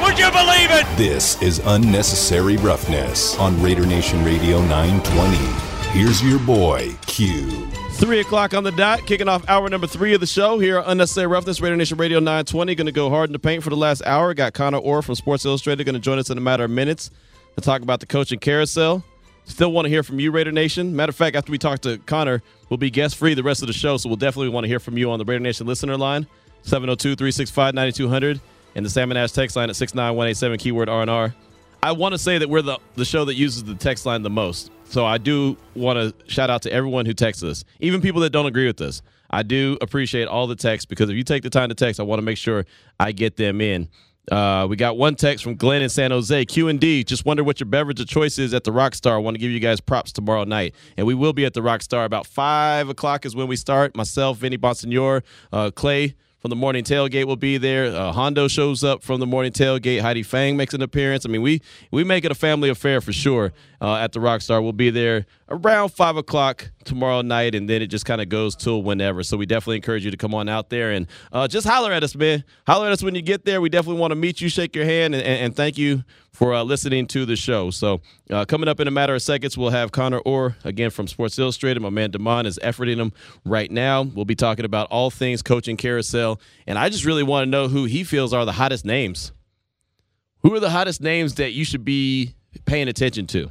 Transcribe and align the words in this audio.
Would 0.00 0.18
you 0.18 0.30
believe 0.30 0.70
it? 0.70 0.86
This 0.96 1.40
is 1.40 1.60
Unnecessary 1.64 2.56
Roughness 2.56 3.38
on 3.38 3.60
Raider 3.62 3.86
Nation 3.86 4.24
Radio 4.24 4.60
920. 4.62 5.36
Here's 5.98 6.22
your 6.22 6.38
boy, 6.40 6.94
Q. 7.06 7.68
Three 7.92 8.20
o'clock 8.20 8.54
on 8.54 8.64
the 8.64 8.72
dot, 8.72 9.06
kicking 9.06 9.28
off 9.28 9.48
hour 9.48 9.68
number 9.68 9.86
three 9.86 10.12
of 10.12 10.20
the 10.20 10.26
show 10.26 10.58
here 10.58 10.78
on 10.80 10.84
Unnecessary 10.86 11.28
Roughness, 11.28 11.60
Raider 11.60 11.76
Nation 11.76 11.96
Radio 11.96 12.18
920. 12.18 12.74
Going 12.74 12.86
to 12.86 12.92
go 12.92 13.08
hard 13.08 13.28
in 13.28 13.32
the 13.32 13.38
paint 13.38 13.62
for 13.62 13.70
the 13.70 13.76
last 13.76 14.02
hour. 14.04 14.34
Got 14.34 14.52
Connor 14.52 14.78
Orr 14.78 15.00
from 15.00 15.14
Sports 15.14 15.44
Illustrated 15.44 15.84
going 15.84 15.94
to 15.94 16.00
join 16.00 16.18
us 16.18 16.28
in 16.28 16.36
a 16.38 16.40
matter 16.40 16.64
of 16.64 16.70
minutes 16.70 17.10
to 17.54 17.60
talk 17.60 17.82
about 17.82 18.00
the 18.00 18.06
coaching 18.06 18.40
carousel. 18.40 19.04
Still 19.44 19.72
want 19.72 19.86
to 19.86 19.90
hear 19.90 20.02
from 20.02 20.18
you, 20.18 20.32
Raider 20.32 20.52
Nation. 20.52 20.96
Matter 20.96 21.10
of 21.10 21.16
fact, 21.16 21.36
after 21.36 21.52
we 21.52 21.58
talk 21.58 21.80
to 21.80 21.98
Connor, 21.98 22.42
we'll 22.68 22.78
be 22.78 22.90
guest 22.90 23.16
free 23.16 23.34
the 23.34 23.42
rest 23.42 23.62
of 23.62 23.68
the 23.68 23.74
show, 23.74 23.96
so 23.96 24.08
we'll 24.08 24.16
definitely 24.16 24.48
want 24.48 24.64
to 24.64 24.68
hear 24.68 24.80
from 24.80 24.98
you 24.98 25.10
on 25.10 25.18
the 25.18 25.24
Raider 25.24 25.40
Nation 25.40 25.66
listener 25.66 25.96
line, 25.96 26.26
702 26.62 27.14
365 27.14 27.74
9200 27.74 28.40
and 28.74 28.84
the 28.84 28.90
Sam 28.90 29.10
and 29.10 29.18
Ash 29.18 29.32
text 29.32 29.56
line 29.56 29.70
at 29.70 29.76
69187, 29.76 30.58
keyword 30.58 30.88
R&R. 30.88 31.34
I 31.82 31.92
want 31.92 32.12
to 32.12 32.18
say 32.18 32.38
that 32.38 32.48
we're 32.48 32.62
the, 32.62 32.78
the 32.94 33.04
show 33.04 33.24
that 33.26 33.34
uses 33.34 33.64
the 33.64 33.74
text 33.74 34.06
line 34.06 34.22
the 34.22 34.30
most. 34.30 34.70
So 34.84 35.04
I 35.04 35.18
do 35.18 35.56
want 35.74 35.98
to 35.98 36.32
shout 36.32 36.50
out 36.50 36.62
to 36.62 36.72
everyone 36.72 37.04
who 37.06 37.12
texts 37.12 37.44
us, 37.44 37.64
even 37.80 38.00
people 38.00 38.20
that 38.22 38.30
don't 38.30 38.46
agree 38.46 38.66
with 38.66 38.80
us. 38.80 39.02
I 39.30 39.42
do 39.42 39.76
appreciate 39.80 40.28
all 40.28 40.46
the 40.46 40.56
texts 40.56 40.86
because 40.86 41.10
if 41.10 41.16
you 41.16 41.24
take 41.24 41.42
the 41.42 41.50
time 41.50 41.68
to 41.68 41.74
text, 41.74 42.00
I 42.00 42.04
want 42.04 42.18
to 42.18 42.24
make 42.24 42.38
sure 42.38 42.64
I 43.00 43.12
get 43.12 43.36
them 43.36 43.60
in. 43.60 43.88
Uh, 44.30 44.66
we 44.70 44.76
got 44.76 44.96
one 44.96 45.14
text 45.14 45.44
from 45.44 45.56
Glenn 45.56 45.82
in 45.82 45.88
San 45.90 46.10
Jose. 46.10 46.44
Q 46.46 46.68
and 46.68 46.80
D. 46.80 47.04
Just 47.04 47.26
wonder 47.26 47.44
what 47.44 47.60
your 47.60 47.66
beverage 47.66 48.00
of 48.00 48.06
choice 48.06 48.38
is 48.38 48.54
at 48.54 48.64
the 48.64 48.70
Rockstar. 48.70 49.12
I 49.12 49.16
want 49.18 49.34
to 49.34 49.38
give 49.38 49.50
you 49.50 49.60
guys 49.60 49.80
props 49.80 50.12
tomorrow 50.12 50.44
night, 50.44 50.74
and 50.96 51.06
we 51.06 51.14
will 51.14 51.34
be 51.34 51.44
at 51.44 51.52
the 51.52 51.60
Rockstar 51.60 52.06
about 52.06 52.26
five 52.26 52.88
o'clock 52.88 53.26
is 53.26 53.36
when 53.36 53.48
we 53.48 53.56
start. 53.56 53.94
Myself, 53.94 54.38
Vinny 54.38 54.56
Bonsignore, 54.56 55.22
uh, 55.52 55.70
Clay 55.72 56.14
from 56.44 56.50
the 56.50 56.56
morning 56.56 56.84
tailgate 56.84 57.24
will 57.24 57.36
be 57.36 57.56
there. 57.56 57.86
Uh, 57.86 58.12
Hondo 58.12 58.48
shows 58.48 58.84
up 58.84 59.02
from 59.02 59.18
the 59.18 59.26
morning 59.26 59.50
tailgate. 59.50 60.02
Heidi 60.02 60.22
Fang 60.22 60.58
makes 60.58 60.74
an 60.74 60.82
appearance. 60.82 61.24
I 61.24 61.30
mean, 61.30 61.40
we 61.40 61.62
we 61.90 62.04
make 62.04 62.26
it 62.26 62.30
a 62.30 62.34
family 62.34 62.68
affair 62.68 63.00
for 63.00 63.14
sure 63.14 63.54
uh, 63.80 63.94
at 63.94 64.12
the 64.12 64.20
Rockstar. 64.20 64.62
We'll 64.62 64.74
be 64.74 64.90
there 64.90 65.24
around 65.48 65.90
five 65.90 66.16
o'clock 66.16 66.70
tomorrow 66.84 67.22
night, 67.22 67.54
and 67.54 67.68
then 67.68 67.82
it 67.82 67.88
just 67.88 68.04
kind 68.04 68.20
of 68.20 68.28
goes 68.28 68.56
till 68.56 68.82
whenever. 68.82 69.22
So 69.22 69.36
we 69.36 69.46
definitely 69.46 69.76
encourage 69.76 70.04
you 70.04 70.10
to 70.10 70.16
come 70.16 70.34
on 70.34 70.48
out 70.48 70.70
there 70.70 70.92
and 70.92 71.06
uh, 71.32 71.48
just 71.48 71.66
holler 71.66 71.92
at 71.92 72.02
us, 72.02 72.14
man. 72.14 72.44
Holler 72.66 72.86
at 72.86 72.92
us 72.92 73.02
when 73.02 73.14
you 73.14 73.22
get 73.22 73.44
there. 73.44 73.60
We 73.60 73.68
definitely 73.68 74.00
want 74.00 74.12
to 74.12 74.16
meet 74.16 74.40
you, 74.40 74.48
shake 74.48 74.74
your 74.74 74.84
hand, 74.84 75.14
and, 75.14 75.24
and 75.24 75.56
thank 75.56 75.76
you 75.78 76.04
for 76.32 76.52
uh, 76.52 76.62
listening 76.64 77.06
to 77.08 77.24
the 77.24 77.36
show. 77.36 77.70
So 77.70 78.00
uh, 78.30 78.44
coming 78.44 78.68
up 78.68 78.80
in 78.80 78.88
a 78.88 78.90
matter 78.90 79.14
of 79.14 79.22
seconds, 79.22 79.56
we'll 79.56 79.70
have 79.70 79.92
Connor 79.92 80.18
Orr 80.18 80.56
again 80.64 80.90
from 80.90 81.06
Sports 81.06 81.38
Illustrated. 81.38 81.80
My 81.80 81.90
man 81.90 82.10
Damon 82.10 82.46
is 82.46 82.58
efforting 82.62 82.96
him 82.96 83.12
right 83.44 83.70
now. 83.70 84.02
We'll 84.02 84.24
be 84.24 84.34
talking 84.34 84.64
about 84.64 84.88
all 84.90 85.10
things 85.10 85.42
coaching 85.42 85.76
carousel, 85.76 86.40
and 86.66 86.78
I 86.78 86.88
just 86.88 87.04
really 87.04 87.22
want 87.22 87.46
to 87.46 87.50
know 87.50 87.68
who 87.68 87.84
he 87.84 88.02
feels 88.04 88.32
are 88.32 88.44
the 88.44 88.52
hottest 88.52 88.84
names. 88.84 89.32
Who 90.42 90.54
are 90.54 90.60
the 90.60 90.70
hottest 90.70 91.00
names 91.00 91.36
that 91.36 91.52
you 91.52 91.64
should 91.64 91.84
be 91.84 92.34
paying 92.66 92.88
attention 92.88 93.26
to? 93.28 93.50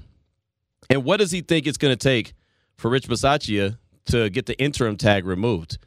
And 0.90 1.04
what 1.04 1.18
does 1.18 1.32
he 1.32 1.42
think 1.42 1.68
it's 1.68 1.78
going 1.78 1.96
to 1.96 2.02
take 2.02 2.34
for 2.76 2.90
Rich 2.90 3.08
Bisaccia 3.08 3.78
to 4.06 4.30
get 4.30 4.46
the 4.46 4.60
interim 4.60 4.98
tag 4.98 5.26
removed? 5.26 5.78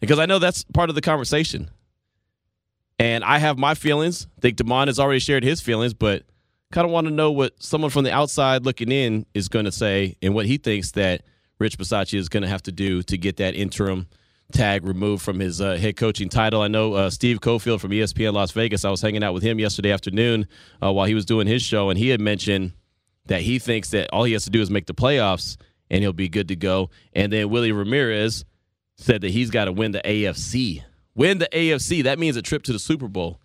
Because 0.00 0.18
I 0.18 0.26
know 0.26 0.38
that's 0.38 0.64
part 0.64 0.88
of 0.88 0.94
the 0.94 1.00
conversation. 1.00 1.70
And 2.98 3.24
I 3.24 3.38
have 3.38 3.58
my 3.58 3.74
feelings. 3.74 4.26
I 4.38 4.40
think 4.40 4.56
Damon 4.56 4.88
has 4.88 4.98
already 4.98 5.20
shared 5.20 5.44
his 5.44 5.60
feelings, 5.60 5.94
but 5.94 6.24
kind 6.72 6.84
of 6.84 6.90
want 6.90 7.06
to 7.06 7.12
know 7.12 7.30
what 7.30 7.62
someone 7.62 7.90
from 7.90 8.04
the 8.04 8.12
outside 8.12 8.64
looking 8.64 8.90
in 8.90 9.26
is 9.34 9.48
going 9.48 9.66
to 9.66 9.72
say 9.72 10.16
and 10.22 10.34
what 10.34 10.46
he 10.46 10.56
thinks 10.56 10.92
that 10.92 11.22
Rich 11.58 11.78
Bisaccia 11.78 12.18
is 12.18 12.28
going 12.28 12.42
to 12.42 12.48
have 12.48 12.62
to 12.64 12.72
do 12.72 13.02
to 13.04 13.18
get 13.18 13.36
that 13.36 13.54
interim 13.54 14.08
tag 14.52 14.84
removed 14.84 15.22
from 15.22 15.40
his 15.40 15.60
uh, 15.60 15.76
head 15.76 15.96
coaching 15.96 16.28
title. 16.28 16.62
I 16.62 16.68
know 16.68 16.94
uh, 16.94 17.10
Steve 17.10 17.40
Cofield 17.40 17.80
from 17.80 17.90
ESPN 17.90 18.32
Las 18.32 18.50
Vegas. 18.52 18.84
I 18.84 18.90
was 18.90 19.00
hanging 19.00 19.22
out 19.22 19.34
with 19.34 19.42
him 19.42 19.58
yesterday 19.58 19.92
afternoon 19.92 20.46
uh, 20.82 20.92
while 20.92 21.06
he 21.06 21.14
was 21.14 21.24
doing 21.24 21.46
his 21.46 21.62
show, 21.62 21.90
and 21.90 21.98
he 21.98 22.08
had 22.08 22.20
mentioned 22.20 22.72
that 23.26 23.42
he 23.42 23.58
thinks 23.58 23.90
that 23.90 24.10
all 24.12 24.24
he 24.24 24.32
has 24.32 24.44
to 24.44 24.50
do 24.50 24.60
is 24.60 24.70
make 24.70 24.86
the 24.86 24.94
playoffs 24.94 25.56
and 25.90 26.02
he'll 26.02 26.12
be 26.12 26.28
good 26.28 26.48
to 26.48 26.56
go. 26.56 26.90
And 27.12 27.32
then 27.32 27.50
Willie 27.50 27.72
Ramirez 27.72 28.44
said 28.96 29.20
that 29.20 29.30
he's 29.30 29.50
got 29.50 29.66
to 29.66 29.72
win 29.72 29.92
the 29.92 30.00
AFC. 30.04 30.82
Win 31.14 31.38
the 31.38 31.48
AFC. 31.52 32.04
That 32.04 32.18
means 32.18 32.36
a 32.36 32.42
trip 32.42 32.62
to 32.64 32.72
the 32.72 32.78
Super 32.78 33.08
Bowl 33.08 33.40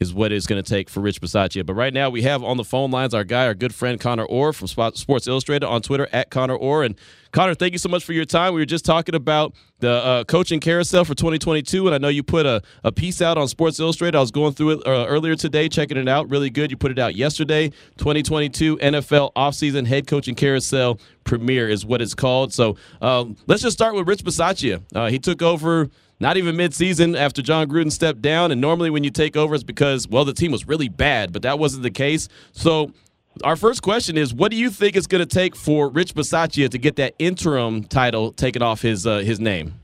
is 0.00 0.14
what 0.14 0.30
it's 0.30 0.46
going 0.46 0.62
to 0.62 0.68
take 0.68 0.88
for 0.88 1.00
Rich 1.00 1.20
Bisaccia. 1.20 1.66
But 1.66 1.74
right 1.74 1.92
now, 1.92 2.08
we 2.08 2.22
have 2.22 2.44
on 2.44 2.56
the 2.56 2.64
phone 2.64 2.90
lines 2.90 3.14
our 3.14 3.24
guy, 3.24 3.46
our 3.46 3.54
good 3.54 3.74
friend 3.74 3.98
Connor 3.98 4.24
Orr 4.24 4.52
from 4.52 4.68
Sports 4.68 5.26
Illustrated 5.26 5.66
on 5.66 5.82
Twitter 5.82 6.08
at 6.12 6.30
Connor 6.30 6.54
Orr. 6.54 6.84
And 6.84 6.94
Connor, 7.32 7.54
thank 7.54 7.72
you 7.72 7.78
so 7.78 7.88
much 7.88 8.04
for 8.04 8.12
your 8.12 8.24
time. 8.24 8.54
We 8.54 8.60
were 8.60 8.66
just 8.66 8.84
talking 8.84 9.16
about 9.16 9.54
the 9.80 9.90
uh, 9.90 10.24
coaching 10.24 10.60
carousel 10.60 11.04
for 11.04 11.14
2022, 11.14 11.86
and 11.86 11.94
I 11.94 11.98
know 11.98 12.08
you 12.08 12.22
put 12.22 12.46
a, 12.46 12.62
a 12.84 12.92
piece 12.92 13.20
out 13.20 13.38
on 13.38 13.48
Sports 13.48 13.80
Illustrated. 13.80 14.16
I 14.16 14.20
was 14.20 14.30
going 14.30 14.52
through 14.52 14.70
it 14.70 14.86
uh, 14.86 15.06
earlier 15.06 15.34
today, 15.34 15.68
checking 15.68 15.96
it 15.96 16.08
out. 16.08 16.30
Really 16.30 16.48
good. 16.48 16.70
You 16.70 16.76
put 16.76 16.92
it 16.92 16.98
out 16.98 17.16
yesterday. 17.16 17.68
2022 17.98 18.78
NFL 18.78 19.32
offseason 19.34 19.86
head 19.86 20.06
coaching 20.06 20.36
carousel 20.36 21.00
premiere 21.24 21.68
is 21.68 21.84
what 21.84 22.00
it's 22.00 22.14
called. 22.14 22.52
So 22.52 22.76
um, 23.02 23.36
let's 23.48 23.62
just 23.62 23.76
start 23.76 23.96
with 23.96 24.06
Rich 24.06 24.22
Bisaccia. 24.22 24.80
Uh, 24.94 25.08
he 25.10 25.18
took 25.18 25.42
over– 25.42 25.90
not 26.20 26.36
even 26.36 26.56
midseason 26.56 27.16
after 27.16 27.42
Jon 27.42 27.68
Gruden 27.68 27.92
stepped 27.92 28.22
down. 28.22 28.50
And 28.50 28.60
normally 28.60 28.90
when 28.90 29.04
you 29.04 29.10
take 29.10 29.36
over, 29.36 29.54
it's 29.54 29.64
because, 29.64 30.08
well, 30.08 30.24
the 30.24 30.32
team 30.32 30.52
was 30.52 30.66
really 30.66 30.88
bad, 30.88 31.32
but 31.32 31.42
that 31.42 31.58
wasn't 31.58 31.82
the 31.82 31.90
case. 31.90 32.28
So 32.52 32.92
our 33.44 33.56
first 33.56 33.82
question 33.82 34.16
is 34.16 34.34
what 34.34 34.50
do 34.50 34.56
you 34.56 34.70
think 34.70 34.96
it's 34.96 35.06
going 35.06 35.26
to 35.26 35.34
take 35.34 35.54
for 35.54 35.88
Rich 35.88 36.14
Bisaccia 36.14 36.68
to 36.68 36.78
get 36.78 36.96
that 36.96 37.14
interim 37.18 37.84
title 37.84 38.32
taken 38.32 38.62
off 38.62 38.82
his 38.82 39.06
uh, 39.06 39.18
his 39.18 39.38
name? 39.38 39.74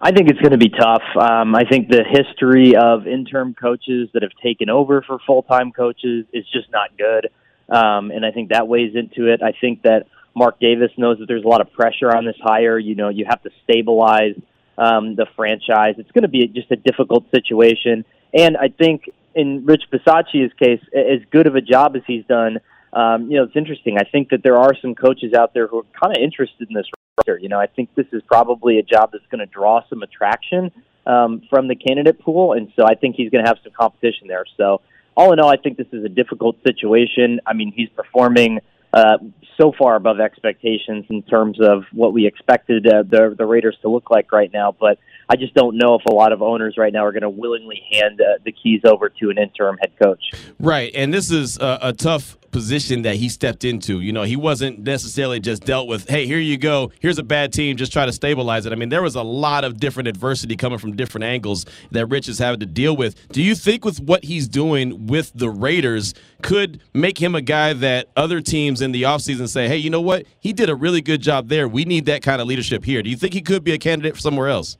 I 0.00 0.12
think 0.12 0.28
it's 0.28 0.40
going 0.40 0.52
to 0.52 0.58
be 0.58 0.68
tough. 0.68 1.02
Um, 1.18 1.54
I 1.54 1.64
think 1.64 1.88
the 1.88 2.04
history 2.04 2.74
of 2.76 3.06
interim 3.06 3.54
coaches 3.54 4.10
that 4.12 4.22
have 4.22 4.32
taken 4.42 4.68
over 4.68 5.02
for 5.02 5.18
full 5.26 5.42
time 5.42 5.72
coaches 5.72 6.26
is 6.32 6.44
just 6.52 6.70
not 6.70 6.90
good. 6.98 7.30
Um, 7.74 8.10
and 8.10 8.24
I 8.26 8.30
think 8.30 8.50
that 8.50 8.68
weighs 8.68 8.94
into 8.94 9.32
it. 9.32 9.42
I 9.42 9.52
think 9.58 9.82
that 9.82 10.04
Mark 10.36 10.60
Davis 10.60 10.90
knows 10.98 11.18
that 11.20 11.26
there's 11.26 11.44
a 11.44 11.48
lot 11.48 11.62
of 11.62 11.72
pressure 11.72 12.14
on 12.14 12.26
this 12.26 12.36
hire. 12.42 12.78
You 12.78 12.94
know, 12.94 13.08
you 13.08 13.24
have 13.26 13.42
to 13.44 13.50
stabilize 13.62 14.34
um, 14.78 15.16
the 15.16 15.26
franchise. 15.36 15.94
It's 15.98 16.10
going 16.12 16.22
to 16.22 16.28
be 16.28 16.46
just 16.48 16.70
a 16.70 16.76
difficult 16.76 17.24
situation. 17.30 18.04
And 18.32 18.56
I 18.56 18.68
think 18.68 19.10
in 19.34 19.64
Rich 19.64 19.84
Bisaccia's 19.92 20.52
case, 20.54 20.80
as 20.94 21.20
good 21.30 21.46
of 21.46 21.54
a 21.54 21.60
job 21.60 21.96
as 21.96 22.02
he's 22.06 22.24
done, 22.26 22.58
um, 22.92 23.30
you 23.30 23.36
know, 23.36 23.44
it's 23.44 23.56
interesting. 23.56 23.98
I 23.98 24.04
think 24.04 24.30
that 24.30 24.42
there 24.42 24.56
are 24.56 24.72
some 24.80 24.94
coaches 24.94 25.34
out 25.34 25.52
there 25.52 25.66
who 25.66 25.80
are 25.80 25.86
kind 26.00 26.16
of 26.16 26.22
interested 26.22 26.68
in 26.68 26.74
this 26.74 26.86
roster. 27.18 27.38
You 27.38 27.48
know, 27.48 27.58
I 27.58 27.66
think 27.66 27.94
this 27.94 28.06
is 28.12 28.22
probably 28.26 28.78
a 28.78 28.82
job 28.82 29.10
that's 29.12 29.26
going 29.30 29.40
to 29.40 29.46
draw 29.46 29.82
some 29.88 30.02
attraction 30.02 30.70
um, 31.06 31.42
from 31.50 31.66
the 31.66 31.74
candidate 31.74 32.20
pool, 32.20 32.52
and 32.52 32.72
so 32.76 32.84
I 32.86 32.94
think 32.94 33.16
he's 33.16 33.30
going 33.30 33.44
to 33.44 33.48
have 33.48 33.58
some 33.64 33.72
competition 33.72 34.28
there. 34.28 34.44
So, 34.56 34.80
all 35.16 35.32
in 35.32 35.40
all, 35.40 35.48
I 35.48 35.56
think 35.56 35.76
this 35.76 35.86
is 35.92 36.04
a 36.04 36.08
difficult 36.08 36.56
situation. 36.66 37.40
I 37.46 37.52
mean, 37.52 37.72
he's 37.74 37.88
performing 37.90 38.60
uh, 38.94 39.18
so 39.60 39.72
far 39.76 39.96
above 39.96 40.20
expectations 40.20 41.04
in 41.10 41.22
terms 41.22 41.58
of 41.60 41.82
what 41.92 42.12
we 42.12 42.26
expected 42.26 42.86
uh, 42.86 43.02
the 43.02 43.34
the 43.36 43.44
Raiders 43.44 43.76
to 43.82 43.88
look 43.88 44.08
like 44.08 44.30
right 44.30 44.52
now. 44.52 44.74
But 44.78 44.98
I 45.28 45.36
just 45.36 45.54
don't 45.54 45.76
know 45.76 45.94
if 45.94 46.04
a 46.06 46.12
lot 46.12 46.32
of 46.32 46.42
owners 46.42 46.74
right 46.76 46.92
now 46.92 47.04
are 47.04 47.12
going 47.12 47.22
to 47.22 47.30
willingly 47.30 47.82
hand 47.92 48.20
uh, 48.20 48.38
the 48.44 48.52
keys 48.52 48.82
over 48.84 49.08
to 49.08 49.30
an 49.30 49.38
interim 49.38 49.76
head 49.78 49.92
coach. 50.00 50.22
Right, 50.58 50.92
and 50.94 51.12
this 51.12 51.30
is 51.30 51.58
a, 51.58 51.78
a 51.82 51.92
tough 51.92 52.38
position 52.54 53.02
that 53.02 53.16
he 53.16 53.28
stepped 53.28 53.64
into. 53.64 54.00
You 54.00 54.12
know, 54.12 54.22
he 54.22 54.36
wasn't 54.36 54.78
necessarily 54.78 55.40
just 55.40 55.64
dealt 55.64 55.88
with, 55.88 56.08
hey, 56.08 56.24
here 56.24 56.38
you 56.38 56.56
go, 56.56 56.92
here's 57.00 57.18
a 57.18 57.24
bad 57.24 57.52
team, 57.52 57.76
just 57.76 57.92
try 57.92 58.06
to 58.06 58.12
stabilize 58.12 58.64
it. 58.64 58.72
I 58.72 58.76
mean, 58.76 58.90
there 58.90 59.02
was 59.02 59.16
a 59.16 59.24
lot 59.24 59.64
of 59.64 59.80
different 59.80 60.08
adversity 60.08 60.54
coming 60.54 60.78
from 60.78 60.94
different 60.94 61.24
angles 61.24 61.66
that 61.90 62.06
Rich 62.06 62.28
is 62.28 62.38
having 62.38 62.60
to 62.60 62.66
deal 62.66 62.96
with. 62.96 63.28
Do 63.28 63.42
you 63.42 63.56
think 63.56 63.84
with 63.84 63.98
what 63.98 64.22
he's 64.22 64.46
doing 64.46 65.08
with 65.08 65.32
the 65.34 65.50
Raiders 65.50 66.14
could 66.42 66.80
make 66.94 67.20
him 67.20 67.34
a 67.34 67.42
guy 67.42 67.72
that 67.72 68.10
other 68.16 68.40
teams 68.40 68.80
in 68.80 68.92
the 68.92 69.02
offseason 69.02 69.48
say, 69.48 69.66
hey, 69.66 69.76
you 69.76 69.90
know 69.90 70.00
what? 70.00 70.24
He 70.38 70.52
did 70.52 70.70
a 70.70 70.76
really 70.76 71.00
good 71.00 71.22
job 71.22 71.48
there. 71.48 71.66
We 71.66 71.84
need 71.84 72.04
that 72.06 72.22
kind 72.22 72.40
of 72.40 72.46
leadership 72.46 72.84
here. 72.84 73.02
Do 73.02 73.10
you 73.10 73.16
think 73.16 73.34
he 73.34 73.42
could 73.42 73.64
be 73.64 73.72
a 73.72 73.78
candidate 73.78 74.14
for 74.14 74.20
somewhere 74.20 74.48
else? 74.48 74.78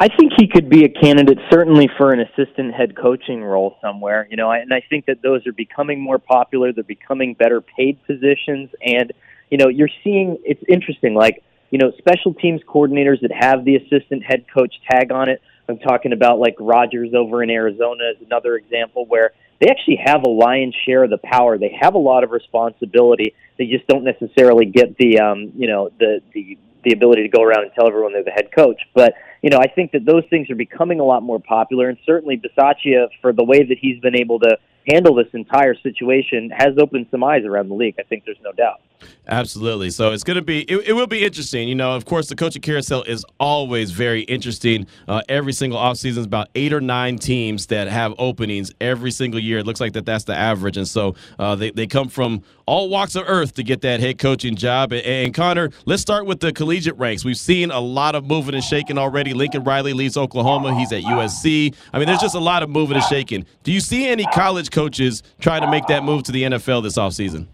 I 0.00 0.06
think 0.06 0.32
he 0.38 0.46
could 0.46 0.70
be 0.70 0.84
a 0.84 0.88
candidate 0.88 1.38
certainly 1.50 1.88
for 1.98 2.12
an 2.12 2.20
assistant 2.20 2.72
head 2.72 2.96
coaching 2.96 3.42
role 3.42 3.76
somewhere, 3.82 4.28
you 4.30 4.36
know, 4.36 4.52
and 4.52 4.72
I 4.72 4.80
think 4.88 5.06
that 5.06 5.22
those 5.22 5.44
are 5.48 5.52
becoming 5.52 6.00
more 6.00 6.20
popular. 6.20 6.72
They're 6.72 6.84
becoming 6.84 7.34
better 7.34 7.60
paid 7.60 7.98
positions. 8.06 8.70
And, 8.80 9.12
you 9.50 9.58
know, 9.58 9.66
you're 9.66 9.90
seeing, 10.04 10.38
it's 10.44 10.62
interesting, 10.68 11.14
like, 11.14 11.42
you 11.70 11.78
know, 11.78 11.90
special 11.98 12.32
teams 12.32 12.60
coordinators 12.62 13.20
that 13.22 13.32
have 13.32 13.64
the 13.64 13.74
assistant 13.74 14.22
head 14.22 14.44
coach 14.54 14.72
tag 14.88 15.10
on 15.10 15.28
it. 15.28 15.42
I'm 15.68 15.78
talking 15.78 16.12
about 16.12 16.38
like 16.38 16.54
Rodgers 16.60 17.12
over 17.12 17.42
in 17.42 17.50
Arizona 17.50 18.12
is 18.16 18.24
another 18.24 18.54
example 18.54 19.04
where 19.04 19.32
they 19.60 19.68
actually 19.68 20.00
have 20.04 20.22
a 20.24 20.30
lion's 20.30 20.74
share 20.86 21.04
of 21.04 21.10
the 21.10 21.18
power. 21.18 21.58
They 21.58 21.76
have 21.80 21.94
a 21.94 21.98
lot 21.98 22.24
of 22.24 22.30
responsibility. 22.30 23.34
They 23.58 23.66
just 23.66 23.86
don't 23.86 24.04
necessarily 24.04 24.64
get 24.64 24.96
the 24.96 25.18
um, 25.18 25.52
you 25.56 25.66
know 25.66 25.90
the 25.98 26.22
the 26.32 26.56
the 26.88 26.94
ability 26.94 27.22
to 27.22 27.28
go 27.28 27.42
around 27.42 27.62
and 27.62 27.72
tell 27.74 27.86
everyone 27.86 28.12
they're 28.12 28.24
the 28.24 28.30
head 28.30 28.50
coach. 28.54 28.80
But 28.94 29.14
you 29.42 29.50
know, 29.50 29.58
I 29.58 29.68
think 29.68 29.92
that 29.92 30.04
those 30.04 30.24
things 30.30 30.50
are 30.50 30.56
becoming 30.56 31.00
a 31.00 31.04
lot 31.04 31.22
more 31.22 31.38
popular, 31.38 31.88
and 31.88 31.98
certainly 32.04 32.40
Bisaccia, 32.40 33.08
for 33.20 33.32
the 33.32 33.44
way 33.44 33.62
that 33.62 33.78
he's 33.80 34.00
been 34.00 34.16
able 34.16 34.40
to 34.40 34.58
handle 34.90 35.14
this 35.14 35.28
entire 35.32 35.74
situation, 35.74 36.50
has 36.56 36.74
opened 36.80 37.06
some 37.10 37.24
eyes 37.24 37.44
around 37.44 37.68
the 37.68 37.74
league. 37.74 37.96
I 37.98 38.02
think 38.02 38.24
there's 38.24 38.40
no 38.42 38.52
doubt. 38.52 38.80
Absolutely. 39.28 39.90
So 39.90 40.12
it's 40.12 40.24
going 40.24 40.36
to 40.36 40.42
be, 40.42 40.62
it, 40.62 40.88
it, 40.88 40.92
will 40.94 41.06
be 41.06 41.22
interesting. 41.22 41.68
You 41.68 41.74
know, 41.74 41.94
of 41.94 42.06
course, 42.06 42.28
the 42.28 42.34
coaching 42.34 42.62
carousel 42.62 43.02
is 43.02 43.24
always 43.38 43.90
very 43.90 44.22
interesting. 44.22 44.86
Uh, 45.06 45.20
every 45.28 45.52
single 45.52 45.78
offseason 45.78 46.18
is 46.18 46.24
about 46.24 46.48
eight 46.54 46.72
or 46.72 46.80
nine 46.80 47.18
teams 47.18 47.66
that 47.66 47.88
have 47.88 48.14
openings 48.18 48.72
every 48.80 49.10
single 49.10 49.38
year. 49.38 49.58
It 49.58 49.66
looks 49.66 49.80
like 49.80 49.92
that 49.92 50.06
that's 50.06 50.24
the 50.24 50.34
average. 50.34 50.78
And 50.78 50.88
so 50.88 51.14
uh, 51.38 51.54
they, 51.56 51.70
they 51.70 51.86
come 51.86 52.08
from 52.08 52.42
all 52.64 52.88
walks 52.88 53.16
of 53.16 53.24
earth 53.26 53.54
to 53.54 53.62
get 53.62 53.82
that 53.82 54.00
head 54.00 54.18
coaching 54.18 54.56
job. 54.56 54.92
And, 54.92 55.04
and, 55.04 55.34
Connor, 55.34 55.70
let's 55.84 56.00
start 56.00 56.24
with 56.24 56.40
the 56.40 56.52
collegiate 56.52 56.96
ranks. 56.96 57.24
We've 57.24 57.36
seen 57.36 57.70
a 57.70 57.80
lot 57.80 58.14
of 58.14 58.26
moving 58.26 58.54
and 58.54 58.64
shaking 58.64 58.96
already. 58.96 59.34
Lincoln 59.34 59.62
Riley 59.62 59.92
leaves 59.92 60.16
Oklahoma. 60.16 60.74
He's 60.74 60.92
at 60.92 61.02
USC. 61.02 61.74
I 61.92 61.98
mean, 61.98 62.06
there's 62.06 62.20
just 62.20 62.34
a 62.34 62.40
lot 62.40 62.62
of 62.62 62.70
moving 62.70 62.96
and 62.96 63.04
shaking. 63.04 63.44
Do 63.62 63.72
you 63.72 63.80
see 63.80 64.08
any 64.08 64.24
college 64.26 64.70
coaches 64.78 65.22
trying 65.40 65.62
to 65.62 65.70
make 65.70 65.86
that 65.86 66.04
move 66.04 66.22
to 66.24 66.32
the 66.32 66.44
NFL 66.44 66.84
this 66.84 66.96
offseason? 66.96 67.46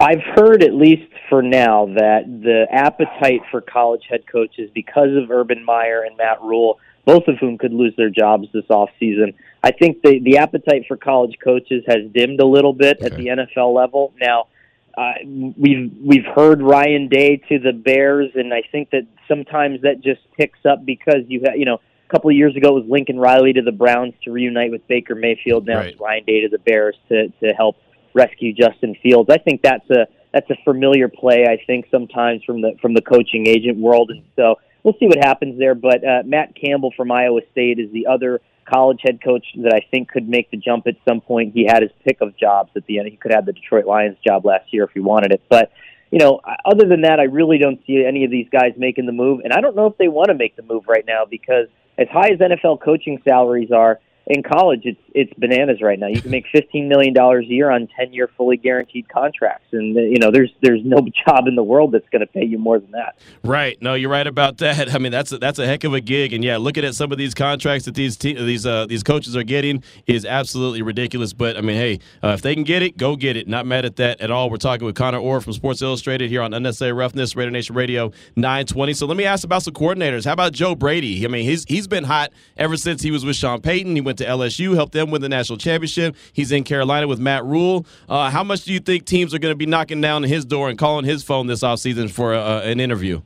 I've 0.00 0.22
heard, 0.34 0.62
at 0.62 0.74
least 0.74 1.10
for 1.30 1.42
now, 1.42 1.86
that 1.96 2.24
the 2.26 2.66
appetite 2.70 3.40
for 3.50 3.62
college 3.62 4.02
head 4.08 4.24
coaches, 4.30 4.70
because 4.74 5.08
of 5.16 5.30
Urban 5.30 5.64
Meyer 5.64 6.02
and 6.02 6.16
Matt 6.16 6.42
Rhule, 6.42 6.78
both 7.06 7.26
of 7.28 7.38
whom 7.38 7.56
could 7.56 7.72
lose 7.72 7.94
their 7.96 8.10
jobs 8.10 8.48
this 8.52 8.64
off 8.68 8.90
season, 9.00 9.32
I 9.62 9.70
think 9.70 10.02
the 10.02 10.20
the 10.22 10.38
appetite 10.38 10.84
for 10.86 10.96
college 10.96 11.36
coaches 11.42 11.82
has 11.88 12.00
dimmed 12.12 12.40
a 12.40 12.46
little 12.46 12.72
bit 12.72 12.98
okay. 12.98 13.06
at 13.06 13.16
the 13.16 13.26
NFL 13.26 13.74
level. 13.74 14.12
Now, 14.20 14.48
uh, 14.96 15.14
we've 15.56 15.90
we've 16.04 16.26
heard 16.34 16.60
Ryan 16.60 17.08
Day 17.08 17.36
to 17.48 17.58
the 17.58 17.72
Bears, 17.72 18.30
and 18.34 18.52
I 18.52 18.62
think 18.70 18.90
that 18.90 19.06
sometimes 19.26 19.82
that 19.82 20.02
just 20.02 20.20
picks 20.36 20.58
up 20.68 20.84
because 20.84 21.22
you 21.28 21.42
have 21.46 21.56
you 21.56 21.64
know 21.64 21.80
a 22.06 22.12
couple 22.12 22.30
of 22.30 22.36
years 22.36 22.56
ago 22.56 22.76
it 22.76 22.82
was 22.82 22.90
Lincoln 22.90 23.18
Riley 23.18 23.52
to 23.52 23.62
the 23.62 23.72
Browns 23.72 24.14
to 24.24 24.30
reunite 24.30 24.70
with 24.70 24.86
Baker 24.86 25.14
Mayfield. 25.14 25.66
Now 25.66 25.78
right. 25.78 25.88
it's 25.88 26.00
Ryan 26.00 26.24
Day 26.24 26.40
to 26.42 26.48
the 26.48 26.58
Bears 26.58 26.96
to 27.08 27.28
to 27.42 27.52
help 27.54 27.76
rescue 28.14 28.52
Justin 28.52 28.96
Fields. 29.02 29.28
I 29.30 29.38
think 29.38 29.62
that's 29.62 29.88
a 29.90 30.06
that's 30.32 30.48
a 30.50 30.56
familiar 30.64 31.08
play. 31.08 31.46
I 31.46 31.62
think 31.66 31.86
sometimes 31.90 32.44
from 32.44 32.60
the 32.60 32.76
from 32.80 32.94
the 32.94 33.02
coaching 33.02 33.46
agent 33.46 33.78
world, 33.78 34.10
and 34.10 34.22
so 34.36 34.56
we'll 34.82 34.96
see 35.00 35.06
what 35.06 35.18
happens 35.18 35.58
there. 35.58 35.74
But 35.74 36.04
uh, 36.04 36.22
Matt 36.24 36.54
Campbell 36.54 36.92
from 36.96 37.10
Iowa 37.10 37.40
State 37.52 37.78
is 37.78 37.90
the 37.92 38.06
other 38.06 38.40
college 38.64 39.00
head 39.02 39.22
coach 39.22 39.46
that 39.62 39.72
I 39.72 39.86
think 39.90 40.10
could 40.10 40.28
make 40.28 40.50
the 40.50 40.56
jump 40.56 40.86
at 40.86 40.96
some 41.08 41.20
point. 41.20 41.54
He 41.54 41.66
had 41.66 41.82
his 41.82 41.92
pick 42.04 42.20
of 42.20 42.36
jobs 42.36 42.70
at 42.76 42.84
the 42.86 42.98
end. 42.98 43.08
He 43.08 43.16
could 43.16 43.32
have 43.32 43.46
the 43.46 43.52
Detroit 43.52 43.86
Lions 43.86 44.16
job 44.26 44.44
last 44.44 44.72
year 44.72 44.84
if 44.84 44.90
he 44.92 45.00
wanted 45.00 45.32
it, 45.32 45.42
but. 45.48 45.70
You 46.10 46.18
know, 46.18 46.40
other 46.64 46.86
than 46.86 47.00
that, 47.02 47.18
I 47.18 47.24
really 47.24 47.58
don't 47.58 47.80
see 47.86 48.04
any 48.06 48.24
of 48.24 48.30
these 48.30 48.48
guys 48.50 48.72
making 48.76 49.06
the 49.06 49.12
move, 49.12 49.40
and 49.42 49.52
I 49.52 49.60
don't 49.60 49.74
know 49.74 49.86
if 49.86 49.98
they 49.98 50.08
want 50.08 50.28
to 50.28 50.34
make 50.34 50.54
the 50.56 50.62
move 50.62 50.84
right 50.86 51.04
now 51.06 51.24
because 51.28 51.66
as 51.98 52.08
high 52.08 52.28
as 52.28 52.38
NFL 52.38 52.80
coaching 52.80 53.20
salaries 53.26 53.72
are, 53.72 54.00
in 54.26 54.42
college 54.42 54.80
it's 54.84 55.00
it's 55.14 55.32
bananas 55.38 55.80
right 55.80 55.98
now. 55.98 56.08
You 56.08 56.20
can 56.20 56.30
make 56.30 56.46
fifteen 56.50 56.88
million 56.88 57.14
dollars 57.14 57.46
a 57.46 57.52
year 57.52 57.70
on 57.70 57.88
ten 57.96 58.12
year 58.12 58.28
fully 58.36 58.56
guaranteed 58.56 59.08
contracts, 59.08 59.68
and 59.72 59.94
you 59.94 60.18
know 60.18 60.30
there's 60.30 60.52
there's 60.62 60.82
no 60.84 60.98
job 61.26 61.46
in 61.46 61.54
the 61.54 61.62
world 61.62 61.92
that's 61.92 62.08
going 62.10 62.20
to 62.20 62.26
pay 62.26 62.44
you 62.44 62.58
more 62.58 62.78
than 62.78 62.90
that. 62.90 63.16
Right. 63.44 63.80
No, 63.80 63.94
you're 63.94 64.10
right 64.10 64.26
about 64.26 64.58
that. 64.58 64.92
I 64.94 64.98
mean 64.98 65.12
that's 65.12 65.32
a, 65.32 65.38
that's 65.38 65.58
a 65.58 65.66
heck 65.66 65.84
of 65.84 65.94
a 65.94 66.00
gig, 66.00 66.32
and 66.32 66.44
yeah, 66.44 66.56
looking 66.56 66.84
at 66.84 66.94
some 66.94 67.12
of 67.12 67.18
these 67.18 67.34
contracts 67.34 67.84
that 67.84 67.94
these 67.94 68.16
te- 68.16 68.34
these 68.34 68.66
uh, 68.66 68.86
these 68.86 69.02
coaches 69.02 69.36
are 69.36 69.44
getting 69.44 69.82
is 70.06 70.24
absolutely 70.24 70.82
ridiculous. 70.82 71.32
But 71.32 71.56
I 71.56 71.60
mean, 71.60 71.76
hey, 71.76 72.00
uh, 72.22 72.28
if 72.28 72.42
they 72.42 72.54
can 72.54 72.64
get 72.64 72.82
it, 72.82 72.96
go 72.96 73.14
get 73.16 73.36
it. 73.36 73.46
Not 73.46 73.64
mad 73.64 73.84
at 73.84 73.96
that 73.96 74.20
at 74.20 74.30
all. 74.30 74.50
We're 74.50 74.56
talking 74.56 74.86
with 74.86 74.96
Connor 74.96 75.18
Orr 75.18 75.40
from 75.40 75.52
Sports 75.52 75.82
Illustrated 75.82 76.30
here 76.30 76.42
on 76.42 76.52
Unnecessary 76.52 76.92
Roughness, 76.92 77.36
Raider 77.36 77.50
Nation 77.50 77.76
Radio 77.76 78.10
920. 78.34 78.92
So 78.92 79.06
let 79.06 79.16
me 79.16 79.24
ask 79.24 79.44
about 79.44 79.62
some 79.62 79.74
coordinators. 79.74 80.24
How 80.24 80.32
about 80.32 80.52
Joe 80.52 80.74
Brady? 80.74 81.24
I 81.24 81.28
mean, 81.28 81.44
he's 81.44 81.64
he's 81.64 81.86
been 81.86 82.04
hot 82.04 82.32
ever 82.56 82.76
since 82.76 83.02
he 83.02 83.12
was 83.12 83.24
with 83.24 83.36
Sean 83.36 83.60
Payton. 83.60 83.94
He 83.94 84.00
went 84.00 84.15
to 84.18 84.24
LSU, 84.24 84.74
helped 84.74 84.92
them 84.92 85.10
win 85.10 85.22
the 85.22 85.28
national 85.28 85.58
championship. 85.58 86.16
He's 86.32 86.52
in 86.52 86.64
Carolina 86.64 87.08
with 87.08 87.18
Matt 87.18 87.44
Rhule. 87.44 87.86
Uh, 88.08 88.30
how 88.30 88.44
much 88.44 88.64
do 88.64 88.72
you 88.72 88.80
think 88.80 89.04
teams 89.04 89.34
are 89.34 89.38
going 89.38 89.52
to 89.52 89.56
be 89.56 89.66
knocking 89.66 90.00
down 90.00 90.22
his 90.22 90.44
door 90.44 90.68
and 90.68 90.78
calling 90.78 91.04
his 91.04 91.22
phone 91.22 91.46
this 91.46 91.62
offseason 91.62 92.10
for 92.10 92.34
uh, 92.34 92.62
an 92.62 92.80
interview? 92.80 93.22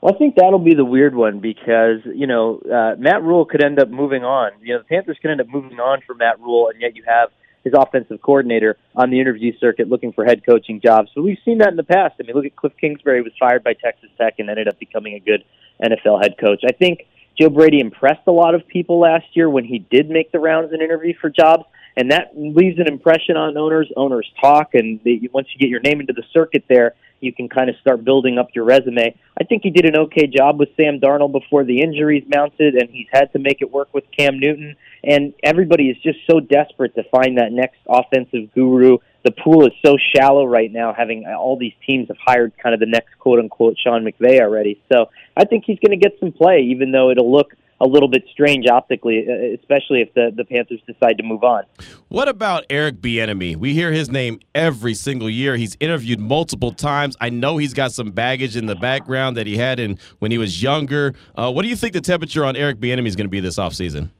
Well, 0.00 0.14
I 0.14 0.18
think 0.18 0.34
that'll 0.36 0.58
be 0.58 0.74
the 0.74 0.84
weird 0.84 1.14
one 1.14 1.40
because 1.40 2.00
you 2.04 2.26
know 2.26 2.60
uh, 2.60 2.94
Matt 2.98 3.22
Rhule 3.22 3.46
could 3.46 3.64
end 3.64 3.78
up 3.80 3.88
moving 3.88 4.22
on. 4.22 4.50
You 4.60 4.74
know, 4.74 4.78
the 4.80 4.84
Panthers 4.84 5.16
could 5.22 5.30
end 5.30 5.40
up 5.40 5.48
moving 5.48 5.80
on 5.80 6.02
for 6.06 6.14
Matt 6.14 6.40
Rhule, 6.40 6.68
and 6.68 6.78
yet 6.80 6.94
you 6.94 7.02
have 7.06 7.30
his 7.64 7.72
offensive 7.74 8.20
coordinator 8.20 8.76
on 8.94 9.10
the 9.10 9.18
interview 9.18 9.56
circuit 9.58 9.88
looking 9.88 10.12
for 10.12 10.26
head 10.26 10.44
coaching 10.44 10.80
jobs. 10.84 11.10
So 11.14 11.22
we've 11.22 11.38
seen 11.42 11.58
that 11.58 11.68
in 11.68 11.76
the 11.76 11.82
past. 11.84 12.16
I 12.20 12.24
mean, 12.24 12.36
look 12.36 12.44
at 12.44 12.54
Cliff 12.54 12.74
Kingsbury 12.78 13.22
was 13.22 13.32
fired 13.40 13.64
by 13.64 13.72
Texas 13.72 14.10
Tech 14.18 14.34
and 14.38 14.50
ended 14.50 14.68
up 14.68 14.78
becoming 14.78 15.14
a 15.14 15.20
good 15.20 15.42
NFL 15.82 16.22
head 16.22 16.34
coach. 16.38 16.60
I 16.68 16.72
think 16.72 17.06
Joe 17.38 17.50
Brady 17.50 17.80
impressed 17.80 18.26
a 18.26 18.32
lot 18.32 18.54
of 18.54 18.66
people 18.66 19.00
last 19.00 19.26
year 19.34 19.50
when 19.50 19.64
he 19.64 19.78
did 19.78 20.08
make 20.08 20.30
the 20.32 20.38
rounds 20.38 20.72
and 20.72 20.80
interview 20.80 21.14
for 21.20 21.30
jobs, 21.30 21.64
and 21.96 22.10
that 22.10 22.32
leaves 22.36 22.78
an 22.78 22.86
impression 22.86 23.36
on 23.36 23.56
owners. 23.56 23.90
Owners 23.96 24.30
talk, 24.40 24.74
and 24.74 25.00
they, 25.04 25.28
once 25.32 25.48
you 25.52 25.58
get 25.58 25.68
your 25.68 25.80
name 25.80 26.00
into 26.00 26.12
the 26.12 26.24
circuit 26.32 26.64
there, 26.68 26.94
you 27.24 27.32
can 27.32 27.48
kind 27.48 27.68
of 27.68 27.76
start 27.80 28.04
building 28.04 28.38
up 28.38 28.48
your 28.54 28.64
resume. 28.64 29.16
I 29.40 29.44
think 29.44 29.62
he 29.62 29.70
did 29.70 29.86
an 29.86 29.96
okay 29.96 30.26
job 30.26 30.60
with 30.60 30.68
Sam 30.76 31.00
Darnold 31.00 31.32
before 31.32 31.64
the 31.64 31.80
injuries 31.80 32.24
mounted, 32.28 32.74
and 32.74 32.88
he's 32.90 33.08
had 33.12 33.32
to 33.32 33.38
make 33.38 33.62
it 33.62 33.72
work 33.72 33.92
with 33.92 34.04
Cam 34.16 34.38
Newton. 34.38 34.76
And 35.02 35.34
everybody 35.42 35.90
is 35.90 35.96
just 36.02 36.18
so 36.30 36.40
desperate 36.40 36.94
to 36.94 37.02
find 37.04 37.38
that 37.38 37.50
next 37.50 37.78
offensive 37.88 38.52
guru. 38.54 38.98
The 39.24 39.32
pool 39.32 39.66
is 39.66 39.72
so 39.84 39.96
shallow 40.14 40.44
right 40.44 40.70
now, 40.70 40.92
having 40.92 41.26
all 41.26 41.58
these 41.58 41.72
teams 41.86 42.08
have 42.08 42.18
hired 42.24 42.52
kind 42.62 42.74
of 42.74 42.80
the 42.80 42.86
next 42.86 43.18
quote 43.18 43.38
unquote 43.38 43.76
Sean 43.82 44.04
McVay 44.04 44.40
already. 44.40 44.82
So 44.92 45.06
I 45.36 45.44
think 45.46 45.64
he's 45.66 45.78
going 45.78 45.98
to 45.98 46.08
get 46.08 46.18
some 46.20 46.30
play, 46.30 46.60
even 46.70 46.92
though 46.92 47.10
it'll 47.10 47.32
look 47.32 47.54
a 47.80 47.86
little 47.86 48.08
bit 48.08 48.24
strange 48.30 48.66
optically, 48.70 49.26
uh, 49.28 49.54
especially 49.60 50.00
if 50.00 50.12
the, 50.14 50.32
the 50.34 50.44
Panthers 50.44 50.80
decide 50.86 51.18
to 51.18 51.24
move 51.24 51.42
on. 51.42 51.64
What 52.08 52.28
about 52.28 52.64
Eric 52.70 53.00
Bieniemy? 53.00 53.56
We 53.56 53.74
hear 53.74 53.92
his 53.92 54.10
name 54.10 54.40
every 54.54 54.94
single 54.94 55.28
year. 55.28 55.56
He's 55.56 55.76
interviewed 55.80 56.20
multiple 56.20 56.72
times. 56.72 57.16
I 57.20 57.30
know 57.30 57.56
he's 57.56 57.74
got 57.74 57.92
some 57.92 58.10
baggage 58.10 58.56
in 58.56 58.66
the 58.66 58.76
background 58.76 59.36
that 59.36 59.46
he 59.46 59.56
had 59.56 59.80
in 59.80 59.98
when 60.20 60.30
he 60.30 60.38
was 60.38 60.62
younger. 60.62 61.14
Uh, 61.34 61.50
what 61.50 61.62
do 61.62 61.68
you 61.68 61.76
think 61.76 61.92
the 61.92 62.00
temperature 62.00 62.44
on 62.44 62.56
Eric 62.56 62.78
Bieniemy 62.78 63.06
is 63.06 63.16
going 63.16 63.26
to 63.26 63.30
be 63.30 63.40
this 63.40 63.56
offseason? 63.56 64.10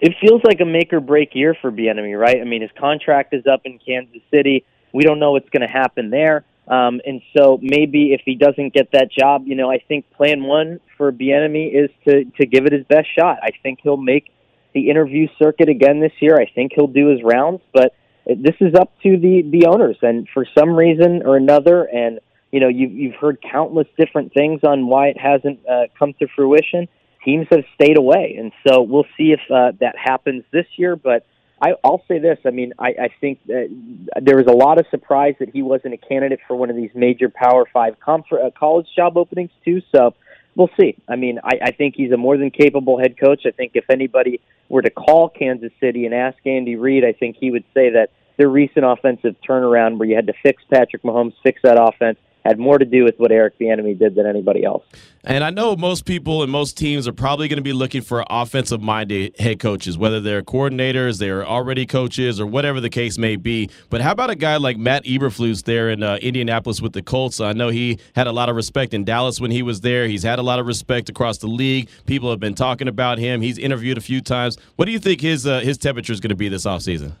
It 0.00 0.14
feels 0.20 0.40
like 0.44 0.60
a 0.60 0.64
make 0.64 0.92
or 0.92 1.00
break 1.00 1.34
year 1.34 1.56
for 1.60 1.70
Bieniemy, 1.70 2.18
right? 2.18 2.40
I 2.40 2.44
mean, 2.44 2.62
his 2.62 2.72
contract 2.78 3.32
is 3.34 3.46
up 3.46 3.60
in 3.64 3.78
Kansas 3.78 4.20
City. 4.32 4.64
We 4.92 5.04
don't 5.04 5.20
know 5.20 5.32
what's 5.32 5.48
going 5.50 5.62
to 5.62 5.72
happen 5.72 6.10
there. 6.10 6.44
Um, 6.68 7.00
and 7.04 7.20
so 7.36 7.58
maybe 7.60 8.12
if 8.12 8.22
he 8.24 8.36
doesn't 8.36 8.72
get 8.72 8.92
that 8.92 9.10
job, 9.10 9.44
you 9.46 9.56
know, 9.56 9.70
I 9.70 9.78
think 9.78 10.10
plan 10.12 10.44
one 10.44 10.80
for 10.96 11.10
Bieniemy 11.10 11.74
is 11.74 11.90
to 12.06 12.24
to 12.36 12.46
give 12.46 12.66
it 12.66 12.72
his 12.72 12.84
best 12.86 13.08
shot. 13.18 13.38
I 13.42 13.50
think 13.62 13.80
he'll 13.82 13.96
make 13.96 14.32
the 14.72 14.88
interview 14.88 15.26
circuit 15.38 15.68
again 15.68 16.00
this 16.00 16.12
year. 16.20 16.36
I 16.36 16.46
think 16.46 16.72
he'll 16.74 16.86
do 16.86 17.08
his 17.08 17.20
rounds, 17.22 17.62
but 17.72 17.94
this 18.26 18.54
is 18.60 18.74
up 18.74 18.92
to 19.02 19.16
the 19.16 19.42
the 19.50 19.66
owners. 19.66 19.96
And 20.02 20.28
for 20.32 20.46
some 20.56 20.70
reason 20.70 21.22
or 21.24 21.36
another, 21.36 21.82
and 21.84 22.20
you 22.52 22.60
know, 22.60 22.68
you've 22.68 22.92
you've 22.92 23.14
heard 23.16 23.38
countless 23.42 23.88
different 23.98 24.32
things 24.32 24.60
on 24.62 24.86
why 24.86 25.08
it 25.08 25.18
hasn't 25.18 25.60
uh, 25.66 25.84
come 25.98 26.14
to 26.20 26.28
fruition. 26.28 26.86
Teams 27.24 27.46
have 27.50 27.64
stayed 27.74 27.98
away, 27.98 28.36
and 28.38 28.52
so 28.66 28.82
we'll 28.82 29.06
see 29.16 29.32
if 29.32 29.40
uh, 29.50 29.72
that 29.80 29.96
happens 29.96 30.44
this 30.52 30.66
year. 30.76 30.96
But 30.96 31.26
I, 31.62 31.74
I'll 31.84 32.02
say 32.08 32.18
this. 32.18 32.38
I 32.44 32.50
mean, 32.50 32.72
I, 32.76 32.88
I 32.88 33.08
think 33.20 33.38
that 33.46 33.68
there 34.20 34.36
was 34.36 34.46
a 34.48 34.52
lot 34.52 34.80
of 34.80 34.86
surprise 34.90 35.36
that 35.38 35.50
he 35.50 35.62
wasn't 35.62 35.94
a 35.94 35.96
candidate 35.96 36.40
for 36.48 36.56
one 36.56 36.70
of 36.70 36.76
these 36.76 36.90
major 36.92 37.28
Power 37.28 37.66
Five 37.72 38.00
confer- 38.00 38.42
uh, 38.46 38.50
college 38.50 38.88
job 38.96 39.16
openings 39.16 39.50
too. 39.64 39.80
So 39.94 40.14
we'll 40.56 40.70
see. 40.78 40.96
I 41.08 41.14
mean, 41.14 41.38
I, 41.44 41.58
I 41.66 41.70
think 41.70 41.94
he's 41.96 42.10
a 42.10 42.16
more 42.16 42.36
than 42.36 42.50
capable 42.50 42.98
head 42.98 43.16
coach. 43.16 43.42
I 43.46 43.52
think 43.52 43.72
if 43.74 43.84
anybody 43.88 44.40
were 44.68 44.82
to 44.82 44.90
call 44.90 45.28
Kansas 45.28 45.72
City 45.78 46.04
and 46.04 46.14
ask 46.14 46.36
Andy 46.44 46.74
Reid, 46.74 47.04
I 47.04 47.12
think 47.12 47.36
he 47.38 47.52
would 47.52 47.64
say 47.74 47.90
that 47.90 48.10
their 48.38 48.48
recent 48.48 48.84
offensive 48.84 49.36
turnaround, 49.48 49.98
where 49.98 50.08
you 50.08 50.16
had 50.16 50.26
to 50.26 50.34
fix 50.42 50.64
Patrick 50.68 51.02
Mahomes, 51.02 51.34
fix 51.44 51.60
that 51.62 51.80
offense, 51.80 52.18
had 52.44 52.58
more 52.58 52.78
to 52.78 52.84
do 52.84 53.04
with 53.04 53.18
what 53.18 53.30
Eric 53.30 53.58
Bieniemy 53.58 53.98
did 53.98 54.14
than 54.14 54.26
anybody 54.26 54.64
else. 54.64 54.84
And 55.24 55.44
I 55.44 55.50
know 55.50 55.76
most 55.76 56.04
people 56.04 56.42
and 56.42 56.50
most 56.50 56.76
teams 56.76 57.06
are 57.06 57.12
probably 57.12 57.46
going 57.46 57.58
to 57.58 57.62
be 57.62 57.72
looking 57.72 58.02
for 58.02 58.24
offensive 58.28 58.82
minded 58.82 59.38
head 59.38 59.60
coaches, 59.60 59.96
whether 59.96 60.20
they're 60.20 60.42
coordinators, 60.42 61.18
they're 61.18 61.46
already 61.46 61.86
coaches, 61.86 62.40
or 62.40 62.46
whatever 62.46 62.80
the 62.80 62.90
case 62.90 63.18
may 63.18 63.36
be. 63.36 63.70
But 63.88 64.00
how 64.00 64.10
about 64.10 64.30
a 64.30 64.34
guy 64.34 64.56
like 64.56 64.78
Matt 64.78 65.04
Eberflus 65.04 65.62
there 65.62 65.90
in 65.90 66.02
uh, 66.02 66.18
Indianapolis 66.20 66.82
with 66.82 66.92
the 66.92 67.02
Colts? 67.02 67.40
I 67.40 67.52
know 67.52 67.68
he 67.68 68.00
had 68.16 68.26
a 68.26 68.32
lot 68.32 68.48
of 68.48 68.56
respect 68.56 68.94
in 68.94 69.04
Dallas 69.04 69.40
when 69.40 69.52
he 69.52 69.62
was 69.62 69.82
there. 69.82 70.08
He's 70.08 70.24
had 70.24 70.40
a 70.40 70.42
lot 70.42 70.58
of 70.58 70.66
respect 70.66 71.08
across 71.08 71.38
the 71.38 71.46
league. 71.46 71.88
People 72.06 72.30
have 72.30 72.40
been 72.40 72.54
talking 72.54 72.88
about 72.88 73.18
him. 73.18 73.42
He's 73.42 73.58
interviewed 73.58 73.98
a 73.98 74.02
few 74.02 74.20
times. 74.20 74.58
What 74.74 74.86
do 74.86 74.92
you 74.92 74.98
think 74.98 75.20
his 75.20 75.46
uh, 75.46 75.60
his 75.60 75.78
temperature 75.78 76.12
is 76.12 76.18
going 76.18 76.30
to 76.30 76.36
be 76.36 76.48
this 76.48 76.64
offseason? 76.64 77.12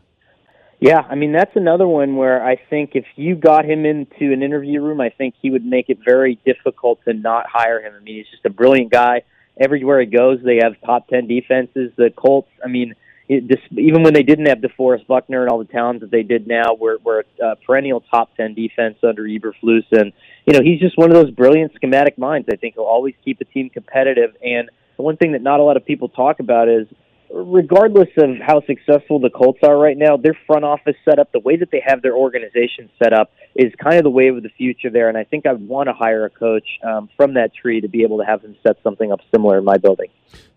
Yeah, 0.82 1.02
I 1.08 1.14
mean 1.14 1.30
that's 1.30 1.54
another 1.54 1.86
one 1.86 2.16
where 2.16 2.44
I 2.44 2.56
think 2.56 2.96
if 2.96 3.04
you 3.14 3.36
got 3.36 3.64
him 3.64 3.86
into 3.86 4.32
an 4.32 4.42
interview 4.42 4.82
room, 4.82 5.00
I 5.00 5.10
think 5.10 5.36
he 5.40 5.48
would 5.48 5.64
make 5.64 5.88
it 5.88 5.98
very 6.04 6.40
difficult 6.44 6.98
to 7.04 7.14
not 7.14 7.46
hire 7.48 7.80
him. 7.80 7.92
I 7.96 8.02
mean, 8.02 8.16
he's 8.16 8.26
just 8.32 8.44
a 8.44 8.50
brilliant 8.50 8.90
guy. 8.90 9.22
Everywhere 9.60 10.00
he 10.00 10.06
goes, 10.06 10.40
they 10.42 10.58
have 10.60 10.72
top 10.84 11.06
ten 11.06 11.28
defenses. 11.28 11.92
The 11.96 12.10
Colts, 12.10 12.48
I 12.64 12.66
mean, 12.66 12.96
it, 13.28 13.46
this, 13.46 13.60
even 13.78 14.02
when 14.02 14.12
they 14.12 14.24
didn't 14.24 14.46
have 14.46 14.58
DeForest 14.58 15.06
Buckner 15.06 15.42
and 15.42 15.52
all 15.52 15.60
the 15.60 15.66
talent 15.66 16.00
that 16.00 16.10
they 16.10 16.24
did 16.24 16.48
now, 16.48 16.74
we're, 16.76 16.98
we're 17.04 17.22
a 17.40 17.54
perennial 17.64 18.00
top 18.00 18.36
10 18.36 18.54
defense 18.54 18.96
under 19.04 19.22
Eberflus. 19.22 19.84
And, 19.92 20.12
you 20.46 20.52
know, 20.52 20.62
he's 20.64 20.80
just 20.80 20.98
one 20.98 21.12
of 21.12 21.14
those 21.14 21.30
brilliant 21.30 21.74
schematic 21.76 22.18
minds. 22.18 22.48
I 22.52 22.56
think 22.56 22.74
he'll 22.74 22.84
always 22.84 23.14
keep 23.24 23.40
a 23.40 23.44
team 23.44 23.70
competitive. 23.70 24.34
And 24.42 24.68
the 24.96 25.02
one 25.02 25.16
thing 25.16 25.30
that 25.32 25.42
not 25.42 25.60
a 25.60 25.62
lot 25.62 25.76
of 25.76 25.86
people 25.86 26.08
talk 26.08 26.40
about 26.40 26.68
is 26.68 26.88
regardless 27.32 28.08
of 28.18 28.36
how 28.40 28.62
successful 28.66 29.18
the 29.18 29.30
Colts 29.30 29.60
are 29.62 29.76
right 29.76 29.96
now, 29.96 30.16
their 30.16 30.36
front 30.46 30.64
office 30.64 30.96
set 31.04 31.18
up, 31.18 31.32
the 31.32 31.40
way 31.40 31.56
that 31.56 31.70
they 31.70 31.82
have 31.84 32.02
their 32.02 32.14
organization 32.14 32.90
set 33.02 33.12
up, 33.12 33.32
is 33.54 33.72
kind 33.82 33.96
of 33.96 34.04
the 34.04 34.10
wave 34.10 34.36
of 34.36 34.42
the 34.42 34.50
future 34.50 34.90
there. 34.90 35.08
And 35.08 35.16
I 35.16 35.24
think 35.24 35.46
I'd 35.46 35.66
want 35.66 35.88
to 35.88 35.94
hire 35.94 36.24
a 36.24 36.30
coach 36.30 36.66
um, 36.84 37.08
from 37.16 37.34
that 37.34 37.54
tree 37.54 37.80
to 37.80 37.88
be 37.88 38.02
able 38.02 38.18
to 38.18 38.24
have 38.24 38.42
him 38.42 38.56
set 38.62 38.76
something 38.82 39.10
up 39.10 39.20
similar 39.32 39.58
in 39.58 39.64
my 39.64 39.78
building. 39.78 40.08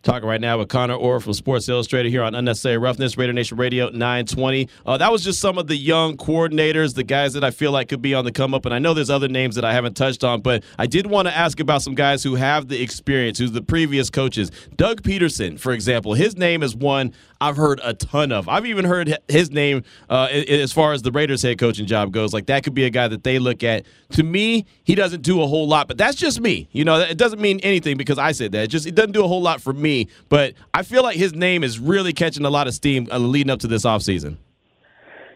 Talking 0.05 0.29
right 0.29 0.39
now 0.39 0.59
with 0.59 0.69
Connor 0.69 0.93
Orr 0.93 1.19
from 1.19 1.33
Sports 1.33 1.67
Illustrated 1.67 2.12
here 2.12 2.21
on 2.21 2.35
Unnecessary 2.35 2.77
Roughness, 2.77 3.17
Raider 3.17 3.33
Nation 3.33 3.57
Radio 3.57 3.89
920. 3.89 4.69
Uh, 4.85 4.97
that 5.00 5.12
was 5.12 5.24
just 5.24 5.39
some 5.39 5.57
of 5.57 5.65
the 5.65 5.75
young 5.75 6.15
coordinators, 6.15 6.93
the 6.93 7.03
guys 7.03 7.33
that 7.33 7.43
I 7.43 7.50
feel 7.50 7.71
like 7.71 7.89
could 7.89 8.03
be 8.03 8.13
on 8.13 8.24
the 8.24 8.31
come 8.31 8.53
up. 8.53 8.65
And 8.65 8.75
I 8.75 8.77
know 8.77 8.93
there's 8.93 9.09
other 9.09 9.27
names 9.27 9.55
that 9.55 9.65
I 9.65 9.74
haven't 9.74 9.95
touched 9.97 10.24
on, 10.24 10.41
but 10.41 10.63
I 10.77 10.85
did 10.85 11.07
want 11.07 11.27
to 11.27 11.35
ask 11.35 11.59
about 11.59 11.81
some 11.81 11.95
guys 11.95 12.21
who 12.21 12.35
have 12.35 12.67
the 12.67 12.79
experience, 12.83 13.39
who's 13.39 13.53
the 13.53 13.63
previous 13.63 14.12
coaches. 14.12 14.51
Doug 14.75 15.01
Pederson, 15.01 15.59
for 15.59 15.71
example, 15.71 16.13
his 16.13 16.38
name 16.38 16.62
is 16.62 16.75
one 16.75 17.12
I've 17.45 17.57
heard 17.57 17.79
a 17.83 17.93
ton 17.93 18.31
of. 18.31 18.49
I've 18.49 18.65
even 18.65 18.85
heard 18.85 19.19
his 19.27 19.51
name 19.51 19.83
uh, 20.09 20.27
as 20.31 20.73
far 20.73 20.93
as 20.93 21.03
the 21.03 21.11
Raiders 21.11 21.43
head 21.43 21.59
coaching 21.59 21.85
job 21.85 22.11
goes. 22.11 22.33
Like 22.33 22.47
that 22.47 22.63
could 22.63 22.73
be 22.73 22.85
a 22.85 22.89
guy 22.89 23.07
that 23.07 23.23
they 23.23 23.37
look 23.37 23.63
at. 23.63 23.85
To 24.13 24.23
me, 24.23 24.65
he 24.83 24.95
doesn't 24.95 25.21
do 25.21 25.43
a 25.43 25.47
whole 25.47 25.67
lot, 25.67 25.87
but 25.87 25.95
that's 25.95 26.15
just 26.15 26.41
me. 26.41 26.67
You 26.71 26.85
know, 26.85 26.99
it 26.99 27.19
doesn't 27.19 27.39
mean 27.39 27.59
anything 27.61 27.97
because 27.97 28.17
I 28.17 28.31
said 28.31 28.51
that. 28.53 28.63
It 28.63 28.67
just 28.67 28.87
it 28.87 28.95
doesn't 28.95 29.11
do 29.11 29.23
a 29.23 29.27
whole 29.27 29.43
lot 29.43 29.61
for 29.61 29.73
me. 29.73 30.07
But 30.27 30.55
I 30.73 30.81
feel 30.81 31.03
like 31.03 31.17
his 31.17 31.33
name 31.33 31.63
is 31.63 31.77
really 31.77 32.13
catching 32.13 32.45
a 32.45 32.49
lot 32.49 32.67
of 32.67 32.73
steam 32.73 33.07
uh, 33.11 33.19
leading 33.19 33.51
up 33.51 33.59
to 33.59 33.67
this 33.67 33.85
offseason. 33.85 34.37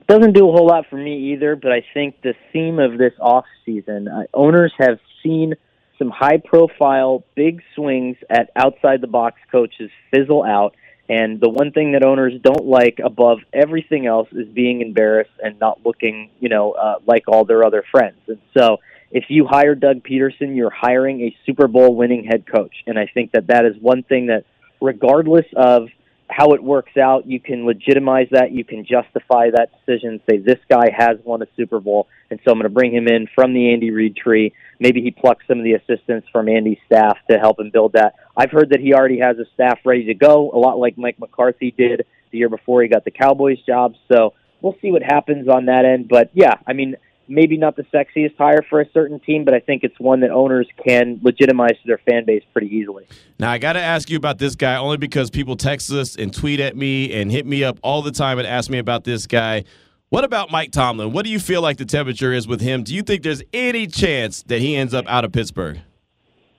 Doesn't 0.08 0.34
do 0.34 0.50
a 0.50 0.52
whole 0.52 0.66
lot 0.66 0.86
for 0.90 0.96
me 0.96 1.34
either, 1.34 1.56
but 1.56 1.72
I 1.72 1.86
think 1.94 2.24
the 2.24 2.34
theme 2.52 2.80
of 2.80 2.98
this 2.98 3.14
offseason, 3.22 4.08
uh, 4.12 4.26
owners 4.34 4.74
have 4.80 4.98
seen 5.22 5.54
some 6.00 6.10
high 6.10 6.42
profile, 6.44 7.24
big 7.36 7.62
swings 7.76 8.18
at 8.32 8.50
outside 8.56 9.02
the 9.02 9.08
box 9.08 9.40
coaches 9.52 9.92
fizzle 10.10 10.44
out 10.44 10.74
and 11.10 11.40
the 11.42 11.50
one 11.50 11.72
thing 11.72 11.94
that 11.94 12.04
owners 12.04 12.34
don't 12.42 12.66
like 12.66 13.00
above 13.04 13.40
everything 13.52 14.06
else 14.06 14.28
is 14.32 14.48
being 14.48 14.82
embarrassed 14.82 15.32
and 15.44 15.60
not 15.60 15.84
looking, 15.84 16.30
you 16.40 16.50
know, 16.50 16.72
uh, 16.74 17.00
like 17.06 17.24
all 17.28 17.46
their 17.46 17.64
other 17.64 17.84
friends. 17.92 18.18
And 18.28 18.38
so, 18.56 18.78
if 19.12 19.26
you 19.30 19.48
hire 19.48 19.74
Doug 19.74 20.04
Pederson, 20.04 20.56
you're 20.56 20.70
hiring 20.70 21.22
a 21.22 21.36
Super 21.44 21.68
Bowl 21.68 21.96
winning 21.96 22.26
head 22.26 22.46
coach. 22.46 22.84
And 22.86 23.00
I 23.00 23.08
think 23.08 23.32
that 23.32 23.48
that 23.48 23.66
is 23.66 23.76
one 23.82 24.04
thing 24.04 24.28
that, 24.28 24.46
regardless 24.80 25.48
of 25.56 25.88
how 26.30 26.54
it 26.54 26.64
works 26.64 26.96
out, 26.96 27.26
you 27.26 27.40
can 27.40 27.66
legitimize 27.66 28.28
that. 28.32 28.52
You 28.52 28.64
can 28.64 28.86
justify 28.86 29.50
that 29.52 29.72
decision. 29.80 30.22
Say 30.30 30.38
this 30.38 30.60
guy 30.70 30.90
has 30.96 31.18
won 31.24 31.42
a 31.42 31.48
Super 31.58 31.80
Bowl, 31.80 32.08
and 32.30 32.40
so 32.46 32.52
I'm 32.52 32.58
going 32.58 32.64
to 32.64 32.70
bring 32.70 32.94
him 32.94 33.08
in 33.08 33.28
from 33.34 33.54
the 33.54 33.74
Andy 33.74 33.92
Reid 33.92 34.16
tree. 34.16 34.54
Maybe 34.80 35.02
he 35.02 35.12
plucks 35.12 35.46
some 35.48 35.58
of 35.58 35.64
the 35.64 35.74
assistants 35.74 36.28
from 36.32 36.48
Andy's 36.48 36.78
staff 36.86 37.18
to 37.30 37.40
help 37.40 37.60
him 37.60 37.72
build 37.72 37.94
that. 37.94 38.16
I've 38.38 38.52
heard 38.52 38.70
that 38.70 38.80
he 38.80 38.94
already 38.94 39.20
has 39.20 39.38
a 39.40 39.46
staff 39.54 39.80
ready 39.86 40.06
to 40.06 40.14
go, 40.14 40.52
a 40.52 40.60
lot 40.60 40.78
like 40.78 40.98
Mike 40.98 41.20
McCarthy 41.20 41.72
did 41.72 42.06
the 42.32 42.38
year 42.38 42.50
before 42.50 42.84
he 42.84 42.88
got 42.88 43.06
the 43.06 43.12
Cowboys 43.12 43.60
job. 43.66 43.96
So 44.12 44.34
we'll 44.62 44.78
see 44.82 44.92
what 44.92 45.02
happens 45.02 45.48
on 45.48 45.66
that 45.66 45.86
end. 45.86 46.08
But 46.08 46.30
yeah, 46.34 46.56
I 46.68 46.74
mean, 46.74 46.96
maybe 47.30 47.58
not 47.58 47.76
the 47.76 47.84
sexiest 47.84 48.36
hire 48.38 48.64
for 48.70 48.82
a 48.82 48.90
certain 48.92 49.20
team, 49.20 49.46
but 49.46 49.54
I 49.54 49.60
think 49.60 49.84
it's 49.84 50.00
one 50.00 50.20
that 50.22 50.32
owners 50.32 50.68
can 50.86 51.20
legitimize 51.24 51.74
to 51.82 51.88
their 51.88 52.00
fan 52.00 52.26
base 52.26 52.44
pretty 52.52 52.68
easily. 52.68 53.08
Now, 53.40 53.52
I 53.52 53.58
got 53.58 53.74
to 53.74 53.82
ask 53.82 54.10
you 54.10 54.18
about 54.18 54.40
this 54.40 54.56
guy 54.56 54.76
only 54.76 54.98
because 54.98 55.30
people 55.30 55.56
text 55.56 55.92
us 55.92 56.16
and 56.16 56.34
tweet 56.34 56.60
at 56.60 56.76
me 56.76 57.14
and 57.14 57.32
hit 57.32 57.46
me 57.46 57.64
up 57.64 57.80
all 57.84 58.02
the 58.02 58.12
time 58.12 58.40
and 58.40 58.48
ask 58.48 58.70
me 58.70 58.80
about 58.80 59.04
this 59.04 59.28
guy. 59.28 59.64
What 60.10 60.24
about 60.24 60.52
Mike 60.52 60.72
Tomlin? 60.72 61.14
What 61.14 61.24
do 61.24 61.32
you 61.32 61.40
feel 61.40 61.62
like 61.62 61.78
the 61.78 61.86
temperature 61.86 62.34
is 62.34 62.48
with 62.48 62.62
him? 62.62 62.84
Do 62.84 62.96
you 62.96 63.04
think 63.04 63.22
there's 63.22 63.44
any 63.54 63.86
chance 63.86 64.42
that 64.44 64.60
he 64.60 64.76
ends 64.76 64.94
up 64.94 65.06
out 65.08 65.24
of 65.24 65.32
Pittsburgh? 65.32 65.80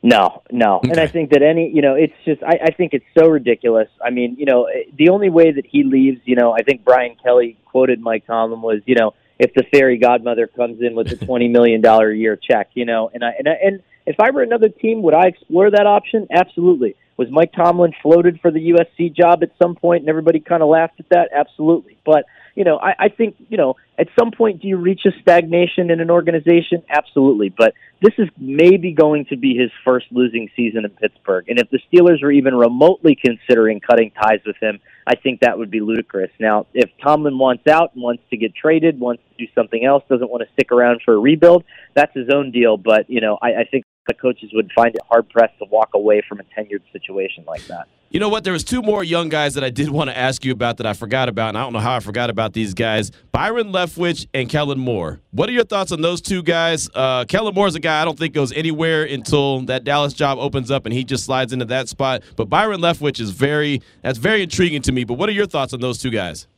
No, 0.02 0.42
no. 0.50 0.76
Okay. 0.76 0.90
And 0.90 1.00
I 1.00 1.06
think 1.06 1.30
that 1.30 1.42
any, 1.42 1.70
you 1.70 1.82
know, 1.82 1.94
it's 1.94 2.14
just, 2.24 2.42
I, 2.42 2.58
I 2.64 2.70
think 2.70 2.94
it's 2.94 3.04
so 3.18 3.28
ridiculous. 3.28 3.88
I 4.02 4.10
mean, 4.10 4.34
you 4.38 4.46
know, 4.46 4.64
eh, 4.64 4.84
the 4.96 5.10
only 5.10 5.28
way 5.28 5.52
that 5.52 5.66
he 5.66 5.84
leaves, 5.84 6.20
you 6.24 6.36
know, 6.36 6.52
I 6.52 6.62
think 6.62 6.84
Brian 6.84 7.16
Kelly 7.22 7.58
quoted 7.66 8.00
Mike 8.00 8.26
Tomlin 8.26 8.62
was, 8.62 8.80
you 8.86 8.94
know, 8.94 9.12
if 9.40 9.54
the 9.54 9.64
fairy 9.72 9.96
godmother 9.96 10.46
comes 10.46 10.82
in 10.82 10.94
with 10.94 11.10
a 11.10 11.16
twenty 11.26 11.48
million 11.48 11.80
dollar 11.80 12.10
a 12.10 12.16
year 12.16 12.36
check, 12.36 12.68
you 12.74 12.84
know. 12.84 13.10
And 13.12 13.24
I 13.24 13.30
and 13.38 13.48
I, 13.48 13.52
and 13.64 13.82
if 14.06 14.16
I 14.20 14.30
were 14.30 14.42
another 14.42 14.68
team, 14.68 15.02
would 15.02 15.14
I 15.14 15.26
explore 15.26 15.70
that 15.70 15.86
option? 15.86 16.28
Absolutely. 16.30 16.94
Was 17.16 17.28
Mike 17.30 17.52
Tomlin 17.52 17.92
floated 18.02 18.40
for 18.40 18.50
the 18.50 18.70
USC 18.70 19.14
job 19.14 19.42
at 19.42 19.50
some 19.60 19.74
point, 19.74 20.02
and 20.02 20.08
everybody 20.08 20.40
kind 20.40 20.62
of 20.62 20.68
laughed 20.68 21.00
at 21.00 21.08
that? 21.08 21.30
Absolutely. 21.34 21.98
But 22.04 22.24
you 22.60 22.64
know, 22.64 22.76
I, 22.76 23.06
I 23.06 23.08
think, 23.08 23.36
you 23.48 23.56
know, 23.56 23.76
at 23.98 24.08
some 24.18 24.32
point, 24.32 24.60
do 24.60 24.68
you 24.68 24.76
reach 24.76 25.06
a 25.06 25.18
stagnation 25.22 25.90
in 25.90 25.98
an 25.98 26.10
organization? 26.10 26.82
Absolutely. 26.90 27.48
But 27.48 27.72
this 28.02 28.12
is 28.18 28.28
maybe 28.36 28.92
going 28.92 29.24
to 29.30 29.36
be 29.38 29.56
his 29.56 29.70
first 29.82 30.04
losing 30.10 30.50
season 30.54 30.84
in 30.84 30.90
Pittsburgh. 30.90 31.48
And 31.48 31.58
if 31.58 31.70
the 31.70 31.80
Steelers 31.90 32.22
are 32.22 32.30
even 32.30 32.54
remotely 32.54 33.16
considering 33.16 33.80
cutting 33.80 34.10
ties 34.10 34.40
with 34.44 34.56
him, 34.60 34.78
I 35.06 35.14
think 35.14 35.40
that 35.40 35.56
would 35.56 35.70
be 35.70 35.80
ludicrous. 35.80 36.30
Now, 36.38 36.66
if 36.74 36.90
Tomlin 37.02 37.38
wants 37.38 37.66
out, 37.66 37.96
wants 37.96 38.22
to 38.28 38.36
get 38.36 38.54
traded, 38.54 39.00
wants 39.00 39.22
to 39.30 39.46
do 39.46 39.50
something 39.54 39.82
else, 39.82 40.04
doesn't 40.10 40.30
want 40.30 40.42
to 40.46 40.52
stick 40.52 40.70
around 40.70 41.00
for 41.02 41.14
a 41.14 41.18
rebuild, 41.18 41.64
that's 41.94 42.12
his 42.14 42.28
own 42.28 42.50
deal. 42.50 42.76
But, 42.76 43.08
you 43.08 43.22
know, 43.22 43.38
I, 43.40 43.60
I 43.60 43.64
think 43.64 43.86
the 44.10 44.14
coaches 44.20 44.50
would 44.52 44.70
find 44.74 44.94
it 44.94 45.00
hard 45.08 45.28
pressed 45.28 45.56
to 45.58 45.64
walk 45.66 45.90
away 45.94 46.22
from 46.28 46.40
a 46.40 46.42
tenured 46.42 46.82
situation 46.92 47.44
like 47.46 47.64
that. 47.66 47.86
You 48.10 48.18
know 48.18 48.28
what? 48.28 48.42
There 48.42 48.52
was 48.52 48.64
two 48.64 48.82
more 48.82 49.04
young 49.04 49.28
guys 49.28 49.54
that 49.54 49.62
I 49.62 49.70
did 49.70 49.88
want 49.88 50.10
to 50.10 50.18
ask 50.18 50.44
you 50.44 50.50
about 50.50 50.78
that 50.78 50.86
I 50.86 50.94
forgot 50.94 51.28
about, 51.28 51.50
and 51.50 51.58
I 51.58 51.62
don't 51.62 51.72
know 51.72 51.78
how 51.78 51.94
I 51.94 52.00
forgot 52.00 52.28
about 52.28 52.54
these 52.54 52.74
guys: 52.74 53.12
Byron 53.30 53.70
Leftwich 53.72 54.26
and 54.34 54.48
Kellen 54.48 54.80
Moore. 54.80 55.20
What 55.30 55.48
are 55.48 55.52
your 55.52 55.62
thoughts 55.64 55.92
on 55.92 56.00
those 56.00 56.20
two 56.20 56.42
guys? 56.42 56.90
Uh, 56.92 57.24
Kellen 57.26 57.54
Moore 57.54 57.68
is 57.68 57.76
a 57.76 57.80
guy 57.80 58.02
I 58.02 58.04
don't 58.04 58.18
think 58.18 58.34
goes 58.34 58.50
anywhere 58.52 59.04
until 59.04 59.60
that 59.66 59.84
Dallas 59.84 60.12
job 60.12 60.38
opens 60.38 60.72
up 60.72 60.86
and 60.86 60.92
he 60.92 61.04
just 61.04 61.24
slides 61.24 61.52
into 61.52 61.66
that 61.66 61.88
spot. 61.88 62.24
But 62.34 62.48
Byron 62.48 62.80
Leftwich 62.80 63.20
is 63.20 63.30
very 63.30 63.80
that's 64.02 64.18
very 64.18 64.42
intriguing 64.42 64.82
to 64.82 64.92
me. 64.92 65.04
But 65.04 65.14
what 65.14 65.28
are 65.28 65.32
your 65.32 65.46
thoughts 65.46 65.72
on 65.72 65.80
those 65.80 65.98
two 65.98 66.10
guys? 66.10 66.48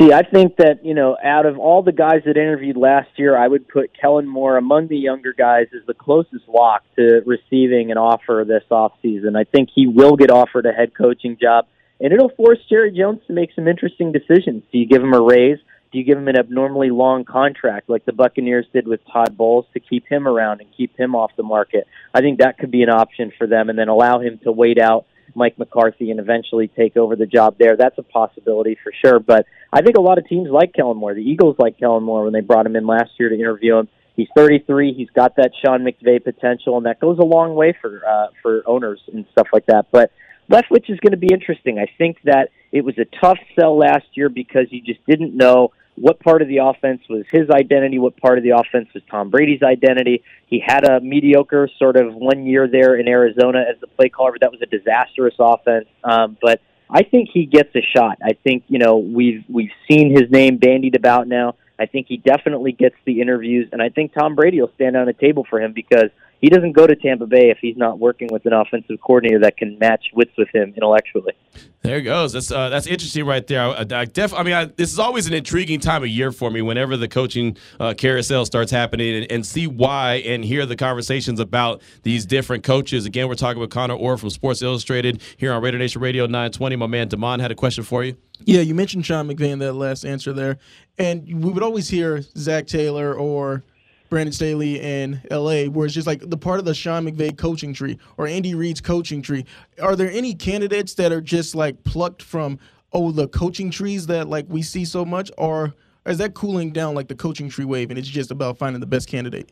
See, 0.00 0.14
I 0.14 0.22
think 0.22 0.56
that, 0.56 0.82
you 0.82 0.94
know, 0.94 1.18
out 1.22 1.44
of 1.44 1.58
all 1.58 1.82
the 1.82 1.92
guys 1.92 2.22
that 2.24 2.38
interviewed 2.38 2.78
last 2.78 3.10
year, 3.16 3.36
I 3.36 3.46
would 3.46 3.68
put 3.68 3.90
Kellen 4.00 4.26
Moore 4.26 4.56
among 4.56 4.88
the 4.88 4.96
younger 4.96 5.34
guys 5.34 5.66
as 5.74 5.86
the 5.86 5.92
closest 5.92 6.48
lock 6.48 6.84
to 6.96 7.20
receiving 7.26 7.90
an 7.90 7.98
offer 7.98 8.42
this 8.48 8.64
offseason. 8.70 9.36
I 9.36 9.44
think 9.44 9.68
he 9.74 9.86
will 9.86 10.16
get 10.16 10.30
offered 10.30 10.64
a 10.64 10.72
head 10.72 10.92
coaching 10.96 11.36
job, 11.38 11.66
and 12.00 12.14
it'll 12.14 12.30
force 12.30 12.58
Jerry 12.70 12.92
Jones 12.92 13.20
to 13.26 13.34
make 13.34 13.50
some 13.54 13.68
interesting 13.68 14.10
decisions. 14.10 14.62
Do 14.72 14.78
you 14.78 14.86
give 14.86 15.02
him 15.02 15.12
a 15.12 15.20
raise? 15.20 15.58
Do 15.92 15.98
you 15.98 16.04
give 16.04 16.16
him 16.16 16.28
an 16.28 16.38
abnormally 16.38 16.90
long 16.90 17.24
contract 17.24 17.90
like 17.90 18.06
the 18.06 18.14
Buccaneers 18.14 18.64
did 18.72 18.88
with 18.88 19.00
Todd 19.12 19.36
Bowles 19.36 19.66
to 19.74 19.80
keep 19.80 20.06
him 20.06 20.26
around 20.26 20.62
and 20.62 20.70
keep 20.74 20.96
him 20.96 21.14
off 21.14 21.32
the 21.36 21.42
market? 21.42 21.86
I 22.14 22.22
think 22.22 22.38
that 22.38 22.56
could 22.56 22.70
be 22.70 22.82
an 22.82 22.90
option 22.90 23.32
for 23.36 23.46
them 23.46 23.68
and 23.68 23.78
then 23.78 23.88
allow 23.88 24.20
him 24.20 24.38
to 24.44 24.52
wait 24.52 24.78
out 24.78 25.04
Mike 25.34 25.58
McCarthy 25.58 26.10
and 26.10 26.20
eventually 26.20 26.68
take 26.68 26.96
over 26.96 27.16
the 27.16 27.26
job 27.26 27.56
there. 27.58 27.76
That's 27.76 27.98
a 27.98 28.02
possibility 28.02 28.76
for 28.82 28.92
sure. 29.04 29.18
But 29.18 29.46
I 29.72 29.82
think 29.82 29.96
a 29.96 30.00
lot 30.00 30.18
of 30.18 30.26
teams 30.28 30.48
like 30.50 30.72
Kellen 30.74 30.96
Moore. 30.96 31.14
The 31.14 31.20
Eagles 31.22 31.56
like 31.58 31.78
Kellen 31.78 32.02
Moore 32.02 32.24
when 32.24 32.32
they 32.32 32.40
brought 32.40 32.66
him 32.66 32.76
in 32.76 32.86
last 32.86 33.10
year 33.18 33.28
to 33.28 33.34
interview 33.34 33.78
him. 33.78 33.88
He's 34.16 34.28
33. 34.36 34.92
He's 34.92 35.10
got 35.10 35.36
that 35.36 35.52
Sean 35.64 35.80
McVay 35.80 36.22
potential, 36.22 36.76
and 36.76 36.86
that 36.86 37.00
goes 37.00 37.18
a 37.18 37.24
long 37.24 37.54
way 37.54 37.74
for 37.80 38.02
uh, 38.06 38.26
for 38.42 38.62
owners 38.66 39.00
and 39.12 39.24
stuff 39.32 39.48
like 39.52 39.66
that. 39.66 39.86
But 39.90 40.12
Leftwich 40.50 40.90
is 40.90 40.98
going 41.00 41.12
to 41.12 41.16
be 41.16 41.32
interesting. 41.32 41.78
I 41.78 41.86
think 41.96 42.18
that 42.24 42.50
it 42.72 42.84
was 42.84 42.98
a 42.98 43.06
tough 43.20 43.38
sell 43.58 43.78
last 43.78 44.06
year 44.14 44.28
because 44.28 44.66
you 44.70 44.82
just 44.82 45.04
didn't 45.06 45.36
know 45.36 45.72
what 46.00 46.18
part 46.18 46.40
of 46.40 46.48
the 46.48 46.58
offense 46.58 47.02
was 47.10 47.24
his 47.30 47.50
identity, 47.50 47.98
what 47.98 48.16
part 48.16 48.38
of 48.38 48.44
the 48.44 48.50
offense 48.50 48.88
was 48.94 49.02
Tom 49.10 49.28
Brady's 49.28 49.62
identity. 49.62 50.22
He 50.46 50.58
had 50.58 50.88
a 50.88 51.00
mediocre 51.00 51.68
sort 51.78 51.96
of 51.96 52.14
one 52.14 52.46
year 52.46 52.66
there 52.66 52.96
in 52.96 53.06
Arizona 53.06 53.64
as 53.70 53.78
the 53.80 53.86
play 53.86 54.08
caller, 54.08 54.32
but 54.32 54.40
that 54.40 54.50
was 54.50 54.62
a 54.62 54.66
disastrous 54.66 55.34
offense. 55.38 55.86
Um, 56.02 56.38
but 56.40 56.62
I 56.88 57.02
think 57.02 57.28
he 57.32 57.44
gets 57.44 57.74
a 57.76 57.82
shot. 57.82 58.18
I 58.24 58.32
think 58.32 58.64
you 58.68 58.78
know 58.78 58.96
we've 58.96 59.44
we've 59.48 59.72
seen 59.90 60.10
his 60.10 60.30
name 60.30 60.56
bandied 60.56 60.96
about 60.96 61.28
now. 61.28 61.56
I 61.78 61.86
think 61.86 62.06
he 62.08 62.16
definitely 62.16 62.72
gets 62.72 62.96
the 63.04 63.20
interviews, 63.20 63.68
and 63.72 63.82
I 63.82 63.90
think 63.90 64.12
Tom 64.14 64.34
Brady 64.34 64.60
will 64.60 64.72
stand 64.74 64.96
on 64.96 65.08
a 65.08 65.12
table 65.12 65.46
for 65.48 65.60
him 65.60 65.72
because 65.72 66.10
he 66.40 66.48
doesn't 66.48 66.72
go 66.72 66.86
to 66.86 66.96
Tampa 66.96 67.26
Bay 67.26 67.50
if 67.50 67.58
he's 67.60 67.76
not 67.76 67.98
working 67.98 68.28
with 68.30 68.46
an 68.46 68.52
offensive 68.52 68.98
coordinator 69.00 69.40
that 69.40 69.56
can 69.56 69.78
match 69.78 70.06
wits 70.14 70.32
with 70.38 70.48
him 70.54 70.72
intellectually. 70.74 71.34
There 71.82 71.98
it 71.98 72.02
goes. 72.02 72.32
That's 72.32 72.50
uh, 72.50 72.68
that's 72.68 72.86
interesting 72.86 73.26
right 73.26 73.46
there. 73.46 73.62
I, 73.62 73.84
I, 73.90 74.04
def, 74.04 74.32
I 74.34 74.42
mean, 74.42 74.54
I, 74.54 74.66
this 74.66 74.92
is 74.92 74.98
always 74.98 75.26
an 75.26 75.34
intriguing 75.34 75.80
time 75.80 76.02
of 76.02 76.08
year 76.08 76.30
for 76.32 76.50
me. 76.50 76.62
Whenever 76.62 76.96
the 76.96 77.08
coaching 77.08 77.56
uh, 77.78 77.94
carousel 77.94 78.44
starts 78.44 78.70
happening, 78.70 79.22
and, 79.22 79.32
and, 79.32 79.46
see 79.46 79.66
why 79.66 80.16
and 80.26 80.44
hear 80.44 80.66
the 80.66 80.76
conversations 80.76 81.40
about 81.40 81.82
these 82.02 82.26
different 82.26 82.64
coaches. 82.64 83.06
Again, 83.06 83.28
we're 83.28 83.34
talking 83.34 83.60
with 83.60 83.70
Connor 83.70 83.94
Orr 83.94 84.16
from 84.16 84.30
Sports 84.30 84.62
Illustrated 84.62 85.22
here 85.36 85.52
on 85.52 85.62
Raider 85.62 85.78
Nation 85.78 86.00
Radio 86.00 86.26
920. 86.26 86.76
My 86.76 86.86
man 86.86 87.08
Damon 87.08 87.40
had 87.40 87.50
a 87.50 87.54
question 87.54 87.82
for 87.82 88.04
you. 88.04 88.16
Yeah, 88.44 88.60
you 88.60 88.74
mentioned 88.74 89.04
Sean 89.04 89.28
McVay 89.28 89.50
in 89.50 89.58
that 89.58 89.74
last 89.74 90.04
answer 90.04 90.32
there, 90.32 90.58
and 90.98 91.26
we 91.26 91.50
would 91.50 91.62
always 91.62 91.88
hear 91.88 92.22
Zac 92.36 92.66
Taylor 92.66 93.14
or 93.14 93.64
Brandon 94.10 94.32
Staley 94.32 94.80
in 94.80 95.22
LA, 95.30 95.64
where 95.64 95.86
it's 95.86 95.94
just 95.94 96.06
like 96.06 96.28
the 96.28 96.36
part 96.36 96.58
of 96.58 96.66
the 96.66 96.74
Sean 96.74 97.06
McVay 97.06 97.38
coaching 97.38 97.72
tree 97.72 97.98
or 98.18 98.26
Andy 98.26 98.54
Reid's 98.54 98.80
coaching 98.80 99.22
tree. 99.22 99.46
Are 99.80 99.96
there 99.96 100.10
any 100.10 100.34
candidates 100.34 100.94
that 100.94 101.12
are 101.12 101.20
just 101.20 101.54
like 101.54 101.82
plucked 101.84 102.22
from 102.22 102.58
oh 102.92 103.12
the 103.12 103.28
coaching 103.28 103.70
trees 103.70 104.08
that 104.08 104.28
like 104.28 104.46
we 104.48 104.62
see 104.62 104.84
so 104.84 105.04
much, 105.04 105.30
or 105.38 105.74
is 106.04 106.18
that 106.18 106.34
cooling 106.34 106.72
down 106.72 106.94
like 106.94 107.08
the 107.08 107.14
coaching 107.14 107.48
tree 107.48 107.64
wave, 107.64 107.90
and 107.90 107.98
it's 107.98 108.08
just 108.08 108.30
about 108.30 108.58
finding 108.58 108.80
the 108.80 108.86
best 108.86 109.08
candidate? 109.08 109.50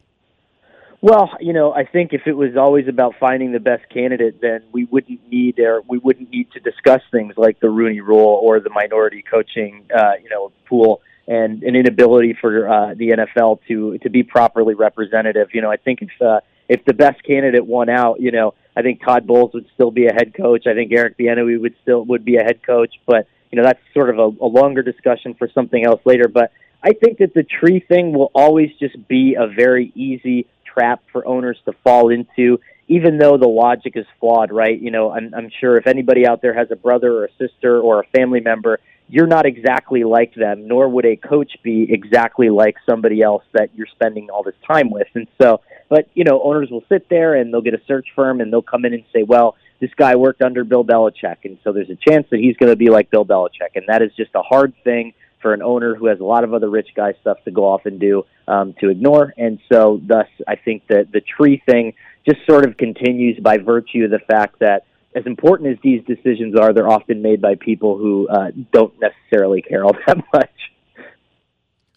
Well, 1.00 1.30
you 1.38 1.52
know, 1.52 1.72
I 1.72 1.84
think 1.84 2.12
if 2.12 2.22
it 2.26 2.32
was 2.32 2.56
always 2.56 2.88
about 2.88 3.14
finding 3.20 3.52
the 3.52 3.60
best 3.60 3.88
candidate, 3.88 4.40
then 4.40 4.64
we 4.72 4.84
wouldn't 4.84 5.28
need 5.28 5.60
or 5.60 5.82
we 5.86 5.98
wouldn't 5.98 6.30
need 6.30 6.50
to 6.52 6.60
discuss 6.60 7.02
things 7.12 7.34
like 7.36 7.60
the 7.60 7.70
Rooney 7.70 8.00
Rule 8.00 8.40
or 8.42 8.58
the 8.58 8.70
minority 8.70 9.22
coaching, 9.22 9.84
uh, 9.96 10.14
you 10.20 10.28
know, 10.28 10.50
pool 10.68 11.00
and 11.28 11.62
an 11.62 11.76
inability 11.76 12.36
for 12.40 12.68
uh, 12.68 12.94
the 12.94 13.10
NFL 13.10 13.60
to 13.68 13.98
to 13.98 14.10
be 14.10 14.22
properly 14.22 14.74
representative. 14.74 15.48
You 15.52 15.60
know, 15.60 15.70
I 15.70 15.76
think 15.76 16.02
if 16.02 16.10
uh, 16.20 16.40
if 16.68 16.84
the 16.86 16.94
best 16.94 17.22
candidate 17.22 17.64
won 17.64 17.88
out, 17.90 18.20
you 18.20 18.32
know, 18.32 18.54
I 18.74 18.82
think 18.82 19.04
Todd 19.04 19.26
Bowles 19.26 19.52
would 19.52 19.66
still 19.74 19.90
be 19.90 20.06
a 20.06 20.12
head 20.12 20.34
coach. 20.34 20.66
I 20.66 20.74
think 20.74 20.90
Eric 20.90 21.18
Bieniemy 21.18 21.60
would 21.60 21.74
still 21.82 22.04
would 22.06 22.24
be 22.24 22.36
a 22.36 22.42
head 22.42 22.62
coach, 22.64 22.94
but 23.06 23.28
you 23.52 23.56
know, 23.56 23.64
that's 23.64 23.80
sort 23.94 24.10
of 24.10 24.18
a, 24.18 24.44
a 24.44 24.48
longer 24.48 24.82
discussion 24.82 25.34
for 25.34 25.48
something 25.54 25.84
else 25.84 26.00
later. 26.04 26.28
But 26.28 26.50
I 26.82 26.92
think 26.92 27.18
that 27.18 27.34
the 27.34 27.42
tree 27.42 27.80
thing 27.80 28.12
will 28.12 28.30
always 28.34 28.70
just 28.78 29.08
be 29.08 29.36
a 29.38 29.46
very 29.46 29.92
easy 29.94 30.46
trap 30.64 31.02
for 31.12 31.26
owners 31.26 31.58
to 31.64 31.72
fall 31.84 32.10
into, 32.10 32.60
even 32.88 33.18
though 33.18 33.36
the 33.36 33.48
logic 33.48 33.94
is 33.96 34.06
flawed, 34.20 34.52
right? 34.52 34.80
You 34.80 34.90
know, 34.90 35.10
I'm, 35.10 35.34
I'm 35.34 35.50
sure 35.60 35.76
if 35.76 35.86
anybody 35.86 36.26
out 36.26 36.40
there 36.40 36.54
has 36.54 36.70
a 36.70 36.76
brother 36.76 37.12
or 37.12 37.24
a 37.24 37.32
sister 37.38 37.80
or 37.80 38.00
a 38.00 38.04
family 38.16 38.40
member, 38.40 38.80
you're 39.08 39.26
not 39.26 39.46
exactly 39.46 40.04
like 40.04 40.34
them, 40.34 40.68
nor 40.68 40.88
would 40.88 41.06
a 41.06 41.16
coach 41.16 41.56
be 41.62 41.86
exactly 41.90 42.50
like 42.50 42.76
somebody 42.84 43.22
else 43.22 43.42
that 43.52 43.70
you're 43.74 43.86
spending 43.86 44.28
all 44.30 44.42
this 44.42 44.54
time 44.66 44.90
with. 44.90 45.08
And 45.14 45.26
so, 45.40 45.62
but, 45.88 46.08
you 46.14 46.24
know, 46.24 46.42
owners 46.42 46.68
will 46.70 46.84
sit 46.88 47.08
there 47.08 47.34
and 47.34 47.52
they'll 47.52 47.62
get 47.62 47.74
a 47.74 47.80
search 47.86 48.08
firm 48.14 48.40
and 48.40 48.52
they'll 48.52 48.60
come 48.60 48.84
in 48.84 48.92
and 48.92 49.04
say, 49.12 49.22
well, 49.22 49.56
this 49.80 49.90
guy 49.96 50.16
worked 50.16 50.42
under 50.42 50.62
Bill 50.64 50.84
Belichick. 50.84 51.36
And 51.44 51.58
so 51.64 51.72
there's 51.72 51.88
a 51.88 51.96
chance 51.96 52.26
that 52.30 52.40
he's 52.40 52.56
going 52.56 52.70
to 52.70 52.76
be 52.76 52.90
like 52.90 53.10
Bill 53.10 53.24
Belichick. 53.24 53.76
And 53.76 53.86
that 53.88 54.02
is 54.02 54.10
just 54.14 54.30
a 54.34 54.42
hard 54.42 54.74
thing 54.84 55.14
for 55.40 55.54
an 55.54 55.62
owner 55.62 55.94
who 55.94 56.06
has 56.06 56.20
a 56.20 56.24
lot 56.24 56.44
of 56.44 56.52
other 56.52 56.68
rich 56.68 56.88
guy 56.94 57.14
stuff 57.20 57.38
to 57.44 57.50
go 57.50 57.64
off 57.64 57.86
and 57.86 57.98
do 57.98 58.24
um, 58.46 58.74
to 58.80 58.90
ignore. 58.90 59.32
And 59.38 59.58
so, 59.72 60.00
thus, 60.04 60.26
I 60.46 60.56
think 60.56 60.86
that 60.88 61.12
the 61.12 61.20
tree 61.20 61.62
thing 61.64 61.94
just 62.28 62.44
sort 62.44 62.66
of 62.66 62.76
continues 62.76 63.38
by 63.38 63.56
virtue 63.58 64.04
of 64.04 64.10
the 64.10 64.18
fact 64.18 64.58
that, 64.58 64.84
as 65.14 65.24
important 65.26 65.70
as 65.70 65.78
these 65.82 66.02
decisions 66.06 66.56
are, 66.58 66.72
they're 66.72 66.88
often 66.88 67.22
made 67.22 67.40
by 67.40 67.54
people 67.54 67.96
who 67.96 68.28
uh, 68.28 68.50
don't 68.72 68.94
necessarily 69.00 69.62
care 69.62 69.84
all 69.84 69.96
that 70.06 70.18
much. 70.32 70.50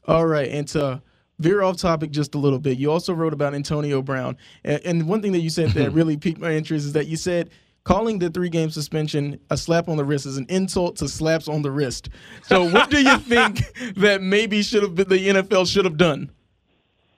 All 0.07 0.25
right, 0.25 0.49
and 0.49 0.67
to 0.69 1.01
veer 1.39 1.61
off 1.61 1.77
topic 1.77 2.11
just 2.11 2.35
a 2.35 2.37
little 2.37 2.59
bit, 2.59 2.77
you 2.77 2.91
also 2.91 3.13
wrote 3.13 3.33
about 3.33 3.53
Antonio 3.53 4.01
Brown, 4.01 4.37
and, 4.63 4.81
and 4.85 5.07
one 5.07 5.21
thing 5.21 5.31
that 5.33 5.39
you 5.39 5.49
said 5.49 5.69
that 5.71 5.91
really 5.93 6.17
piqued 6.17 6.39
my 6.39 6.51
interest 6.51 6.85
is 6.85 6.93
that 6.93 7.07
you 7.07 7.17
said 7.17 7.49
calling 7.83 8.19
the 8.19 8.29
three 8.29 8.49
game 8.49 8.69
suspension 8.69 9.39
a 9.49 9.57
slap 9.57 9.87
on 9.89 9.97
the 9.97 10.05
wrist 10.05 10.25
is 10.25 10.37
an 10.37 10.45
insult 10.49 10.97
to 10.97 11.07
slaps 11.07 11.47
on 11.47 11.61
the 11.61 11.71
wrist. 11.71 12.09
So, 12.43 12.69
what 12.69 12.89
do 12.89 13.01
you 13.01 13.17
think 13.19 13.61
that 13.95 14.21
maybe 14.21 14.61
should 14.61 14.83
have 14.83 14.95
been 14.95 15.09
the 15.09 15.27
NFL 15.27 15.71
should 15.71 15.85
have 15.85 15.97
done? 15.97 16.31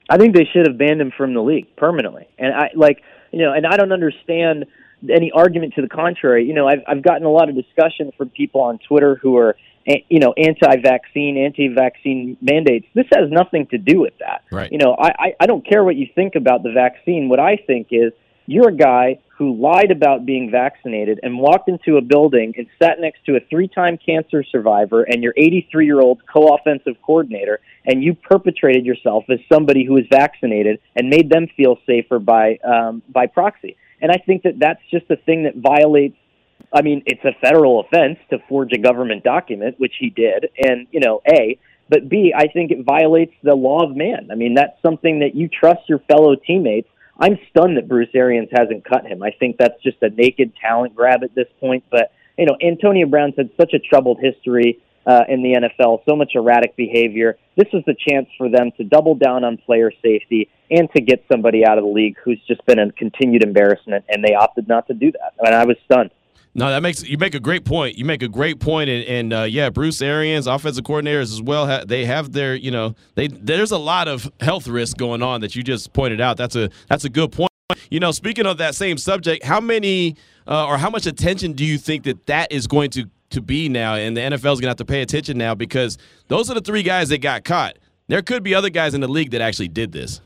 I 0.10 0.18
think 0.18 0.36
they 0.36 0.48
should 0.52 0.68
have 0.68 0.78
banned 0.78 1.02
him 1.02 1.12
from 1.16 1.34
the 1.34 1.42
league 1.42 1.74
permanently. 1.78 2.28
And 2.38 2.54
I 2.54 2.70
like, 2.76 3.02
you 3.32 3.40
know, 3.40 3.54
and 3.54 3.66
I 3.66 3.78
don't 3.78 3.92
understand 3.92 4.66
any 5.10 5.32
argument 5.32 5.74
to 5.76 5.82
the 5.82 5.90
contrary. 5.90 6.46
You 6.46 6.54
know, 6.54 6.68
I've 6.68 6.84
I've 6.88 7.02
gotten 7.02 7.26
a 7.26 7.32
lot 7.32 7.50
of 7.50 7.56
discussion 7.56 8.12
from 8.18 8.30
people 8.30 8.62
on 8.62 8.80
Twitter 8.88 9.16
who 9.16 9.38
are 9.38 9.56
you 9.86 10.20
know 10.20 10.34
anti-vaccine, 10.38 11.38
anti-vaccine 11.38 12.38
mandates. 12.42 12.88
This 12.94 13.08
has 13.14 13.30
nothing 13.30 13.68
to 13.68 13.78
do 13.78 14.00
with 14.00 14.14
that. 14.20 14.44
Right. 14.52 14.72
You 14.72 14.78
know, 14.78 14.96
I 14.98 15.36
I, 15.40 15.46
don't 15.46 15.68
care 15.68 15.84
what 15.84 15.96
you 15.96 16.08
think 16.16 16.36
about 16.36 16.64
the 16.64 16.72
vaccine. 16.72 17.30
What 17.30 17.40
I 17.40 17.58
think 17.58 17.88
is 17.92 18.14
you're 18.46 18.70
a 18.70 18.76
guy 18.76 19.20
who 19.38 19.56
lied 19.56 19.92
about 19.92 20.26
being 20.26 20.52
vaccinated 20.52 21.20
and 21.24 21.40
walked 21.40 21.68
into 21.68 21.98
a 21.98 22.02
building 22.02 22.54
and 22.58 22.68
sat 22.82 23.00
next 23.00 23.26
to 23.26 23.36
a 23.36 23.40
three 23.50 23.68
time 23.68 23.98
cancer 23.98 24.44
survivor 24.44 25.04
and 25.04 25.24
your 25.24 25.34
83 25.36 25.86
year 25.86 26.00
old 26.00 26.22
co 26.32 26.56
offensive 26.56 26.96
coordinator, 27.02 27.60
and 27.86 28.04
you 28.04 28.14
perpetrated 28.14 28.86
yourself 28.86 29.26
as 29.30 29.40
somebody 29.52 29.86
who 29.86 29.94
was 29.94 30.06
vaccinated 30.10 30.80
and 30.96 31.10
made 31.10 31.30
them 31.30 31.48
feel 31.58 31.78
safer 31.86 32.20
by, 32.20 32.58
um, 32.64 33.02
by 33.10 33.28
proxy. 33.28 33.76
And 34.04 34.12
I 34.12 34.18
think 34.18 34.44
that 34.44 34.60
that's 34.60 34.82
just 34.92 35.10
a 35.10 35.16
thing 35.16 35.44
that 35.44 35.56
violates. 35.56 36.18
I 36.72 36.84
mean, 36.84 37.02
it's 37.08 37.24
a 37.26 37.34
federal 37.42 37.80
offense 37.80 38.20
to 38.30 38.38
forge 38.48 38.72
a 38.74 38.78
government 38.78 39.24
document, 39.24 39.80
which 39.80 39.94
he 40.00 40.12
did. 40.12 40.50
And, 40.60 40.86
you 40.92 41.00
know, 41.00 41.22
A, 41.28 41.58
but 41.90 42.08
B, 42.08 42.34
I 42.36 42.48
think 42.48 42.70
it 42.72 42.84
violates 42.86 43.34
the 43.42 43.56
law 43.56 43.84
of 43.84 43.96
man. 43.96 44.30
I 44.32 44.36
mean, 44.36 44.54
that's 44.54 44.80
something 44.82 45.20
that 45.20 45.34
you 45.34 45.48
trust 45.48 45.90
your 45.90 46.00
fellow 46.08 46.36
teammates 46.36 46.88
I'm 47.20 47.38
stunned 47.50 47.78
that 47.78 47.88
Bruce 47.88 48.10
Arians 48.14 48.50
hasn't 48.52 48.86
cut 48.86 49.06
him. 49.06 49.22
I 49.22 49.32
think 49.32 49.58
that's 49.58 49.82
just 49.84 49.98
a 50.02 50.10
naked 50.10 50.54
talent 50.56 50.96
grab 50.96 51.24
at 51.24 51.36
this 51.36 51.48
point. 51.60 51.84
But 51.92 52.12
you 52.38 52.46
know, 52.46 52.58
Antonio 52.62 53.08
Brown's 53.08 53.36
had 53.38 53.52
such 53.60 53.74
a 53.74 53.80
troubled 53.80 54.20
history 54.20 54.80
uh, 55.06 55.22
in 55.28 55.44
the 55.44 55.54
NFL, 55.54 56.02
so 56.08 56.16
much 56.16 56.32
erratic 56.36 56.76
behavior. 56.76 57.38
This 57.58 57.68
was 57.74 57.84
the 57.86 57.96
chance 58.08 58.28
for 58.38 58.50
them 58.50 58.72
to 58.78 58.84
double 58.84 59.16
down 59.16 59.44
on 59.44 59.58
player 59.58 59.92
safety 60.02 60.50
and 60.72 60.90
to 60.96 61.02
get 61.02 61.24
somebody 61.32 61.66
out 61.66 61.78
of 61.78 61.84
the 61.84 61.90
league 61.90 62.16
who's 62.24 62.40
just 62.48 62.66
been 62.66 62.80
a 62.80 62.92
continued 62.94 63.44
embarrassment, 63.44 64.06
and 64.10 64.24
they 64.24 64.34
opted 64.34 64.68
not 64.68 64.88
to 64.88 64.94
do 64.94 65.12
that. 65.12 65.34
I 65.40 65.48
and 65.48 65.52
mean, 65.52 65.62
I 65.62 65.66
was 65.66 65.78
stunned. 65.86 66.12
No, 66.56 66.70
that 66.70 66.84
makes 66.84 67.04
you 67.04 67.18
make 67.18 67.34
a 67.34 67.40
great 67.40 67.66
point. 67.66 67.98
You 67.98 68.06
make 68.06 68.22
a 68.22 68.28
great 68.28 68.60
point, 68.60 68.90
and, 68.90 69.04
and 69.06 69.34
uh, 69.34 69.42
yeah, 69.44 69.72
Bruce 69.72 70.02
Arians, 70.04 70.46
offensive 70.46 70.84
coordinators 70.84 71.34
as 71.34 71.42
well. 71.42 71.66
Ha- 71.66 71.84
they 71.88 72.06
have 72.06 72.32
their, 72.32 72.54
you 72.54 72.70
know, 72.70 72.96
they 73.16 73.28
there's 73.28 73.72
a 73.72 73.78
lot 73.78 74.08
of 74.08 74.32
health 74.40 74.68
risk 74.68 74.98
going 74.98 75.24
on 75.24 75.42
that 75.42 75.56
you 75.56 75.64
just 75.64 75.94
pointed 75.94 76.22
out. 76.22 76.38
That's 76.38 76.56
a 76.56 76.70
that's 76.88 77.06
a 77.06 77.10
good 77.10 77.32
point. 77.32 77.50
You 77.90 78.00
know, 78.00 78.12
speaking 78.12 78.46
of 78.46 78.60
that 78.60 78.76
same 78.76 79.00
subject, 79.00 79.44
how 79.44 79.60
many 79.60 80.16
uh, 80.48 80.68
or 80.68 80.78
how 80.78 80.92
much 80.92 81.08
attention 81.08 81.54
do 81.54 81.66
you 81.66 81.80
think 81.80 82.04
that 82.04 82.28
that 82.28 82.52
is 82.52 82.68
going 82.68 82.92
to 82.92 83.10
to 83.34 83.42
be 83.42 83.70
now, 83.70 83.96
and 83.96 84.16
the 84.16 84.22
NFL 84.22 84.36
is 84.36 84.42
going 84.42 84.62
to 84.62 84.68
have 84.70 84.78
to 84.78 84.86
pay 84.86 85.02
attention 85.02 85.38
now 85.38 85.54
because 85.56 85.98
those 86.28 86.50
are 86.50 86.54
the 86.54 86.62
three 86.62 86.84
guys 86.84 87.10
that 87.10 87.20
got 87.20 87.44
caught. 87.44 87.78
There 88.08 88.22
could 88.22 88.44
be 88.44 88.56
other 88.56 88.70
guys 88.70 88.94
in 88.94 89.02
the 89.02 89.08
league 89.08 89.32
that 89.32 89.42
actually 89.42 89.70
did 89.70 89.92
this. 89.92 90.22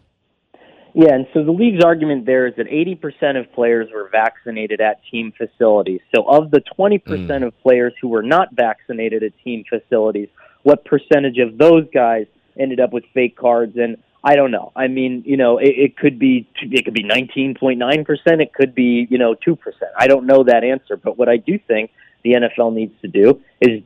Yeah, 0.94 1.14
and 1.14 1.28
so 1.32 1.44
the 1.44 1.52
league's 1.52 1.84
argument 1.84 2.26
there 2.26 2.48
is 2.48 2.56
that 2.56 2.66
80% 2.66 3.40
of 3.40 3.52
players 3.54 3.88
were 3.94 4.10
vaccinated 4.12 4.82
at 4.82 5.00
team 5.12 5.32
facilities. 5.38 6.00
So, 6.16 6.24
of 6.24 6.50
the 6.50 6.62
20% 6.78 7.04
mm. 7.04 7.46
of 7.46 7.54
players 7.62 7.94
who 8.02 8.08
were 8.08 8.24
not 8.24 8.50
vaccinated 8.54 9.22
at 9.22 9.32
team 9.44 9.64
facilities, 9.70 10.28
what 10.64 10.86
percentage 10.86 11.38
of 11.38 11.60
those 11.60 11.84
guys 11.94 12.26
ended 12.60 12.80
up 12.80 12.94
with 12.94 13.04
fake 13.14 13.38
cards? 13.38 13.78
And 13.78 13.98
I 14.24 14.36
don't 14.36 14.50
know. 14.50 14.72
I 14.76 14.88
mean, 14.88 15.22
you 15.26 15.38
know, 15.38 15.60
it, 15.60 15.74
it 15.78 15.98
could 15.98 16.18
be 16.18 16.50
it 16.62 16.84
could 16.84 16.96
be 16.96 17.04
19.9%. 17.04 18.42
It 18.42 18.54
could 18.54 18.74
be 18.74 19.08
you 19.10 19.20
know 19.20 19.36
two 19.36 19.56
percent. 19.56 19.92
I 19.98 20.08
don't 20.08 20.26
know 20.26 20.44
that 20.46 20.64
answer, 20.64 20.98
but 20.98 21.18
what 21.18 21.30
I 21.30 21.38
do 21.38 21.60
think 21.68 21.92
the 22.24 22.34
NFL 22.34 22.74
needs 22.74 22.94
to 23.02 23.08
do 23.08 23.42
is 23.62 23.82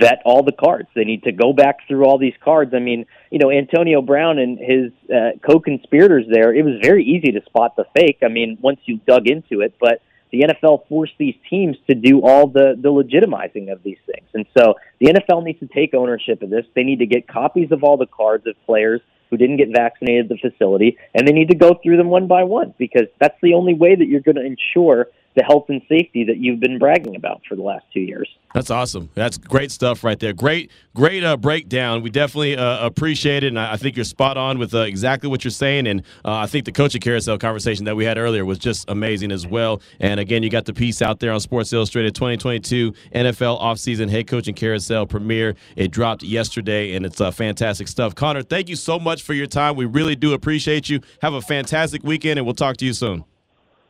vet 0.00 0.22
all 0.24 0.42
the 0.42 0.52
cards. 0.52 0.88
They 0.94 1.04
need 1.04 1.24
to 1.24 1.32
go 1.32 1.52
back 1.52 1.86
through 1.86 2.04
all 2.04 2.18
these 2.18 2.34
cards. 2.42 2.72
I 2.74 2.78
mean, 2.78 3.06
you 3.30 3.38
know, 3.38 3.50
Antonio 3.50 4.00
Brown 4.00 4.38
and 4.38 4.58
his 4.58 4.92
uh, 5.14 5.32
co-conspirators 5.46 6.24
there, 6.30 6.54
it 6.54 6.64
was 6.64 6.74
very 6.82 7.04
easy 7.04 7.32
to 7.32 7.42
spot 7.44 7.76
the 7.76 7.84
fake. 7.94 8.18
I 8.22 8.28
mean, 8.28 8.58
once 8.60 8.80
you 8.86 9.00
dug 9.06 9.28
into 9.28 9.60
it, 9.60 9.74
but 9.80 10.00
the 10.32 10.42
NFL 10.42 10.88
forced 10.88 11.14
these 11.18 11.34
teams 11.48 11.76
to 11.88 11.94
do 11.94 12.20
all 12.22 12.48
the 12.48 12.76
the 12.78 12.88
legitimizing 12.88 13.72
of 13.72 13.82
these 13.82 13.98
things. 14.06 14.28
And 14.34 14.46
so 14.56 14.74
the 14.98 15.06
NFL 15.06 15.44
needs 15.44 15.60
to 15.60 15.68
take 15.68 15.94
ownership 15.94 16.42
of 16.42 16.50
this. 16.50 16.64
They 16.74 16.82
need 16.82 16.98
to 16.98 17.06
get 17.06 17.28
copies 17.28 17.70
of 17.70 17.84
all 17.84 17.96
the 17.96 18.06
cards 18.06 18.46
of 18.46 18.54
players 18.66 19.00
who 19.30 19.36
didn't 19.36 19.56
get 19.56 19.68
vaccinated 19.74 20.30
at 20.30 20.40
the 20.40 20.50
facility, 20.50 20.98
and 21.14 21.26
they 21.26 21.32
need 21.32 21.48
to 21.48 21.56
go 21.56 21.74
through 21.82 21.96
them 21.96 22.08
one 22.08 22.26
by 22.26 22.44
one 22.44 22.74
because 22.78 23.06
that's 23.20 23.36
the 23.42 23.54
only 23.54 23.74
way 23.74 23.94
that 23.94 24.06
you're 24.06 24.20
going 24.20 24.36
to 24.36 24.44
ensure 24.44 25.08
the 25.36 25.42
health 25.42 25.66
and 25.68 25.82
safety 25.88 26.24
that 26.24 26.38
you've 26.38 26.60
been 26.60 26.78
bragging 26.78 27.14
about 27.14 27.42
for 27.46 27.56
the 27.56 27.62
last 27.62 27.84
two 27.92 28.00
years. 28.00 28.28
That's 28.54 28.70
awesome. 28.70 29.10
That's 29.12 29.36
great 29.36 29.70
stuff 29.70 30.02
right 30.02 30.18
there. 30.18 30.32
Great, 30.32 30.70
great 30.94 31.22
uh, 31.22 31.36
breakdown. 31.36 32.00
We 32.00 32.08
definitely 32.08 32.56
uh, 32.56 32.86
appreciate 32.86 33.44
it, 33.44 33.48
and 33.48 33.60
I 33.60 33.76
think 33.76 33.96
you're 33.96 34.04
spot 34.04 34.38
on 34.38 34.58
with 34.58 34.74
uh, 34.74 34.80
exactly 34.80 35.28
what 35.28 35.44
you're 35.44 35.50
saying. 35.50 35.86
And 35.86 36.00
uh, 36.24 36.36
I 36.36 36.46
think 36.46 36.64
the 36.64 36.72
coaching 36.72 37.02
carousel 37.02 37.36
conversation 37.36 37.84
that 37.84 37.96
we 37.96 38.06
had 38.06 38.16
earlier 38.16 38.46
was 38.46 38.58
just 38.58 38.88
amazing 38.88 39.30
as 39.30 39.46
well. 39.46 39.82
And 40.00 40.18
again, 40.18 40.42
you 40.42 40.48
got 40.48 40.64
the 40.64 40.72
piece 40.72 41.02
out 41.02 41.20
there 41.20 41.32
on 41.32 41.40
Sports 41.40 41.70
Illustrated 41.74 42.14
2022 42.14 42.92
NFL 43.14 43.60
offseason 43.60 44.08
head 44.08 44.26
coaching 44.26 44.54
carousel 44.54 45.06
premiere. 45.06 45.54
It 45.76 45.90
dropped 45.90 46.22
yesterday, 46.22 46.94
and 46.94 47.04
it's 47.04 47.20
uh, 47.20 47.30
fantastic 47.30 47.88
stuff. 47.88 48.14
Connor, 48.14 48.42
thank 48.42 48.70
you 48.70 48.76
so 48.76 48.98
much 48.98 49.22
for 49.22 49.34
your 49.34 49.46
time. 49.46 49.76
We 49.76 49.84
really 49.84 50.16
do 50.16 50.32
appreciate 50.32 50.88
you. 50.88 51.00
Have 51.20 51.34
a 51.34 51.42
fantastic 51.42 52.02
weekend, 52.04 52.38
and 52.38 52.46
we'll 52.46 52.54
talk 52.54 52.78
to 52.78 52.86
you 52.86 52.94
soon. 52.94 53.24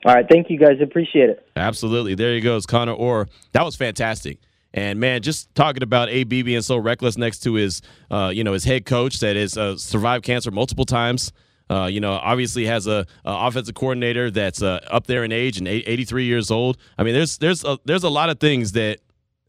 All 0.05 0.15
right, 0.15 0.27
thank 0.29 0.51
you 0.51 0.59
guys. 0.59 0.81
Appreciate 0.81 1.31
it. 1.31 1.49
Absolutely. 1.57 2.15
There 2.15 2.35
you 2.35 2.41
go. 2.41 2.57
It's 2.57 2.67
Connor 2.67 2.93
Orr. 2.93 3.29
That 3.53 3.65
was 3.65 3.77
fantastic. 3.77 4.39
And 4.73 5.01
man, 5.01 5.23
just 5.23 5.53
talking 5.55 5.83
about 5.83 6.11
AB 6.11 6.43
being 6.43 6.61
so 6.61 6.77
reckless 6.77 7.17
next 7.17 7.41
to 7.41 7.55
his, 7.55 7.81
uh, 8.11 8.31
you 8.33 8.45
know, 8.45 8.53
his 8.53 8.65
head 8.65 8.85
coach 8.85 9.21
that 9.21 9.35
has 9.35 9.57
uh, 9.57 9.77
survived 9.79 10.25
cancer 10.25 10.51
multiple 10.51 10.85
times. 10.85 11.33
Uh, 11.69 11.87
you 11.87 11.99
know, 11.99 12.13
obviously 12.13 12.67
has 12.67 12.87
a, 12.87 13.07
a 13.25 13.47
offensive 13.47 13.75
coordinator 13.75 14.31
that's 14.31 14.63
uh, 14.63 14.79
up 14.89 15.07
there 15.07 15.25
in 15.25 15.33
age 15.33 15.59
and 15.59 15.67
83 15.67 16.25
years 16.25 16.51
old. 16.51 16.77
I 16.97 17.03
mean, 17.03 17.15
there's 17.15 17.39
there's 17.39 17.65
a, 17.65 17.79
there's 17.85 18.05
a 18.05 18.09
lot 18.09 18.31
of 18.31 18.39
things 18.39 18.73
that 18.73 19.01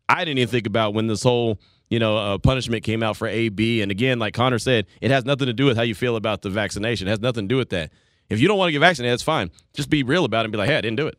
I 0.10 0.25
didn't 0.25 0.39
even 0.39 0.49
think 0.49 0.65
about 0.65 0.93
when 0.95 1.07
this 1.07 1.21
whole 1.21 1.60
you 1.89 1.99
know 1.99 2.17
uh, 2.17 2.38
punishment 2.39 2.83
came 2.83 3.03
out 3.03 3.17
for 3.17 3.27
AB. 3.27 3.81
And 3.81 3.91
again, 3.91 4.17
like 4.17 4.33
Connor 4.33 4.60
said, 4.60 4.88
it 4.99 5.12
has 5.12 5.25
nothing 5.25 5.45
to 5.45 5.53
do 5.53 5.65
with 5.65 5.77
how 5.77 5.83
you 5.83 5.93
feel 5.93 6.15
about 6.15 6.41
the 6.41 6.49
vaccination. 6.49 7.07
It 7.07 7.12
has 7.12 7.19
nothing 7.19 7.47
to 7.47 7.53
do 7.53 7.57
with 7.57 7.69
that. 7.69 7.91
If 8.30 8.40
you 8.40 8.48
don't 8.48 8.58
want 8.58 8.70
to 8.70 8.72
get 8.74 8.80
vaccinated, 8.80 9.13
that's 9.13 9.24
fine. 9.24 9.52
Just 9.74 9.90
be 9.90 10.04
real 10.04 10.26
about 10.26 10.42
it 10.42 10.46
and 10.46 10.52
be 10.52 10.58
like, 10.58 10.70
hey, 10.70 10.78
I 10.78 10.82
didn't 10.82 10.98
do 10.98 11.08
it. 11.08 11.18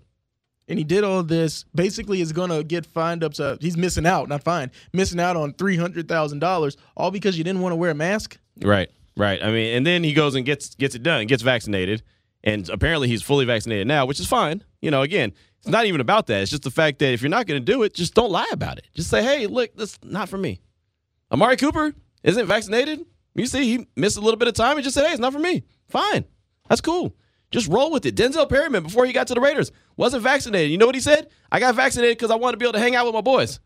and 0.69 0.79
he 0.79 0.85
did 0.85 1.03
all 1.05 1.23
this, 1.23 1.65
basically 1.75 2.21
is 2.21 2.33
going 2.33 2.51
to 2.51 2.63
get 2.63 2.85
fined 2.87 3.25
up 3.25 3.35
to, 3.35 3.57
he's 3.61 3.77
missing 3.77 4.07
out, 4.07 4.29
not 4.29 4.43
fine, 4.45 4.71
missing 4.93 5.19
out 5.19 5.37
on 5.37 5.53
$300,000, 5.55 6.77
all 6.97 7.11
because 7.11 7.39
you 7.39 7.45
didn't 7.45 7.63
want 7.63 7.73
to 7.73 7.77
wear 7.77 7.91
a 7.91 7.95
mask? 7.95 8.39
Right, 8.63 8.91
right. 9.17 9.43
I 9.43 9.51
mean, 9.51 9.77
and 9.77 9.87
then 9.87 10.05
he 10.05 10.13
goes 10.13 10.35
and 10.35 10.45
gets 10.45 10.75
gets 10.75 10.95
it 10.95 11.03
done, 11.03 11.27
gets 11.27 11.43
vaccinated, 11.43 12.03
and 12.45 12.69
apparently 12.69 13.09
he's 13.09 13.23
fully 13.23 13.45
vaccinated 13.45 13.87
now, 13.87 14.05
which 14.07 14.21
is 14.21 14.27
fine. 14.27 14.63
You 14.83 14.91
know, 14.91 15.03
again, 15.03 15.33
it's 15.59 15.69
not 15.69 15.87
even 15.87 16.01
about 16.01 16.27
that. 16.27 16.43
It's 16.43 16.51
just 16.51 16.63
the 16.65 16.71
fact 16.71 16.99
that 17.01 17.13
if 17.13 17.23
you're 17.23 17.31
not 17.31 17.47
going 17.47 17.61
to 17.61 17.73
do 17.73 17.83
it, 17.83 17.95
just 17.95 18.15
don't 18.15 18.31
lie 18.31 18.47
about 18.53 18.79
it. 18.79 18.87
Just 18.95 19.11
say, 19.11 19.23
hey, 19.23 19.47
look, 19.47 19.75
that's 19.75 19.99
not 20.05 20.29
for 20.29 20.39
me. 20.39 20.61
Amari 21.33 21.57
Cooper 21.57 21.95
isn't 22.23 22.47
vaccinated. 22.47 23.05
You 23.35 23.47
see, 23.47 23.65
he 23.77 23.87
missed 23.97 24.17
a 24.17 24.21
little 24.21 24.39
bit 24.39 24.49
of 24.49 24.55
time 24.55 24.77
and 24.77 24.85
just 24.85 24.95
said, 24.95 25.07
hey, 25.07 25.13
it's 25.13 25.21
not 25.21 25.33
for 25.33 25.39
me. 25.39 25.65
Fine. 25.89 26.25
That's 26.69 26.81
cool. 26.81 27.15
Just 27.51 27.69
roll 27.69 27.91
with 27.91 28.05
it. 28.05 28.15
Denzel 28.15 28.49
Perryman, 28.49 28.83
before 28.83 29.07
he 29.07 29.13
got 29.13 29.27
to 29.29 29.35
the 29.35 29.41
Raiders, 29.41 29.73
wasn't 29.97 30.23
vaccinated. 30.23 30.71
You 30.71 30.77
know 30.79 30.87
what 30.87 30.95
he 30.95 31.01
said? 31.01 31.29
I 31.51 31.61
got 31.61 31.75
vaccinated 31.75 32.19
because 32.19 32.31
I 32.31 32.35
wanted 32.35 32.53
to 32.53 32.59
be 32.59 32.65
able 32.67 32.75
to 32.75 32.81
hang 32.81 32.95
out 32.95 33.07
with 33.07 33.15
my 33.15 33.23
boys. 33.23 33.59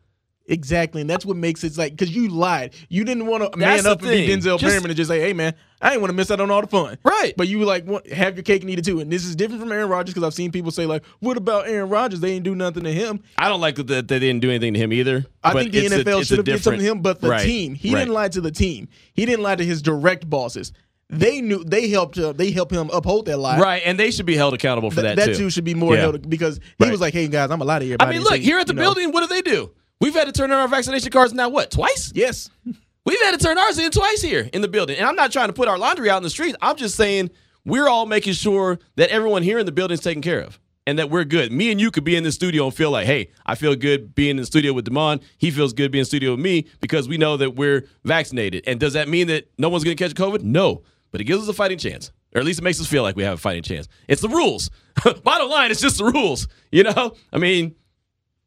Exactly, 0.47 1.01
and 1.01 1.09
that's 1.09 1.25
what 1.25 1.37
makes 1.37 1.63
it 1.63 1.79
like 1.79 1.93
because 1.93 2.15
you 2.15 2.29
lied. 2.29 2.75
You 2.89 3.05
didn't 3.05 3.27
want 3.27 3.53
to 3.53 3.57
man 3.57 3.87
up 3.87 4.03
and 4.03 4.11
be. 4.11 4.27
Denzel 4.27 4.59
Just- 4.59 4.65
Perryman 4.65 4.91
and 4.91 4.97
just 4.97 5.09
say, 5.09 5.21
"Hey, 5.21 5.33
man, 5.33 5.55
I 5.81 5.91
didn't 5.91 6.01
want 6.03 6.11
to 6.11 6.17
miss 6.17 6.33
out 6.33 6.41
on 6.41 6.51
all 6.51 6.61
the 6.61 6.67
fun." 6.67 6.99
Right. 7.05 7.33
But 7.37 7.47
you 7.47 7.65
like 7.65 7.87
want, 7.87 8.09
have 8.13 8.35
your 8.35 8.43
cake 8.43 8.63
and 8.63 8.71
eat 8.71 8.81
it 8.81 8.85
too. 8.85 8.99
And 8.99 9.11
this 9.11 9.25
is 9.25 9.37
different 9.37 9.63
from 9.63 9.71
Aaron 9.71 9.89
Rodgers 9.89 10.13
because 10.15 10.27
I've 10.27 10.35
seen 10.35 10.51
people 10.51 10.73
say 10.73 10.85
like, 10.85 11.05
"What 11.21 11.37
about 11.37 11.69
Aaron 11.69 11.89
Rodgers? 11.91 12.19
They 12.19 12.31
didn't 12.33 12.45
do 12.45 12.57
nothing 12.57 12.83
to 12.83 12.93
him." 12.93 13.21
I 13.39 13.49
don't 13.49 13.61
like 13.61 13.77
that 13.77 14.09
they 14.09 14.19
didn't 14.19 14.41
do 14.41 14.51
anything 14.51 14.75
to 14.75 14.81
him 14.81 14.93
either. 14.93 15.25
I 15.45 15.53
think 15.53 15.71
the 15.71 15.87
NFL 15.87 16.25
should 16.27 16.39
have 16.39 16.45
did 16.45 16.61
something 16.61 16.81
to 16.81 16.87
him, 16.91 17.03
but 17.03 17.21
the 17.21 17.29
Right, 17.29 17.45
team, 17.47 17.77
he 17.77 17.93
right. 17.95 18.01
didn't 18.01 18.15
lie 18.15 18.29
to 18.29 18.41
the 18.41 18.51
team. 18.51 18.89
He 19.15 19.25
didn't 19.25 19.45
lie 19.45 19.55
to 19.55 19.65
his 19.65 19.81
direct 19.81 20.29
bosses. 20.29 20.73
They 21.13 21.41
knew 21.43 21.63
they 21.63 21.89
helped. 21.89 22.19
Uh, 22.19 22.33
they 22.33 22.51
helped 22.51 22.73
him 22.73 22.89
uphold 22.93 23.27
that 23.27 23.37
lie. 23.39 23.59
Right, 23.59 23.83
and 23.85 23.99
they 23.99 24.11
should 24.11 24.27
be 24.27 24.35
held 24.35 24.55
accountable 24.55 24.91
for 24.91 25.03
Th- 25.03 25.15
that, 25.15 25.27
that 25.27 25.33
too. 25.37 25.45
too 25.45 25.51
should 25.51 25.65
be 25.65 25.75
more 25.75 25.95
Yeah. 25.95 26.01
held 26.01 26.29
because 26.31 26.57
he 26.79 26.85
Right. 26.85 26.91
was 26.91 27.01
like, 27.03 27.13
"Hey 27.13 27.29
guys, 27.29 27.51
I'm 27.51 27.61
a 27.61 27.65
lie 27.65 27.81
to 27.81 27.97
I 28.01 28.11
mean, 28.11 28.21
look, 28.23 28.33
say, 28.33 28.41
here 28.41 28.59
at 28.59 28.67
the 28.67 28.73
you 28.73 28.77
know, 28.79 28.83
building, 28.83 29.13
what 29.13 29.21
do 29.21 29.27
they 29.35 29.43
do? 29.43 29.71
We've 30.01 30.15
had 30.15 30.25
to 30.25 30.33
turn 30.33 30.51
in 30.51 30.57
our 30.57 30.67
vaccination 30.69 31.11
cards 31.11 31.33
now, 31.35 31.49
what, 31.51 31.71
twice? 31.71 32.11
Yes, 32.15 32.49
We've 33.05 33.21
had 33.23 33.39
to 33.39 33.45
turn 33.45 33.59
ours 33.59 33.79
in 33.79 33.91
twice 33.91 34.23
here 34.23 34.49
in 34.53 34.63
the 34.63 34.69
building. 34.69 34.97
And 34.97 35.07
I'm 35.07 35.17
not 35.17 35.33
trying 35.33 35.49
to 35.49 35.53
put 35.53 35.67
our 35.69 35.77
laundry 35.77 36.09
out 36.09 36.19
in 36.19 36.23
the 36.23 36.31
street. 36.31 36.55
I'm 36.63 36.77
just 36.77 36.95
saying 36.95 37.31
we're 37.65 37.89
all 37.89 38.07
making 38.07 38.35
sure 38.35 38.79
that 38.97 39.11
everyone 39.11 39.43
here 39.43 39.59
in 39.59 39.67
the 39.67 39.73
building 39.73 39.95
is 39.95 40.01
taken 40.01 40.23
care 40.23 40.41
of 40.41 40.61
and 40.87 40.99
that 41.01 41.11
we're 41.11 41.25
good. 41.25 41.51
Me 41.53 41.73
and 41.73 41.81
you 41.81 41.91
could 41.91 42.05
be 42.05 42.15
in 42.15 42.23
the 42.23 42.31
studio 42.31 42.65
and 42.67 42.73
feel 42.75 42.93
like, 42.93 43.07
hey, 43.07 43.31
I 43.45 43.57
feel 43.57 43.75
good 43.75 44.15
being 44.15 44.31
in 44.31 44.37
the 44.37 44.47
studio 44.47 44.73
with 44.73 44.85
Damon. 44.85 45.21
He 45.37 45.51
feels 45.51 45.73
good 45.73 45.91
being 45.91 46.01
in 46.01 46.03
the 46.03 46.07
studio 46.07 46.31
with 46.33 46.41
me 46.41 46.67
because 46.81 47.09
we 47.09 47.19
know 47.19 47.37
that 47.37 47.57
we're 47.57 47.87
vaccinated. 48.05 48.63
And 48.69 48.79
does 48.79 48.93
that 48.93 49.09
mean 49.09 49.27
that 49.27 49.49
no 49.59 49.69
one's 49.69 49.83
going 49.83 49.97
to 49.97 50.03
catch 50.05 50.15
COVID? 50.15 50.43
No. 50.43 50.83
But 51.13 51.21
it 51.21 51.25
gives 51.25 51.43
us 51.43 51.49
a 51.49 51.53
fighting 51.53 51.79
chance. 51.79 52.11
Or 52.35 52.41
at 52.41 52.47
least 52.47 52.59
it 52.59 52.63
makes 52.63 52.81
us 52.81 52.87
feel 52.87 53.03
like 53.03 53.15
we 53.15 53.23
have 53.23 53.35
a 53.35 53.41
fighting 53.41 53.63
chance. 53.63 53.87
It's 54.09 54.23
the 54.23 54.29
rules. 54.29 54.71
Bottom 55.23 55.49
line, 55.49 55.71
it's 55.71 55.81
just 55.81 55.99
the 55.99 56.05
rules. 56.05 56.49
You 56.73 56.85
know? 56.85 57.15
I 57.33 57.39
mean, 57.39 57.77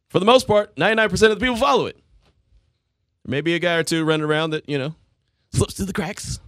for 0.10 0.20
the 0.20 0.26
most 0.26 0.48
part, 0.48 0.76
99% 0.76 1.12
of 1.32 1.40
the 1.40 1.46
people 1.46 1.56
follow 1.56 1.86
it. 1.86 1.98
Maybe 3.26 3.54
a 3.54 3.60
guy 3.60 3.76
or 3.76 3.84
two 3.84 4.04
running 4.04 4.26
around 4.26 4.52
that, 4.52 4.68
you 4.68 4.78
know, 4.78 4.96
slips 5.54 5.76
through 5.76 5.86
the 5.86 5.94
cracks. 5.94 6.40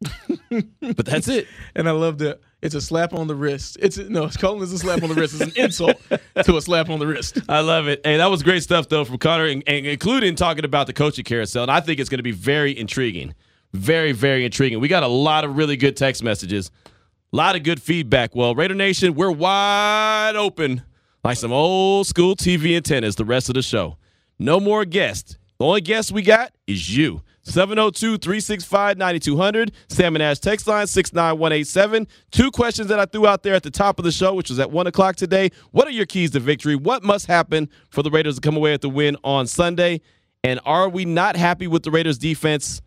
but 0.50 1.06
that's 1.06 1.28
it. 1.28 1.46
and 1.74 1.88
I 1.88 1.92
love 1.92 2.18
that. 2.18 2.40
It's 2.62 2.74
a 2.74 2.80
slap 2.80 3.12
on 3.12 3.26
the 3.26 3.34
wrist. 3.34 3.76
It's 3.78 3.98
no, 3.98 4.24
it's 4.24 4.38
calling 4.38 4.60
this 4.60 4.72
a 4.72 4.78
slap 4.78 5.02
on 5.02 5.10
the 5.10 5.14
wrist. 5.14 5.38
It's 5.38 5.54
an 5.54 5.62
insult 5.62 6.00
to 6.44 6.56
a 6.56 6.62
slap 6.62 6.88
on 6.88 6.98
the 6.98 7.06
wrist. 7.06 7.38
I 7.46 7.60
love 7.60 7.88
it. 7.88 8.00
Hey, 8.04 8.16
that 8.16 8.30
was 8.30 8.42
great 8.42 8.62
stuff, 8.62 8.88
though, 8.88 9.04
from 9.04 9.18
Connor, 9.18 9.44
and, 9.44 9.62
and 9.66 9.84
including 9.84 10.34
talking 10.34 10.64
about 10.64 10.86
the 10.86 10.94
coaching 10.94 11.24
carousel. 11.24 11.64
And 11.64 11.70
I 11.70 11.80
think 11.80 12.00
it's 12.00 12.08
going 12.08 12.20
to 12.20 12.24
be 12.24 12.30
very 12.30 12.76
intriguing. 12.76 13.34
Very, 13.74 14.12
very 14.12 14.44
intriguing. 14.44 14.78
We 14.78 14.86
got 14.86 15.02
a 15.02 15.08
lot 15.08 15.42
of 15.42 15.56
really 15.56 15.76
good 15.76 15.96
text 15.96 16.22
messages, 16.22 16.70
a 16.86 17.36
lot 17.36 17.56
of 17.56 17.64
good 17.64 17.82
feedback. 17.82 18.36
Well, 18.36 18.54
Raider 18.54 18.74
Nation, 18.74 19.14
we're 19.14 19.32
wide 19.32 20.36
open 20.36 20.82
like 21.24 21.36
some 21.36 21.52
old 21.52 22.06
school 22.06 22.36
TV 22.36 22.76
antennas 22.76 23.16
the 23.16 23.24
rest 23.24 23.48
of 23.48 23.56
the 23.56 23.62
show. 23.62 23.96
No 24.38 24.60
more 24.60 24.84
guests. 24.84 25.38
The 25.58 25.64
only 25.64 25.80
guest 25.80 26.12
we 26.12 26.22
got 26.22 26.52
is 26.68 26.96
you. 26.96 27.22
702 27.42 28.18
365 28.18 28.96
9200. 28.96 29.72
Sam 29.88 30.14
and 30.14 30.22
Ash 30.22 30.38
text 30.38 30.68
line 30.68 30.86
69187. 30.86 32.06
Two 32.30 32.52
questions 32.52 32.86
that 32.88 33.00
I 33.00 33.06
threw 33.06 33.26
out 33.26 33.42
there 33.42 33.54
at 33.54 33.64
the 33.64 33.72
top 33.72 33.98
of 33.98 34.04
the 34.04 34.12
show, 34.12 34.34
which 34.34 34.50
was 34.50 34.60
at 34.60 34.70
1 34.70 34.86
o'clock 34.86 35.16
today. 35.16 35.50
What 35.72 35.88
are 35.88 35.92
your 35.92 36.06
keys 36.06 36.30
to 36.30 36.40
victory? 36.40 36.76
What 36.76 37.02
must 37.02 37.26
happen 37.26 37.68
for 37.90 38.04
the 38.04 38.10
Raiders 38.10 38.36
to 38.36 38.40
come 38.40 38.56
away 38.56 38.70
with 38.70 38.82
the 38.82 38.88
win 38.88 39.16
on 39.24 39.48
Sunday? 39.48 40.00
And 40.44 40.60
are 40.64 40.88
we 40.88 41.04
not 41.04 41.34
happy 41.34 41.66
with 41.66 41.82
the 41.82 41.90
Raiders 41.90 42.18
defense? 42.18 42.80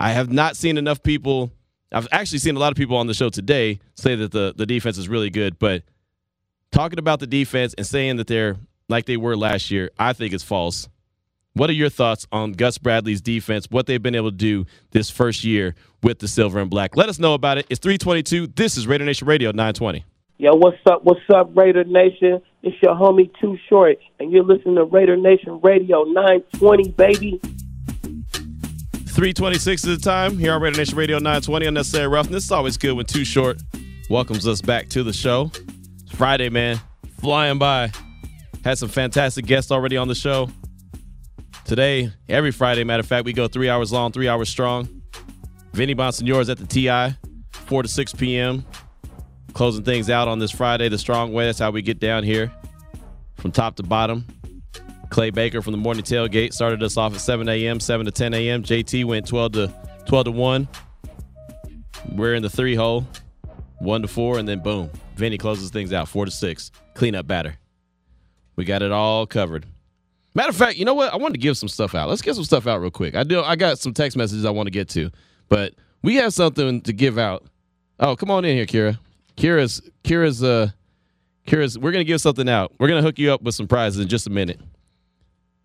I 0.00 0.12
have 0.12 0.32
not 0.32 0.56
seen 0.56 0.78
enough 0.78 1.02
people. 1.02 1.52
I've 1.92 2.08
actually 2.10 2.38
seen 2.38 2.56
a 2.56 2.58
lot 2.58 2.72
of 2.72 2.76
people 2.76 2.96
on 2.96 3.06
the 3.06 3.12
show 3.12 3.28
today 3.28 3.80
say 3.94 4.14
that 4.14 4.32
the, 4.32 4.54
the 4.56 4.64
defense 4.64 4.96
is 4.96 5.10
really 5.10 5.28
good, 5.28 5.58
but 5.58 5.82
talking 6.72 6.98
about 6.98 7.20
the 7.20 7.26
defense 7.26 7.74
and 7.74 7.86
saying 7.86 8.16
that 8.16 8.26
they're 8.26 8.56
like 8.88 9.04
they 9.04 9.18
were 9.18 9.36
last 9.36 9.70
year, 9.70 9.90
I 9.98 10.14
think 10.14 10.32
is 10.32 10.42
false. 10.42 10.88
What 11.52 11.68
are 11.68 11.74
your 11.74 11.90
thoughts 11.90 12.26
on 12.32 12.52
Gus 12.52 12.78
Bradley's 12.78 13.20
defense, 13.20 13.66
what 13.70 13.86
they've 13.86 14.02
been 14.02 14.14
able 14.14 14.30
to 14.30 14.36
do 14.36 14.64
this 14.92 15.10
first 15.10 15.44
year 15.44 15.74
with 16.02 16.20
the 16.20 16.28
silver 16.28 16.60
and 16.60 16.70
black? 16.70 16.96
Let 16.96 17.10
us 17.10 17.18
know 17.18 17.34
about 17.34 17.58
it. 17.58 17.66
It's 17.68 17.80
322. 17.80 18.46
This 18.46 18.78
is 18.78 18.86
Raider 18.86 19.04
Nation 19.04 19.28
Radio 19.28 19.50
920. 19.50 20.04
Yo, 20.38 20.54
what's 20.54 20.78
up? 20.86 21.04
What's 21.04 21.20
up, 21.34 21.54
Raider 21.54 21.84
Nation? 21.84 22.40
It's 22.62 22.76
your 22.82 22.94
homie 22.94 23.30
Too 23.38 23.58
Short, 23.68 23.98
and 24.18 24.32
you're 24.32 24.44
listening 24.44 24.76
to 24.76 24.84
Raider 24.84 25.18
Nation 25.18 25.60
Radio 25.62 26.04
920, 26.04 26.88
baby. 26.92 27.40
326 29.20 29.84
is 29.84 29.98
the 29.98 30.02
time 30.02 30.38
here 30.38 30.54
on 30.54 30.62
Raider 30.62 30.78
Nation 30.78 30.96
Radio 30.96 31.18
920. 31.18 31.66
Unnecessary 31.66 32.08
roughness. 32.08 32.44
It's 32.44 32.52
always 32.52 32.78
good 32.78 32.94
when 32.94 33.04
Too 33.04 33.22
Short 33.22 33.62
welcomes 34.08 34.48
us 34.48 34.62
back 34.62 34.88
to 34.88 35.02
the 35.02 35.12
show. 35.12 35.52
It's 36.00 36.14
Friday, 36.14 36.48
man. 36.48 36.80
Flying 37.18 37.58
by. 37.58 37.92
Had 38.64 38.78
some 38.78 38.88
fantastic 38.88 39.44
guests 39.44 39.70
already 39.70 39.98
on 39.98 40.08
the 40.08 40.14
show. 40.14 40.48
Today, 41.66 42.10
every 42.30 42.50
Friday, 42.50 42.82
matter 42.82 43.00
of 43.00 43.06
fact, 43.06 43.26
we 43.26 43.34
go 43.34 43.46
three 43.46 43.68
hours 43.68 43.92
long, 43.92 44.10
three 44.10 44.26
hours 44.26 44.48
strong. 44.48 44.88
Vinny 45.74 45.94
Bonsignore 45.94 46.40
is 46.40 46.48
at 46.48 46.56
the 46.56 46.66
TI, 46.66 47.14
4 47.52 47.82
to 47.82 47.88
6 47.90 48.14
p.m. 48.14 48.64
Closing 49.52 49.84
things 49.84 50.08
out 50.08 50.28
on 50.28 50.38
this 50.38 50.50
Friday 50.50 50.88
the 50.88 50.96
strong 50.96 51.34
way. 51.34 51.44
That's 51.44 51.58
how 51.58 51.70
we 51.70 51.82
get 51.82 52.00
down 52.00 52.24
here 52.24 52.50
from 53.36 53.52
top 53.52 53.76
to 53.76 53.82
bottom. 53.82 54.24
Clay 55.10 55.30
Baker 55.30 55.60
from 55.60 55.72
the 55.72 55.78
morning 55.78 56.04
tailgate 56.04 56.52
started 56.52 56.82
us 56.82 56.96
off 56.96 57.14
at 57.14 57.20
7 57.20 57.48
a.m., 57.48 57.80
7 57.80 58.06
to 58.06 58.12
10 58.12 58.32
a.m. 58.32 58.62
JT 58.62 59.04
went 59.04 59.26
12 59.26 59.52
to 59.52 59.74
12 60.06 60.24
to 60.26 60.30
1. 60.30 60.68
We're 62.12 62.34
in 62.34 62.42
the 62.42 62.48
three 62.50 62.74
hole, 62.74 63.06
1 63.80 64.02
to 64.02 64.08
4, 64.08 64.38
and 64.38 64.48
then 64.48 64.60
boom. 64.60 64.90
Vinny 65.16 65.36
closes 65.36 65.70
things 65.70 65.92
out, 65.92 66.08
4 66.08 66.26
to 66.26 66.30
6. 66.30 66.70
Cleanup 66.94 67.26
batter. 67.26 67.56
We 68.56 68.64
got 68.64 68.82
it 68.82 68.92
all 68.92 69.26
covered. 69.26 69.66
Matter 70.34 70.50
of 70.50 70.56
fact, 70.56 70.76
you 70.76 70.84
know 70.84 70.94
what? 70.94 71.12
I 71.12 71.16
wanted 71.16 71.34
to 71.34 71.40
give 71.40 71.58
some 71.58 71.68
stuff 71.68 71.94
out. 71.94 72.08
Let's 72.08 72.22
get 72.22 72.36
some 72.36 72.44
stuff 72.44 72.66
out 72.66 72.80
real 72.80 72.90
quick. 72.90 73.16
I 73.16 73.24
do. 73.24 73.42
I 73.42 73.56
got 73.56 73.78
some 73.78 73.92
text 73.92 74.16
messages 74.16 74.44
I 74.44 74.50
want 74.50 74.68
to 74.68 74.70
get 74.70 74.88
to, 74.90 75.10
but 75.48 75.74
we 76.02 76.16
have 76.16 76.32
something 76.32 76.80
to 76.82 76.92
give 76.92 77.18
out. 77.18 77.44
Oh, 77.98 78.14
come 78.14 78.30
on 78.30 78.44
in 78.44 78.56
here, 78.56 78.66
Kira. 78.66 78.98
Kira's 79.36 79.82
Kira's 80.04 80.42
uh 80.42 80.68
Kira's. 81.46 81.78
We're 81.78 81.90
gonna 81.90 82.04
give 82.04 82.20
something 82.20 82.48
out. 82.48 82.72
We're 82.78 82.88
gonna 82.88 83.02
hook 83.02 83.18
you 83.18 83.32
up 83.32 83.42
with 83.42 83.54
some 83.56 83.66
prizes 83.66 84.00
in 84.00 84.08
just 84.08 84.26
a 84.26 84.30
minute. 84.30 84.60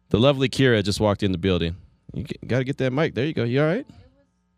The 0.09 0.19
lovely 0.19 0.49
Kira 0.49 0.83
just 0.83 0.99
walked 0.99 1.23
in 1.23 1.31
the 1.31 1.37
building. 1.37 1.75
You 2.13 2.25
got 2.47 2.59
to 2.59 2.63
get 2.63 2.77
that 2.77 2.91
mic. 2.93 3.15
There 3.15 3.25
you 3.25 3.33
go. 3.33 3.43
You 3.43 3.61
all 3.61 3.67
right? 3.67 3.85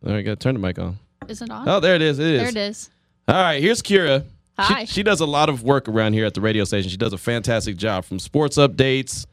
All 0.05 0.13
right, 0.13 0.21
got 0.23 0.31
to 0.39 0.43
turn 0.43 0.53
the 0.53 0.59
mic 0.59 0.77
on. 0.77 0.97
Is 1.27 1.41
it 1.41 1.49
on? 1.49 1.67
Oh, 1.67 1.79
there 1.79 1.95
it 1.95 2.01
is. 2.01 2.19
It 2.19 2.25
is. 2.27 2.39
there 2.39 2.49
it 2.49 2.57
is. 2.57 2.89
All 3.27 3.35
right, 3.35 3.61
here's 3.61 3.81
Kira. 3.81 4.23
Hi. 4.59 4.85
She, 4.85 4.93
she 4.95 5.03
does 5.03 5.19
a 5.19 5.25
lot 5.25 5.49
of 5.49 5.63
work 5.63 5.87
around 5.87 6.13
here 6.13 6.25
at 6.25 6.33
the 6.33 6.41
radio 6.41 6.63
station. 6.63 6.89
She 6.89 6.97
does 6.97 7.13
a 7.13 7.17
fantastic 7.17 7.77
job 7.77 8.05
from 8.05 8.19
sports 8.19 8.57
updates 8.57 9.25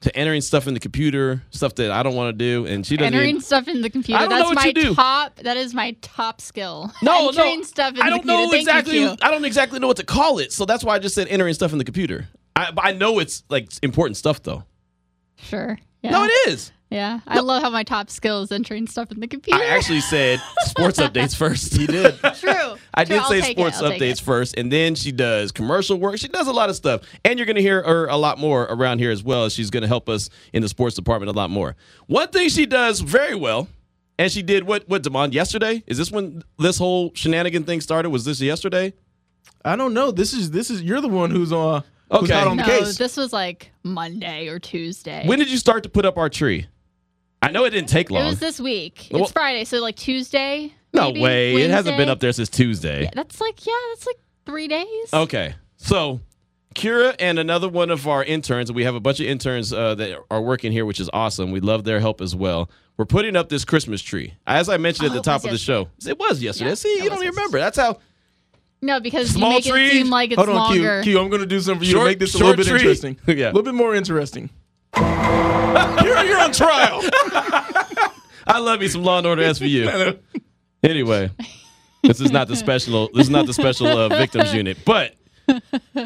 to 0.00 0.16
entering 0.16 0.40
stuff 0.40 0.66
in 0.66 0.74
the 0.74 0.80
computer, 0.80 1.42
stuff 1.50 1.74
that 1.76 1.90
I 1.92 2.02
don't 2.02 2.16
want 2.16 2.36
to 2.36 2.38
do. 2.38 2.66
And 2.66 2.84
she 2.84 2.96
doesn't 2.96 3.14
Entering 3.14 3.30
even, 3.30 3.40
stuff 3.42 3.68
in 3.68 3.82
the 3.82 3.90
computer. 3.90 4.18
I 4.18 4.22
don't 4.22 4.30
know 4.30 4.36
That's 4.38 4.48
what 4.48 4.56
my 4.56 4.64
you 4.66 4.72
do. 4.72 4.94
top. 4.96 5.36
That 5.36 5.56
is 5.56 5.74
my 5.74 5.96
top 6.00 6.40
skill. 6.40 6.92
no, 7.02 7.28
Entering 7.28 7.58
no. 7.58 7.62
stuff 7.64 7.94
in 7.94 8.00
I 8.02 8.10
don't 8.10 8.20
computer. 8.20 8.46
know 8.46 8.52
exactly. 8.52 8.98
You. 9.00 9.16
I 9.22 9.30
don't 9.30 9.44
exactly 9.44 9.78
know 9.78 9.86
what 9.86 9.98
to 9.98 10.04
call 10.04 10.38
it. 10.38 10.52
So 10.52 10.64
that's 10.64 10.82
why 10.82 10.96
I 10.96 10.98
just 10.98 11.14
said 11.14 11.28
entering 11.28 11.54
stuff 11.54 11.70
in 11.72 11.78
the 11.78 11.84
computer. 11.84 12.28
I, 12.56 12.72
but 12.72 12.84
I 12.84 12.92
know 12.92 13.18
it's 13.20 13.44
like 13.48 13.68
important 13.82 14.16
stuff 14.16 14.42
though. 14.42 14.64
Sure. 15.36 15.78
Yeah. 16.02 16.10
No, 16.10 16.24
it 16.24 16.32
is. 16.48 16.72
Yeah. 16.90 17.20
I 17.26 17.40
love 17.40 17.62
how 17.62 17.70
my 17.70 17.84
top 17.84 18.10
skill 18.10 18.42
is 18.42 18.52
entering 18.52 18.86
stuff 18.86 19.10
in 19.10 19.20
the 19.20 19.26
computer. 19.26 19.58
I 19.58 19.66
actually 19.66 20.02
said 20.02 20.40
sports 20.64 20.98
updates 21.00 21.34
first. 21.34 21.74
He 21.74 21.86
did. 21.86 22.18
True. 22.18 22.76
I 22.94 23.04
True, 23.04 23.16
did 23.16 23.18
I'll 23.22 23.28
say 23.30 23.40
sports 23.52 23.80
updates 23.80 24.20
first, 24.20 24.58
and 24.58 24.70
then 24.70 24.94
she 24.94 25.10
does 25.10 25.52
commercial 25.52 25.96
work. 25.96 26.18
She 26.18 26.28
does 26.28 26.48
a 26.48 26.52
lot 26.52 26.68
of 26.68 26.76
stuff, 26.76 27.00
and 27.24 27.38
you're 27.38 27.46
going 27.46 27.56
to 27.56 27.62
hear 27.62 27.82
her 27.82 28.06
a 28.06 28.16
lot 28.16 28.38
more 28.38 28.64
around 28.64 28.98
here 28.98 29.10
as 29.10 29.22
well. 29.22 29.48
She's 29.48 29.70
going 29.70 29.80
to 29.82 29.88
help 29.88 30.08
us 30.10 30.28
in 30.52 30.60
the 30.60 30.68
sports 30.68 30.94
department 30.94 31.30
a 31.30 31.32
lot 31.32 31.48
more. 31.48 31.76
One 32.08 32.28
thing 32.28 32.50
she 32.50 32.66
does 32.66 33.00
very 33.00 33.34
well, 33.34 33.68
and 34.18 34.30
she 34.30 34.42
did 34.42 34.64
what 34.64 34.86
what 34.86 35.02
Demond 35.02 35.32
yesterday. 35.32 35.82
Is 35.86 35.96
this 35.96 36.10
when 36.12 36.42
this 36.58 36.76
whole 36.76 37.12
shenanigan 37.14 37.64
thing 37.64 37.80
started? 37.80 38.10
Was 38.10 38.26
this 38.26 38.38
yesterday? 38.40 38.92
I 39.64 39.76
don't 39.76 39.94
know. 39.94 40.10
This 40.10 40.34
is 40.34 40.50
this 40.50 40.68
is 40.68 40.82
you're 40.82 41.00
the 41.00 41.08
one 41.08 41.30
who's 41.30 41.52
on 41.52 41.84
who's 41.84 41.84
Okay. 42.12 42.32
hot 42.32 42.46
on 42.46 42.56
the 42.56 42.62
No, 42.66 42.78
case. 42.80 42.98
this 42.98 43.16
was 43.16 43.32
like 43.32 43.70
Monday 43.82 44.48
or 44.48 44.58
Tuesday. 44.58 45.22
When 45.26 45.38
did 45.38 45.50
you 45.50 45.56
start 45.56 45.82
to 45.84 45.88
put 45.88 46.04
up 46.04 46.18
our 46.18 46.28
tree? 46.28 46.66
I 47.40 47.50
know 47.50 47.64
it 47.64 47.70
didn't 47.70 47.88
take 47.88 48.10
long. 48.10 48.22
it 48.22 48.26
was 48.26 48.38
this 48.38 48.60
week. 48.60 49.08
Well- 49.10 49.22
it's 49.24 49.32
Friday, 49.32 49.64
so 49.64 49.78
like 49.80 49.96
Tuesday. 49.96 50.72
no 50.92 51.08
maybe, 51.08 51.20
way. 51.20 51.54
It 51.62 51.70
hasn't 51.70 51.96
been 51.96 52.08
up 52.08 52.20
there 52.20 52.32
since 52.32 52.48
Tuesday. 52.48 53.04
Yeah, 53.04 53.10
that's 53.14 53.40
like 53.40 53.66
yeah, 53.66 53.72
that's 53.90 54.06
like 54.06 54.18
three 54.46 54.68
days. 54.68 55.12
Okay. 55.12 55.54
So 55.76 56.20
Kira 56.74 57.14
and 57.18 57.38
another 57.38 57.68
one 57.68 57.90
of 57.90 58.06
our 58.06 58.22
interns, 58.24 58.70
we 58.72 58.84
have 58.84 58.94
a 58.94 59.00
bunch 59.00 59.20
of 59.20 59.26
interns 59.26 59.72
uh, 59.72 59.94
that 59.96 60.18
are 60.30 60.40
working 60.40 60.70
here, 60.72 60.84
which 60.86 61.00
is 61.00 61.10
awesome. 61.12 61.50
We 61.50 61.60
love 61.60 61.84
their 61.84 62.00
help 62.00 62.20
as 62.20 62.34
well. 62.36 62.70
We're 62.96 63.04
putting 63.06 63.36
up 63.36 63.48
this 63.48 63.64
Christmas 63.64 64.00
tree. 64.02 64.34
As 64.46 64.68
I 64.68 64.76
mentioned 64.76 65.08
Oh, 65.08 65.12
at 65.12 65.14
the 65.16 65.22
top 65.22 65.42
was 65.42 65.46
of 65.46 65.50
the 65.52 65.58
show, 65.58 65.88
it 66.06 66.18
was 66.18 66.42
yesterday. 66.42 66.70
Yeah, 66.70 66.74
See, 66.74 67.02
you 67.02 67.08
don't 67.10 67.22
even 67.22 67.30
remember. 67.34 67.58
That's 67.58 67.76
how 67.78 67.98
No, 68.84 68.98
because 69.00 69.30
Small 69.30 69.50
you 69.50 69.54
make 69.56 69.64
tree. 69.64 69.86
it 69.86 69.90
seem 69.92 70.10
like 70.10 70.30
it's 70.32 70.36
Hold 70.36 70.48
on, 70.48 70.54
longer. 70.56 71.02
Q. 71.02 71.12
Q, 71.12 71.20
I'm 71.20 71.28
going 71.28 71.40
to 71.40 71.46
do 71.46 71.60
something 71.60 71.78
for 71.78 71.84
you 71.84 71.92
Short- 71.92 72.04
to 72.06 72.10
make 72.10 72.18
this 72.18 72.34
a 72.34 72.38
short 72.38 72.58
little 72.58 72.64
bit 72.64 72.80
tree. 72.80 72.90
interesting. 72.90 73.16
Yeah. 73.38 73.46
A 73.46 73.52
little 73.52 73.62
bit 73.62 73.74
more 73.74 73.94
interesting. 73.94 74.50
you're, 74.96 76.24
you're 76.24 76.40
on 76.40 76.52
trial. 76.52 77.00
I 78.46 78.58
love 78.58 78.80
me 78.80 78.88
some 78.88 79.04
Law 79.04 79.18
and 79.18 79.26
Order 79.26 79.42
SVU. 79.42 80.18
anyway, 80.82 81.30
this 82.02 82.20
is 82.20 82.30
not 82.32 82.48
the 82.48 82.56
special. 82.56 83.08
This 83.14 83.24
is 83.26 83.30
not 83.30 83.46
the 83.46 83.54
special 83.54 83.86
uh, 83.86 84.08
victims 84.08 84.52
unit. 84.52 84.78
But 84.84 85.14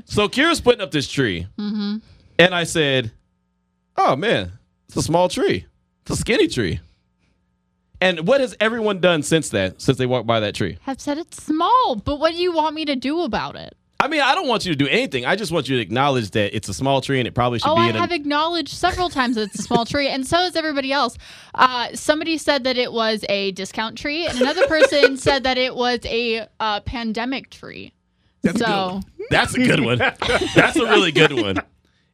so 0.05 0.29
Kira's 0.29 0.61
putting 0.61 0.83
up 0.83 0.91
this 0.91 1.09
tree, 1.09 1.47
Mm-hmm. 1.59 1.97
and 2.39 2.55
I 2.55 2.65
said, 2.65 3.11
"Oh 3.97 4.15
man, 4.17 4.53
it's 4.87 4.97
a 4.97 5.03
small 5.03 5.29
tree. 5.31 5.67
It's 6.03 6.11
a 6.11 6.17
skinny 6.17 6.47
tree." 6.47 6.81
And 8.01 8.27
what 8.27 8.41
has 8.41 8.55
everyone 8.61 9.01
done 9.01 9.23
since 9.23 9.49
that? 9.51 9.81
Since 9.81 9.99
they 9.99 10.07
walked 10.07 10.27
by 10.27 10.41
that 10.41 10.55
tree? 10.55 10.79
have 10.83 11.01
said 11.01 11.19
it's 11.19 11.43
small, 11.43 11.97
but 11.97 12.21
what 12.21 12.33
do 12.33 12.39
you 12.39 12.53
want 12.53 12.75
me 12.75 12.85
to 12.85 12.97
do 12.97 13.23
about 13.23 13.57
it? 13.57 13.75
I 13.99 14.09
mean, 14.09 14.21
I 14.21 14.35
don't 14.35 14.47
want 14.47 14.67
you 14.67 14.73
to 14.73 14.77
do 14.77 14.87
anything. 14.87 15.25
I 15.25 15.37
just 15.37 15.51
want 15.51 15.71
you 15.71 15.77
to 15.77 15.83
acknowledge 15.83 16.31
that 16.33 16.55
it's 16.55 16.69
a 16.69 16.75
small 16.75 17.01
tree 17.01 17.19
and 17.19 17.27
it 17.27 17.35
probably 17.35 17.59
should 17.59 17.71
Oh, 17.71 17.77
be 17.77 17.81
I 17.81 17.89
in 17.89 17.95
have 17.95 18.11
a. 18.11 18.15
acknowledged 18.15 18.69
several 18.75 19.09
times 19.09 19.37
that 19.37 19.45
it's 19.45 19.59
a 19.59 19.63
small 19.63 19.87
tree, 19.87 20.09
and 20.09 20.27
so 20.27 20.37
has 20.37 20.55
everybody 20.55 20.93
else. 20.93 21.17
Uh, 21.55 21.89
somebody 21.95 22.37
said 22.37 22.65
that 22.65 22.77
it 22.77 22.93
was 22.93 23.25
a 23.31 23.53
discount 23.53 23.97
tree, 23.97 24.27
and 24.27 24.39
another 24.39 24.67
person 24.67 25.17
said 25.27 25.45
that 25.45 25.57
it 25.57 25.75
was 25.75 26.01
a 26.05 26.47
uh, 26.61 26.81
pandemic 26.81 27.49
tree. 27.49 27.95
so 28.45 29.01
That's 29.31 29.55
a 29.55 29.59
good 29.59 29.81
one. 29.81 29.97
That's 30.55 30.77
a 30.77 30.85
really 30.85 31.11
good 31.13 31.33
one. 31.33 31.57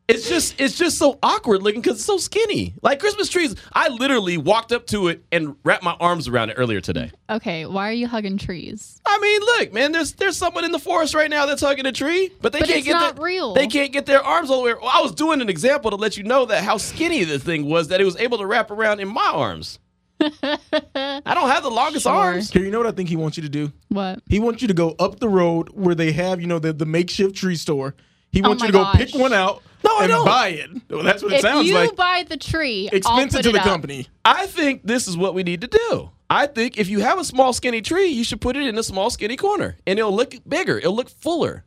It's 0.08 0.28
just 0.28 0.60
it's 0.60 0.76
just 0.76 0.98
so 0.98 1.18
awkward 1.22 1.62
looking 1.62 1.80
because 1.80 1.96
it's 1.98 2.04
so 2.04 2.18
skinny. 2.18 2.74
Like 2.82 2.98
Christmas 2.98 3.28
trees, 3.28 3.54
I 3.72 3.88
literally 3.88 4.36
walked 4.36 4.72
up 4.72 4.86
to 4.88 5.08
it 5.08 5.24
and 5.32 5.54
wrapped 5.64 5.84
my 5.84 5.96
arms 6.00 6.26
around 6.28 6.50
it 6.50 6.54
earlier 6.54 6.80
today. 6.80 7.12
okay, 7.30 7.64
why 7.66 7.88
are 7.88 7.92
you 7.92 8.08
hugging 8.08 8.36
trees? 8.36 9.00
I 9.06 9.18
mean, 9.20 9.40
look, 9.40 9.72
man, 9.72 9.92
there's 9.92 10.12
there's 10.14 10.36
someone 10.36 10.64
in 10.64 10.72
the 10.72 10.78
forest 10.80 11.14
right 11.14 11.30
now 11.30 11.46
that's 11.46 11.62
hugging 11.62 11.86
a 11.86 11.92
tree, 11.92 12.30
but 12.42 12.52
they 12.52 12.58
But 12.58 12.68
can't 12.68 12.78
it's 12.80 12.86
get 12.88 12.92
not 12.94 13.16
their, 13.16 13.24
real. 13.24 13.54
They 13.54 13.68
can't 13.68 13.92
get 13.92 14.04
their 14.06 14.22
arms 14.22 14.50
all 14.50 14.58
the 14.62 14.66
way. 14.66 14.74
Well, 14.74 14.90
I 14.92 15.00
was 15.00 15.12
doing 15.12 15.40
an 15.40 15.48
example 15.48 15.90
to 15.92 15.96
let 15.96 16.16
you 16.16 16.24
know 16.24 16.44
that 16.46 16.64
how 16.64 16.76
skinny 16.78 17.22
this 17.24 17.42
thing 17.42 17.66
was 17.66 17.88
that 17.88 18.00
it 18.00 18.04
was 18.04 18.16
able 18.16 18.38
to 18.38 18.46
wrap 18.46 18.70
around 18.72 19.00
in 19.00 19.08
my 19.08 19.30
arms. 19.32 19.78
I 20.20 21.20
don't 21.34 21.48
have 21.50 21.62
the 21.62 21.70
longest 21.70 22.04
Sure. 22.04 22.12
arms. 22.12 22.50
Here, 22.50 22.62
you 22.64 22.70
know 22.70 22.78
what 22.78 22.86
I 22.86 22.92
think 22.92 23.08
he 23.08 23.16
wants 23.16 23.36
you 23.36 23.42
to 23.44 23.48
do? 23.48 23.72
What? 23.88 24.20
He 24.28 24.38
wants 24.40 24.62
you 24.62 24.68
to 24.68 24.74
go 24.74 24.94
up 24.98 25.20
the 25.20 25.28
road 25.28 25.70
where 25.70 25.94
they 25.94 26.12
have, 26.12 26.40
you 26.40 26.46
know, 26.46 26.58
the, 26.58 26.72
the 26.72 26.86
makeshift 26.86 27.34
tree 27.36 27.56
store. 27.56 27.94
He 28.30 28.42
Oh 28.42 28.48
wants 28.48 28.60
my 28.62 28.66
you 28.66 28.72
to 28.72 28.78
go 28.78 28.84
gosh. 28.84 28.96
pick 28.96 29.14
one 29.14 29.32
out 29.32 29.62
No, 29.84 29.96
I 29.96 30.06
don't. 30.06 30.24
buy 30.24 30.48
it. 30.48 30.70
Well, 30.88 31.02
that's 31.02 31.22
what 31.22 31.32
it 31.32 31.40
sounds 31.42 31.42
like. 31.42 31.42
If 31.42 31.42
sounds 31.42 31.68
you 31.68 31.74
like. 31.74 31.96
buy 31.96 32.24
the 32.28 32.36
tree, 32.36 32.88
I'll 32.92 32.96
Expensive 32.98 33.38
put 33.38 33.42
to 33.44 33.48
it 33.50 33.52
the 33.52 33.58
up. 33.60 33.64
company. 33.64 34.06
I 34.24 34.46
think 34.46 34.82
this 34.84 35.08
is 35.08 35.16
what 35.16 35.34
we 35.34 35.42
need 35.42 35.60
to 35.62 35.66
do. 35.66 36.10
I 36.30 36.46
think 36.46 36.78
if 36.78 36.88
you 36.88 37.00
have 37.00 37.18
a 37.18 37.24
small 37.24 37.52
skinny 37.52 37.82
tree, 37.82 38.06
you 38.06 38.24
should 38.24 38.40
put 38.40 38.56
it 38.56 38.66
in 38.66 38.78
a 38.78 38.82
small 38.82 39.10
skinny 39.10 39.36
corner, 39.36 39.76
and 39.86 39.98
it'll 39.98 40.14
look 40.14 40.34
bigger. 40.48 40.78
It'll 40.78 40.94
look 40.96 41.10
fuller. 41.10 41.64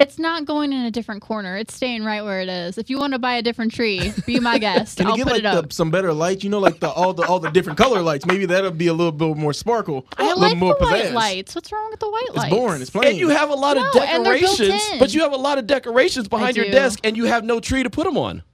It's 0.00 0.16
not 0.16 0.44
going 0.44 0.72
in 0.72 0.84
a 0.84 0.92
different 0.92 1.22
corner. 1.22 1.56
It's 1.56 1.74
staying 1.74 2.04
right 2.04 2.22
where 2.22 2.40
it 2.40 2.48
is. 2.48 2.78
If 2.78 2.88
you 2.88 2.98
want 3.00 3.14
to 3.14 3.18
buy 3.18 3.34
a 3.34 3.42
different 3.42 3.74
tree, 3.74 4.12
be 4.26 4.38
my 4.38 4.56
guest. 4.60 4.96
Can 4.98 5.08
I'll 5.08 5.16
get 5.16 5.24
put 5.24 5.32
like 5.32 5.40
it 5.40 5.46
up. 5.46 5.68
the, 5.68 5.74
some 5.74 5.90
better 5.90 6.12
lights? 6.12 6.44
You 6.44 6.50
know, 6.50 6.60
like 6.60 6.78
the 6.78 6.88
all 6.88 7.12
the 7.12 7.24
all 7.26 7.40
the 7.40 7.50
different 7.50 7.78
color 7.78 8.00
lights. 8.00 8.24
Maybe 8.24 8.46
that'll 8.46 8.70
be 8.70 8.86
a 8.86 8.94
little 8.94 9.10
bit 9.10 9.36
more 9.36 9.52
sparkle, 9.52 10.06
a 10.16 10.22
I 10.22 10.26
little 10.28 10.40
like 10.40 10.56
more 10.56 10.76
the 10.78 10.84
white 10.84 11.04
pizzazz. 11.06 11.12
lights. 11.14 11.54
What's 11.56 11.72
wrong 11.72 11.90
with 11.90 11.98
the 11.98 12.08
white 12.08 12.28
lights? 12.32 12.52
It's 12.52 12.54
boring. 12.56 12.80
It's 12.82 12.90
plain. 12.90 13.08
And 13.08 13.18
you 13.18 13.30
have 13.30 13.50
a 13.50 13.54
lot 13.54 13.76
of 13.76 13.82
No, 13.92 14.02
and 14.02 14.24
decorations, 14.24 14.82
but 15.00 15.12
you 15.12 15.22
have 15.22 15.32
a 15.32 15.36
lot 15.36 15.58
of 15.58 15.66
decorations 15.66 16.28
behind 16.28 16.56
your 16.56 16.70
desk, 16.70 17.00
and 17.02 17.16
you 17.16 17.24
have 17.24 17.42
no 17.44 17.58
tree 17.58 17.82
to 17.82 17.90
put 17.90 18.04
them 18.04 18.16
on. 18.16 18.44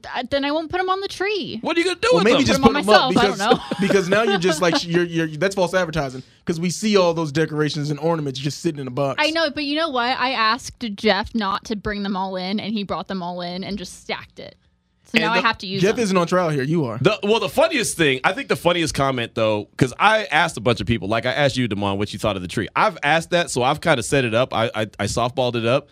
Th- 0.00 0.26
Then 0.30 0.44
I 0.44 0.50
won't 0.52 0.70
put 0.70 0.78
them 0.78 0.88
on 0.90 1.00
the 1.00 1.08
tree. 1.08 1.58
What 1.62 1.76
are 1.76 1.80
you 1.80 1.86
gonna 1.86 2.00
do 2.00 2.08
well, 2.12 2.20
with 2.20 2.24
maybe 2.24 2.36
them? 2.38 2.46
just 2.46 2.60
Put 2.62 2.72
put 2.72 2.76
'em 2.78 2.86
them 2.86 2.94
on 2.94 3.00
up 3.10 3.14
myself, 3.14 3.24
I 3.24 3.28
because 3.28 3.38
don't 3.38 3.56
know. 3.70 3.76
because 3.86 4.08
now 4.08 4.22
you're 4.22 4.38
just 4.38 4.62
like 4.62 4.84
you're 4.86 5.04
you're 5.04 5.26
that's 5.28 5.54
false 5.54 5.74
advertising 5.74 6.22
because 6.44 6.58
we 6.60 6.70
see 6.70 6.96
all 6.96 7.14
those 7.14 7.32
decorations 7.32 7.90
and 7.90 7.98
ornaments 8.00 8.38
just 8.40 8.60
sitting 8.60 8.80
in 8.80 8.86
a 8.86 8.90
box. 8.90 9.22
I 9.24 9.30
know, 9.30 9.50
but 9.50 9.64
you 9.64 9.76
know 9.76 9.90
what? 9.90 10.16
I 10.18 10.30
asked 10.32 10.84
Jeff 10.94 11.34
not 11.34 11.64
to 11.66 11.76
bring 11.76 12.02
them 12.02 12.16
all 12.16 12.36
in, 12.36 12.58
and 12.60 12.72
he 12.72 12.84
brought 12.84 13.08
them 13.08 13.22
all 13.22 13.40
in 13.40 13.64
and 13.64 13.78
just 13.78 14.00
stacked 14.02 14.38
it. 14.38 14.56
So 15.04 15.10
And 15.16 15.22
now 15.24 15.32
the- 15.34 15.40
I 15.40 15.42
have 15.42 15.58
to 15.58 15.66
use 15.66 15.82
it. 15.82 15.86
Jeff 15.86 15.96
them. 15.96 16.04
isn't 16.04 16.16
on 16.16 16.26
trial 16.26 16.48
here. 16.48 16.62
You 16.62 16.86
are. 16.86 16.96
The, 16.98 17.18
well, 17.22 17.38
the 17.38 17.48
funniest 17.50 17.98
thing, 17.98 18.20
I 18.24 18.32
think 18.32 18.48
the 18.48 18.56
funniest 18.56 18.94
comment 18.94 19.34
though, 19.34 19.66
because 19.72 19.92
I 19.98 20.24
asked 20.24 20.56
a 20.56 20.60
bunch 20.60 20.80
of 20.80 20.86
people, 20.86 21.06
like 21.08 21.26
I 21.26 21.32
asked 21.32 21.56
you, 21.58 21.68
Damon, 21.68 21.98
what 21.98 22.14
you 22.14 22.18
thought 22.18 22.36
of 22.36 22.40
the 22.42 22.48
tree. 22.48 22.66
I've 22.74 22.96
asked 23.02 23.28
that, 23.30 23.50
so 23.50 23.62
I've 23.62 23.82
kind 23.82 23.98
of 23.98 24.06
set 24.06 24.24
it 24.24 24.32
up. 24.34 24.54
I, 24.54 24.66
I 24.74 24.82
I 24.98 25.04
softballed 25.04 25.56
it 25.56 25.66
up. 25.66 25.88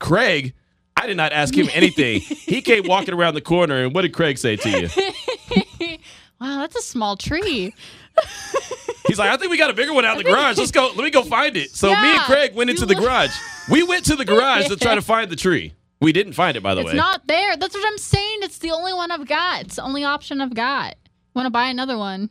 Craig, 0.00 0.54
I 0.96 1.06
did 1.06 1.16
not 1.16 1.32
ask 1.32 1.54
him 1.54 1.68
anything. 1.72 2.20
he 2.20 2.62
came 2.62 2.86
walking 2.86 3.14
around 3.14 3.34
the 3.34 3.40
corner, 3.40 3.84
and 3.84 3.94
what 3.94 4.02
did 4.02 4.12
Craig 4.12 4.38
say 4.38 4.56
to 4.56 4.70
you? 4.70 4.88
wow, 6.40 6.60
that's 6.60 6.76
a 6.76 6.82
small 6.82 7.16
tree. 7.16 7.74
He's 9.06 9.18
like, 9.18 9.30
I 9.30 9.36
think 9.36 9.50
we 9.50 9.58
got 9.58 9.70
a 9.70 9.74
bigger 9.74 9.92
one 9.92 10.04
out 10.04 10.18
in 10.18 10.24
the 10.24 10.30
garage. 10.30 10.56
Let's 10.56 10.70
go. 10.70 10.86
Let 10.94 11.04
me 11.04 11.10
go 11.10 11.22
find 11.22 11.56
it. 11.56 11.70
So 11.70 11.88
me 11.88 11.94
and 11.96 12.20
Craig 12.22 12.54
went 12.54 12.70
into 12.70 12.86
the 12.86 12.94
garage. 12.94 13.36
We 13.70 13.82
went 13.82 14.06
to 14.06 14.16
the 14.16 14.24
garage 14.24 14.68
to 14.68 14.76
try 14.76 14.94
to 14.94 15.02
find 15.02 15.30
the 15.30 15.36
tree. 15.36 15.74
We 16.00 16.12
didn't 16.12 16.32
find 16.34 16.56
it, 16.56 16.62
by 16.62 16.74
the 16.74 16.80
It's 16.80 16.86
way. 16.86 16.92
It's 16.92 16.96
not 16.96 17.26
there. 17.26 17.56
That's 17.56 17.74
what 17.74 17.86
I'm 17.86 17.98
saying. 17.98 18.38
It's 18.42 18.58
the 18.58 18.70
only 18.70 18.92
one 18.92 19.10
I've 19.10 19.26
got. 19.26 19.62
It's 19.62 19.76
the 19.76 19.82
only 19.82 20.04
option 20.04 20.40
I've 20.40 20.54
got. 20.54 20.96
Want 21.34 21.46
to 21.46 21.50
buy 21.50 21.68
another 21.68 21.98
one? 21.98 22.30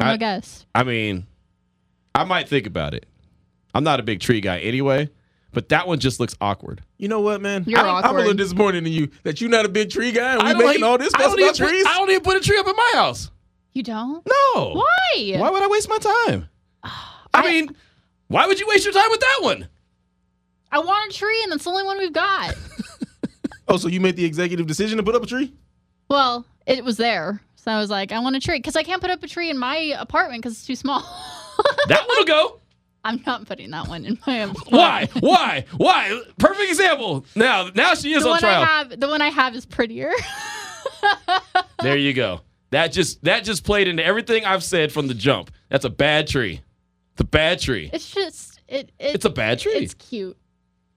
I- 0.00 0.16
guess. 0.16 0.66
I 0.74 0.82
mean, 0.82 1.26
I 2.14 2.24
might 2.24 2.48
think 2.48 2.66
about 2.66 2.94
it. 2.94 3.06
I'm 3.74 3.84
not 3.84 4.00
a 4.00 4.02
big 4.02 4.20
tree 4.20 4.40
guy 4.40 4.58
anyway, 4.60 5.10
but 5.56 5.70
that 5.70 5.88
one 5.88 5.98
just 5.98 6.20
looks 6.20 6.36
awkward. 6.38 6.82
You 6.98 7.08
know 7.08 7.22
what, 7.22 7.40
man? 7.40 7.64
You're 7.66 7.78
I'm, 7.80 8.04
I'm 8.04 8.14
a 8.14 8.18
little 8.18 8.34
disappointed 8.34 8.86
in 8.86 8.92
you 8.92 9.08
that 9.22 9.40
you're 9.40 9.48
not 9.48 9.64
a 9.64 9.70
big 9.70 9.88
tree 9.88 10.12
guy 10.12 10.34
and 10.34 10.42
we 10.42 10.48
don't 10.50 10.58
making 10.58 10.70
even- 10.74 10.82
all 10.84 10.98
this 10.98 11.14
I 11.14 11.18
fuss 11.22 11.28
don't 11.34 11.38
about 11.42 11.54
even 11.54 11.66
put- 11.66 11.70
trees. 11.72 11.86
I 11.88 11.94
don't 11.94 12.10
even 12.10 12.22
put 12.22 12.36
a 12.36 12.40
tree 12.40 12.58
up 12.58 12.68
in 12.68 12.76
my 12.76 12.92
house. 12.94 13.30
You 13.72 13.82
don't? 13.82 14.22
No. 14.26 14.74
Why? 14.74 15.32
Why 15.38 15.48
would 15.50 15.62
I 15.62 15.66
waste 15.68 15.88
my 15.88 15.96
time? 15.96 16.48
I 17.32 17.42
mean, 17.50 17.74
why 18.28 18.46
would 18.46 18.60
you 18.60 18.66
waste 18.68 18.84
your 18.84 18.92
time 18.92 19.10
with 19.10 19.20
that 19.20 19.38
one? 19.40 19.66
I 20.70 20.78
want 20.80 21.10
a 21.14 21.16
tree, 21.16 21.40
and 21.44 21.52
that's 21.52 21.64
the 21.64 21.70
only 21.70 21.84
one 21.84 21.98
we've 21.98 22.12
got. 22.12 22.54
Oh, 23.68 23.78
so 23.78 23.88
you 23.88 24.00
made 24.00 24.14
the 24.14 24.24
executive 24.24 24.66
decision 24.68 24.96
to 24.98 25.02
put 25.02 25.14
up 25.16 25.22
a 25.24 25.26
tree? 25.26 25.52
well, 26.08 26.46
it 26.66 26.84
was 26.84 26.98
there, 26.98 27.40
so 27.56 27.72
I 27.72 27.78
was 27.78 27.90
like, 27.90 28.12
I 28.12 28.18
want 28.20 28.36
a 28.36 28.40
tree 28.40 28.58
because 28.58 28.76
I 28.76 28.82
can't 28.84 29.00
put 29.00 29.10
up 29.10 29.22
a 29.24 29.26
tree 29.26 29.50
in 29.50 29.58
my 29.58 29.76
apartment 29.98 30.42
because 30.42 30.52
it's 30.58 30.66
too 30.66 30.76
small. 30.76 31.00
That 31.88 32.06
one'll 32.06 32.24
go. 32.26 32.60
I'm 33.06 33.22
not 33.26 33.46
putting 33.46 33.70
that 33.70 33.88
one 33.88 34.04
in 34.04 34.18
my 34.26 34.36
apartment. 34.38 34.72
Why? 34.72 35.08
Why? 35.20 35.64
Why? 35.76 36.22
Perfect 36.38 36.68
example. 36.68 37.24
Now, 37.34 37.70
now 37.74 37.94
she 37.94 38.12
is 38.12 38.22
The 38.24 38.28
on 38.28 38.32
one 38.32 38.40
trial. 38.40 38.62
I 38.62 38.66
have, 38.66 39.00
the 39.00 39.08
one 39.08 39.22
I 39.22 39.28
have 39.30 39.54
is 39.54 39.64
prettier. 39.64 40.12
There 41.82 41.96
you 41.96 42.14
go. 42.14 42.40
That 42.70 42.88
just 42.92 43.22
that 43.24 43.44
just 43.44 43.62
played 43.64 43.86
into 43.86 44.04
everything 44.04 44.44
I've 44.44 44.64
said 44.64 44.90
from 44.90 45.06
the 45.06 45.14
jump. 45.14 45.50
That's 45.68 45.84
a 45.84 45.90
bad 45.90 46.26
tree. 46.26 46.62
It's 47.12 47.20
a 47.20 47.24
bad 47.24 47.60
tree. 47.60 47.90
it's 47.92 48.10
just 48.10 48.60
it, 48.66 48.90
it. 48.98 49.14
It's 49.16 49.24
a 49.24 49.30
bad 49.30 49.58
tree. 49.60 49.72
It's 49.74 49.94
cute. 49.94 50.36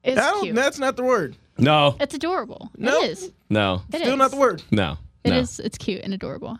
It's 0.03 0.19
I 0.19 0.39
cute. 0.41 0.55
that's 0.55 0.79
not 0.79 0.95
the 0.95 1.03
word. 1.03 1.35
No, 1.57 1.95
It's 1.99 2.15
adorable. 2.15 2.71
No. 2.77 3.01
It 3.03 3.11
is. 3.11 3.31
no, 3.49 3.81
It 3.93 3.97
Still 3.99 4.13
is. 4.13 4.17
not 4.17 4.31
the 4.31 4.37
word. 4.37 4.63
no. 4.71 4.97
It 5.25 5.31
no. 5.31 5.37
is. 5.39 5.59
It's 5.59 5.77
cute 5.77 6.01
and 6.03 6.13
adorable. 6.13 6.57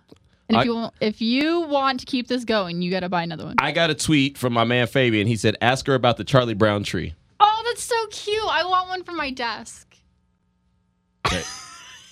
And 0.50 0.58
I- 0.58 0.62
if 0.62 0.66
you 0.66 0.74
want, 0.76 0.94
if 1.00 1.22
you 1.22 1.62
want 1.62 2.00
to 2.02 2.06
keep 2.06 2.28
this 2.28 2.44
going, 2.44 2.82
you 2.82 2.90
got 2.92 3.02
to 3.02 3.10
buy 3.10 3.24
another 3.24 3.46
one. 3.46 3.56
I 3.60 3.72
got 3.72 3.90
a 3.92 3.96
tweet 3.96 4.38
from 4.38 4.52
my 4.54 4.64
man 4.64 4.88
Fabian. 4.88 5.28
He 5.28 5.36
said, 5.36 5.56
"Ask 5.62 5.86
her 5.88 5.94
about 5.96 6.18
the 6.18 6.24
Charlie 6.24 6.54
Brown 6.56 6.84
tree." 6.84 7.14
oh, 7.40 7.62
that's 7.66 7.84
so 7.84 7.96
cute. 8.12 8.44
I 8.50 8.66
want 8.66 8.90
one 8.90 9.04
for 9.04 9.12
my 9.14 9.32
desk. 9.32 9.96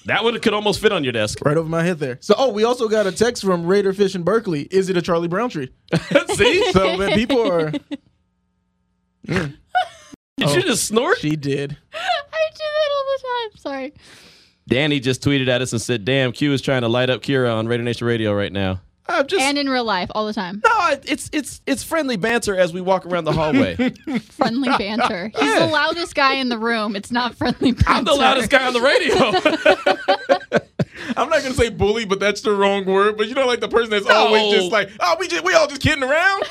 That 0.06 0.24
one 0.24 0.40
could 0.40 0.54
almost 0.54 0.80
fit 0.80 0.94
on 0.94 1.04
your 1.04 1.12
desk. 1.12 1.40
Right 1.44 1.58
over 1.58 1.68
my 1.68 1.84
head 1.84 2.00
there. 2.00 2.18
So, 2.22 2.34
oh, 2.38 2.50
we 2.54 2.64
also 2.64 2.88
got 2.88 3.08
a 3.08 3.12
text 3.12 3.44
from 3.44 3.66
Raider 3.66 3.92
Fish 3.92 4.16
in 4.16 4.24
Berkeley. 4.24 4.62
Is 4.72 4.90
it 4.90 4.96
a 4.96 5.02
Charlie 5.02 5.28
Brown 5.28 5.50
tree? 5.50 5.70
See, 6.36 6.72
So, 6.72 6.96
man, 6.96 7.12
people 7.12 7.46
are. 7.52 7.72
did 9.26 9.58
Oh. 10.40 10.54
you 10.56 10.62
just 10.62 10.86
snort? 10.86 11.18
She 11.18 11.36
did. 11.36 11.76
I 11.94 12.50
do 12.54 12.64
that 12.64 12.90
all 12.94 13.06
the 13.12 13.20
time. 13.24 13.60
Sorry. 13.60 13.94
Danny 14.68 15.00
just 15.00 15.22
tweeted 15.24 15.48
at 15.48 15.62
us 15.62 15.72
and 15.72 15.82
said, 15.82 16.06
"Damn, 16.06 16.32
Q 16.32 16.54
is 16.54 16.62
trying 16.62 16.82
to 16.82 16.88
light 16.88 17.10
up 17.10 17.22
Kira 17.22 17.54
on 17.56 17.68
Raider 17.68 17.84
Nation 17.84 18.06
Radio 18.08 18.34
right 18.34 18.52
now." 18.52 18.82
I'm 19.10 19.26
just 19.26 19.42
And 19.42 19.58
in 19.58 19.70
real 19.70 19.86
life, 19.86 20.12
all 20.14 20.26
the 20.28 20.34
time. 20.34 20.62
no, 20.66 20.98
it's 21.06 21.30
it's 21.32 21.62
it's 21.66 21.82
friendly 21.82 22.18
banter 22.18 22.58
as 22.58 22.74
we 22.74 22.82
walk 22.82 23.06
around 23.06 23.24
the 23.24 23.32
hallway. 23.32 23.76
Friendly 24.32 24.68
banter. 24.78 25.32
He's 25.40 25.56
the 25.60 25.68
loudest 25.68 26.14
guy 26.14 26.34
in 26.34 26.50
the 26.50 26.58
room. 26.58 26.94
It's 26.96 27.10
not 27.10 27.34
friendly 27.36 27.72
banter. 27.72 27.90
I'm 27.90 28.04
the 28.04 28.14
loudest 28.14 28.50
guy 28.50 28.68
on 28.68 28.74
the 28.74 28.82
radio. 28.82 30.60
I'm 31.16 31.30
not 31.30 31.42
gonna 31.42 31.54
say 31.54 31.70
bully, 31.70 32.04
but 32.06 32.20
that's 32.20 32.42
the 32.42 32.52
wrong 32.52 32.86
word. 32.86 33.18
But 33.18 33.28
you 33.30 33.34
know, 33.36 33.48
like 33.48 33.62
the 33.62 33.70
person 33.70 33.90
that's 33.92 34.08
always 34.08 34.54
just 34.54 34.72
like, 34.74 34.90
oh, 35.00 35.16
we 35.20 35.30
just 35.30 35.44
we 35.46 35.54
all 35.54 35.68
just 35.68 35.82
kidding 35.82 36.04
around. 36.04 36.44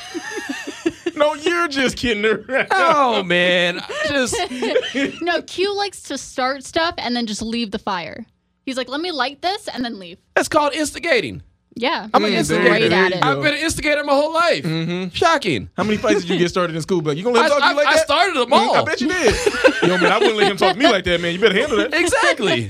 No, 1.17 1.33
you're 1.35 1.67
just 1.67 1.97
kidding 1.97 2.25
around. 2.25 2.67
oh 2.71 3.23
man, 3.23 3.81
just 4.07 4.35
No, 5.21 5.41
Q 5.41 5.75
likes 5.75 6.03
to 6.03 6.17
start 6.17 6.63
stuff 6.63 6.95
and 6.97 7.15
then 7.15 7.25
just 7.27 7.41
leave 7.41 7.71
the 7.71 7.79
fire. 7.79 8.25
He's 8.65 8.77
like, 8.77 8.89
let 8.89 9.01
me 9.01 9.11
light 9.11 9.41
this 9.41 9.67
and 9.67 9.83
then 9.85 9.97
leave. 9.99 10.17
that's 10.35 10.47
called 10.49 10.73
instigating. 10.73 11.41
Yeah. 11.79 12.07
I'm 12.11 12.25
an 12.25 12.33
instigator. 12.33 12.69
Great 12.69 12.91
at 12.91 13.11
it. 13.11 13.23
I've 13.23 13.39
been 13.41 13.53
an 13.53 13.59
instigator 13.59 14.03
my 14.03 14.13
whole 14.13 14.33
life. 14.33 14.63
Mhm. 14.65 15.13
Shocking. 15.13 15.69
How 15.77 15.83
many 15.83 15.97
fights 15.97 16.21
did 16.21 16.29
you 16.31 16.37
get 16.39 16.49
started 16.49 16.75
in 16.75 16.81
school? 16.81 17.01
But 17.03 17.17
you 17.17 17.23
gonna 17.23 17.35
let 17.39 17.51
I, 17.51 17.55
him 17.55 17.61
talk 17.61 17.61
to 17.61 17.69
you 17.69 17.75
like 17.77 17.87
I 17.87 17.93
that? 17.97 18.03
started 18.05 18.35
them 18.35 18.49
Mm, 18.49 18.53
all. 18.53 18.75
I 18.77 18.83
bet 18.83 18.99
you 18.99 19.07
did. 19.09 19.35
Yo, 19.83 19.97
man, 19.99 20.11
I 20.11 20.17
wouldn't 20.17 20.37
let 20.37 20.49
him 20.51 20.57
talk 20.57 20.73
to 20.73 20.79
me 20.79 20.87
like 20.89 21.03
that, 21.03 21.21
man. 21.21 21.33
You 21.33 21.39
better 21.39 21.53
handle 21.53 21.77
that. 21.77 21.93
Exactly. 21.93 22.67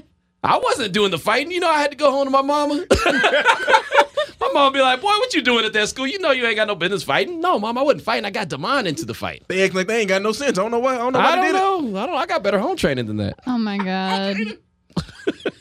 I 0.44 0.58
wasn't 0.58 0.92
doing 0.92 1.10
the 1.10 1.18
fighting. 1.18 1.50
You 1.52 1.60
know, 1.60 1.70
I 1.70 1.78
had 1.80 1.90
to 1.90 1.96
go 1.96 2.10
home 2.10 2.26
to 2.26 2.30
my 2.30 2.42
mama. 2.42 2.84
my 4.40 4.50
mom 4.52 4.72
be 4.72 4.80
like, 4.80 5.00
"Boy, 5.00 5.08
what 5.08 5.34
you 5.34 5.42
doing 5.42 5.64
at 5.64 5.72
that 5.74 5.88
school? 5.88 6.06
You 6.06 6.18
know, 6.18 6.30
you 6.30 6.46
ain't 6.46 6.56
got 6.56 6.66
no 6.66 6.74
business 6.74 7.02
fighting." 7.02 7.40
No, 7.40 7.58
mom, 7.58 7.76
I 7.78 7.82
wasn't 7.82 8.02
fighting. 8.02 8.24
I 8.24 8.30
got 8.30 8.48
Damon 8.48 8.86
into 8.86 9.04
the 9.04 9.14
fight. 9.14 9.44
They 9.48 9.62
act 9.64 9.74
like 9.74 9.86
they 9.86 10.00
ain't 10.00 10.08
got 10.08 10.22
no 10.22 10.32
sense. 10.32 10.58
I 10.58 10.62
don't 10.62 10.70
know 10.70 10.78
why. 10.78 10.94
I 10.94 10.98
don't 10.98 11.12
know 11.12 11.18
why 11.18 11.26
I 11.26 11.30
they 11.36 11.52
don't 11.52 11.84
did 11.84 11.92
know. 11.92 12.00
I 12.00 12.06
don't. 12.06 12.16
I 12.16 12.26
got 12.26 12.42
better 12.42 12.58
home 12.58 12.76
training 12.76 13.06
than 13.06 13.18
that. 13.18 13.38
Oh 13.46 13.58
my 13.58 13.78
god. 13.78 14.36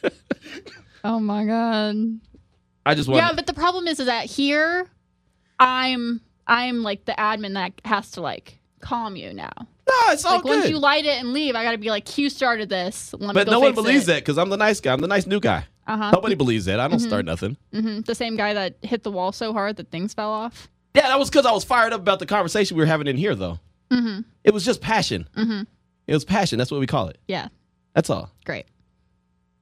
oh 1.03 1.19
my 1.19 1.45
god. 1.45 1.95
I 2.85 2.95
just 2.95 3.09
want. 3.09 3.21
Yeah, 3.21 3.33
but 3.35 3.45
the 3.47 3.53
problem 3.53 3.87
is, 3.87 3.99
is 3.99 4.05
that 4.07 4.25
here, 4.25 4.87
I'm 5.59 6.21
I'm 6.47 6.81
like 6.83 7.05
the 7.05 7.13
admin 7.13 7.53
that 7.53 7.73
has 7.85 8.11
to 8.11 8.21
like 8.21 8.59
calm 8.79 9.15
you 9.15 9.33
now. 9.33 9.51
No, 9.89 10.13
it's 10.13 10.25
all 10.25 10.35
Like 10.35 10.43
once 10.45 10.69
you 10.69 10.77
light 10.79 11.05
it 11.05 11.19
and 11.19 11.33
leave, 11.33 11.55
I 11.55 11.63
got 11.63 11.71
to 11.71 11.77
be 11.77 11.89
like, 11.89 12.05
Q 12.05 12.29
started 12.29 12.69
this. 12.69 13.13
Let 13.13 13.21
me 13.21 13.33
but 13.33 13.45
go 13.47 13.51
no 13.53 13.59
one 13.59 13.73
believes 13.73 14.03
it. 14.03 14.07
that 14.13 14.21
because 14.21 14.37
I'm 14.37 14.49
the 14.49 14.57
nice 14.57 14.79
guy. 14.79 14.93
I'm 14.93 15.01
the 15.01 15.07
nice 15.07 15.25
new 15.27 15.39
guy. 15.39 15.65
Uh 15.87 15.97
huh. 15.97 16.11
Nobody 16.11 16.35
believes 16.35 16.65
that. 16.65 16.79
I 16.79 16.87
don't 16.87 16.99
start 16.99 17.25
nothing. 17.25 17.57
hmm 17.73 18.01
The 18.01 18.15
same 18.15 18.35
guy 18.35 18.53
that 18.53 18.75
hit 18.83 19.03
the 19.03 19.11
wall 19.11 19.31
so 19.31 19.53
hard 19.53 19.77
that 19.77 19.89
things 19.89 20.13
fell 20.13 20.29
off. 20.31 20.69
Yeah, 20.93 21.07
that 21.07 21.19
was 21.19 21.29
because 21.29 21.45
I 21.45 21.51
was 21.51 21.63
fired 21.63 21.93
up 21.93 22.01
about 22.01 22.19
the 22.19 22.25
conversation 22.25 22.77
we 22.77 22.83
were 22.83 22.87
having 22.87 23.07
in 23.07 23.17
here, 23.17 23.35
though. 23.35 23.59
Mm-hmm. 23.91 24.21
It 24.43 24.53
was 24.53 24.63
just 24.65 24.81
passion. 24.81 25.27
Mm-hmm. 25.35 25.63
It 26.07 26.13
was 26.13 26.25
passion. 26.25 26.57
That's 26.57 26.71
what 26.71 26.79
we 26.79 26.87
call 26.87 27.07
it. 27.09 27.17
Yeah. 27.27 27.47
That's 27.93 28.09
all. 28.09 28.31
Great. 28.45 28.65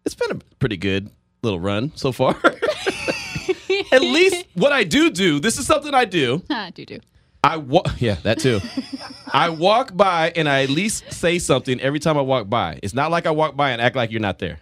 It's 0.06 0.16
been 0.16 0.32
a 0.32 0.40
pretty 0.60 0.78
good 0.78 1.10
little 1.44 1.60
run 1.60 1.92
so 1.96 2.12
far. 2.12 2.36
At 3.92 4.02
least 4.02 4.46
what 4.54 4.72
I 4.72 4.84
do 4.84 5.10
do, 5.10 5.40
this 5.40 5.58
is 5.58 5.66
something 5.66 5.94
I 5.94 6.06
do. 6.06 6.42
Ah, 6.50 6.70
do 6.74 6.86
do. 6.86 7.00
I 7.44 7.58
walk, 7.58 7.88
yeah, 8.00 8.16
that 8.24 8.40
too. 8.40 8.60
I 9.32 9.50
walk 9.50 9.96
by 9.96 10.32
and 10.36 10.50
I 10.50 10.64
at 10.64 10.70
least 10.70 11.12
say 11.14 11.40
something 11.40 11.80
every 11.80 12.00
time 12.00 12.18
I 12.18 12.22
walk 12.22 12.50
by. 12.50 12.80
It's 12.84 12.94
not 12.94 13.12
like 13.12 13.26
I 13.26 13.32
walk 13.32 13.56
by 13.56 13.72
and 13.72 13.82
act 13.82 13.96
like 13.96 14.12
you're 14.12 14.20
not 14.22 14.40
there. 14.40 14.60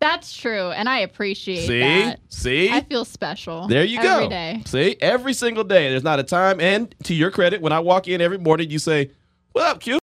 That's 0.00 0.32
true, 0.36 0.70
and 0.72 0.88
I 0.88 0.98
appreciate 1.00 1.64
See, 1.68 1.78
that. 1.78 2.18
see, 2.28 2.68
I 2.70 2.80
feel 2.80 3.04
special. 3.04 3.68
there 3.68 3.84
you 3.84 4.02
go. 4.02 4.16
Every 4.16 4.28
day. 4.28 4.62
See, 4.66 4.96
every 5.00 5.32
single 5.32 5.62
day. 5.62 5.90
There's 5.90 6.02
not 6.02 6.18
a 6.18 6.24
time. 6.24 6.60
And 6.60 6.92
to 7.04 7.14
your 7.14 7.30
credit, 7.30 7.60
when 7.60 7.72
I 7.72 7.78
walk 7.78 8.08
in 8.08 8.20
every 8.20 8.38
morning, 8.38 8.68
you 8.68 8.80
say, 8.80 9.12
"What 9.52 9.64
up, 9.64 9.80
Q?" 9.80 10.00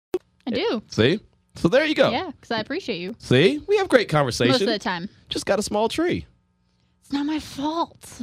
I 0.46 0.52
do. 0.52 0.84
See, 0.90 1.22
so 1.56 1.70
there 1.70 1.86
you 1.86 1.96
go. 1.96 2.12
Yeah, 2.12 2.30
because 2.32 2.52
I 2.52 2.60
appreciate 2.60 3.00
you 3.00 3.16
See, 3.20 3.62
we 3.68 3.78
have 3.78 3.88
great 3.88 4.10
conversation 4.10 4.52
most 4.52 4.62
of 4.62 4.68
the 4.68 4.80
time. 4.80 5.08
Just 5.30 5.46
got 5.46 5.60
a 5.60 5.64
small 5.64 5.88
tree, 5.88 6.26
It's 7.02 7.14
not 7.14 7.26
my 7.26 7.40
fault. 7.40 8.22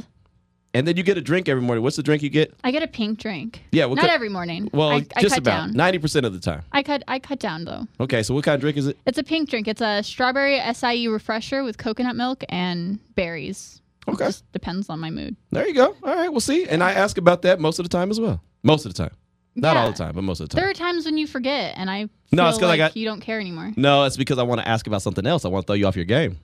And 0.73 0.87
then 0.87 0.97
you 0.97 1.03
get 1.03 1.17
a 1.17 1.21
drink 1.21 1.47
every 1.49 1.61
morning. 1.61 1.83
What's 1.83 1.95
the 1.95 2.03
drink 2.03 2.23
you 2.23 2.29
get? 2.29 2.53
I 2.63 2.71
get 2.71 2.83
a 2.83 2.87
pink 2.87 3.19
drink. 3.19 3.63
Yeah, 3.71 3.85
what 3.85 3.95
not 3.95 4.05
ki- 4.05 4.11
every 4.11 4.29
morning. 4.29 4.69
Well, 4.73 4.89
I, 4.89 5.05
I 5.15 5.21
just 5.21 5.35
cut 5.35 5.37
about 5.39 5.71
ninety 5.71 5.99
percent 5.99 6.25
of 6.25 6.33
the 6.33 6.39
time. 6.39 6.63
I 6.71 6.83
cut. 6.83 7.03
I 7.07 7.19
cut 7.19 7.39
down 7.39 7.65
though. 7.65 7.87
Okay, 7.99 8.23
so 8.23 8.33
what 8.33 8.43
kind 8.43 8.55
of 8.55 8.61
drink 8.61 8.77
is 8.77 8.87
it? 8.87 8.97
It's 9.05 9.17
a 9.17 9.23
pink 9.23 9.49
drink. 9.49 9.67
It's 9.67 9.81
a 9.81 10.01
strawberry 10.03 10.59
acai 10.59 11.11
refresher 11.11 11.63
with 11.63 11.77
coconut 11.77 12.15
milk 12.15 12.43
and 12.49 12.99
berries. 13.15 13.81
Okay. 14.07 14.25
It 14.25 14.27
just 14.27 14.51
depends 14.51 14.89
on 14.89 14.99
my 14.99 15.09
mood. 15.09 15.35
There 15.51 15.65
you 15.67 15.73
go. 15.73 15.95
All 16.03 16.15
right, 16.15 16.29
we'll 16.29 16.41
see. 16.41 16.65
And 16.67 16.83
I 16.83 16.91
ask 16.91 17.17
about 17.17 17.43
that 17.43 17.59
most 17.61 17.79
of 17.79 17.85
the 17.85 17.89
time 17.89 18.09
as 18.11 18.19
well. 18.19 18.41
Most 18.63 18.85
of 18.85 18.93
the 18.93 18.97
time. 19.01 19.15
Not 19.55 19.77
all 19.77 19.91
the 19.91 19.97
time, 19.97 20.13
but 20.15 20.23
most 20.23 20.39
of 20.41 20.49
the 20.49 20.55
time. 20.55 20.61
There 20.63 20.69
are 20.69 20.73
times 20.73 21.05
when 21.05 21.17
you 21.17 21.27
forget, 21.27 21.75
and 21.77 21.89
I 21.89 22.09
No, 22.31 22.41
feel 22.43 22.47
it's 22.49 22.57
'cause 22.57 22.69
I 22.71 22.75
got- 22.77 22.97
you 22.97 23.05
don't 23.05 23.21
care 23.21 23.39
anymore. 23.39 23.71
No, 23.77 24.03
it's 24.03 24.17
because 24.17 24.39
I 24.39 24.43
want 24.43 24.59
to 24.61 24.67
ask 24.67 24.87
about 24.87 25.03
something 25.03 25.25
else. 25.27 25.45
I 25.45 25.47
want 25.49 25.65
to 25.65 25.67
throw 25.67 25.75
you 25.75 25.85
off 25.85 25.95
your 25.95 26.05
game. 26.05 26.39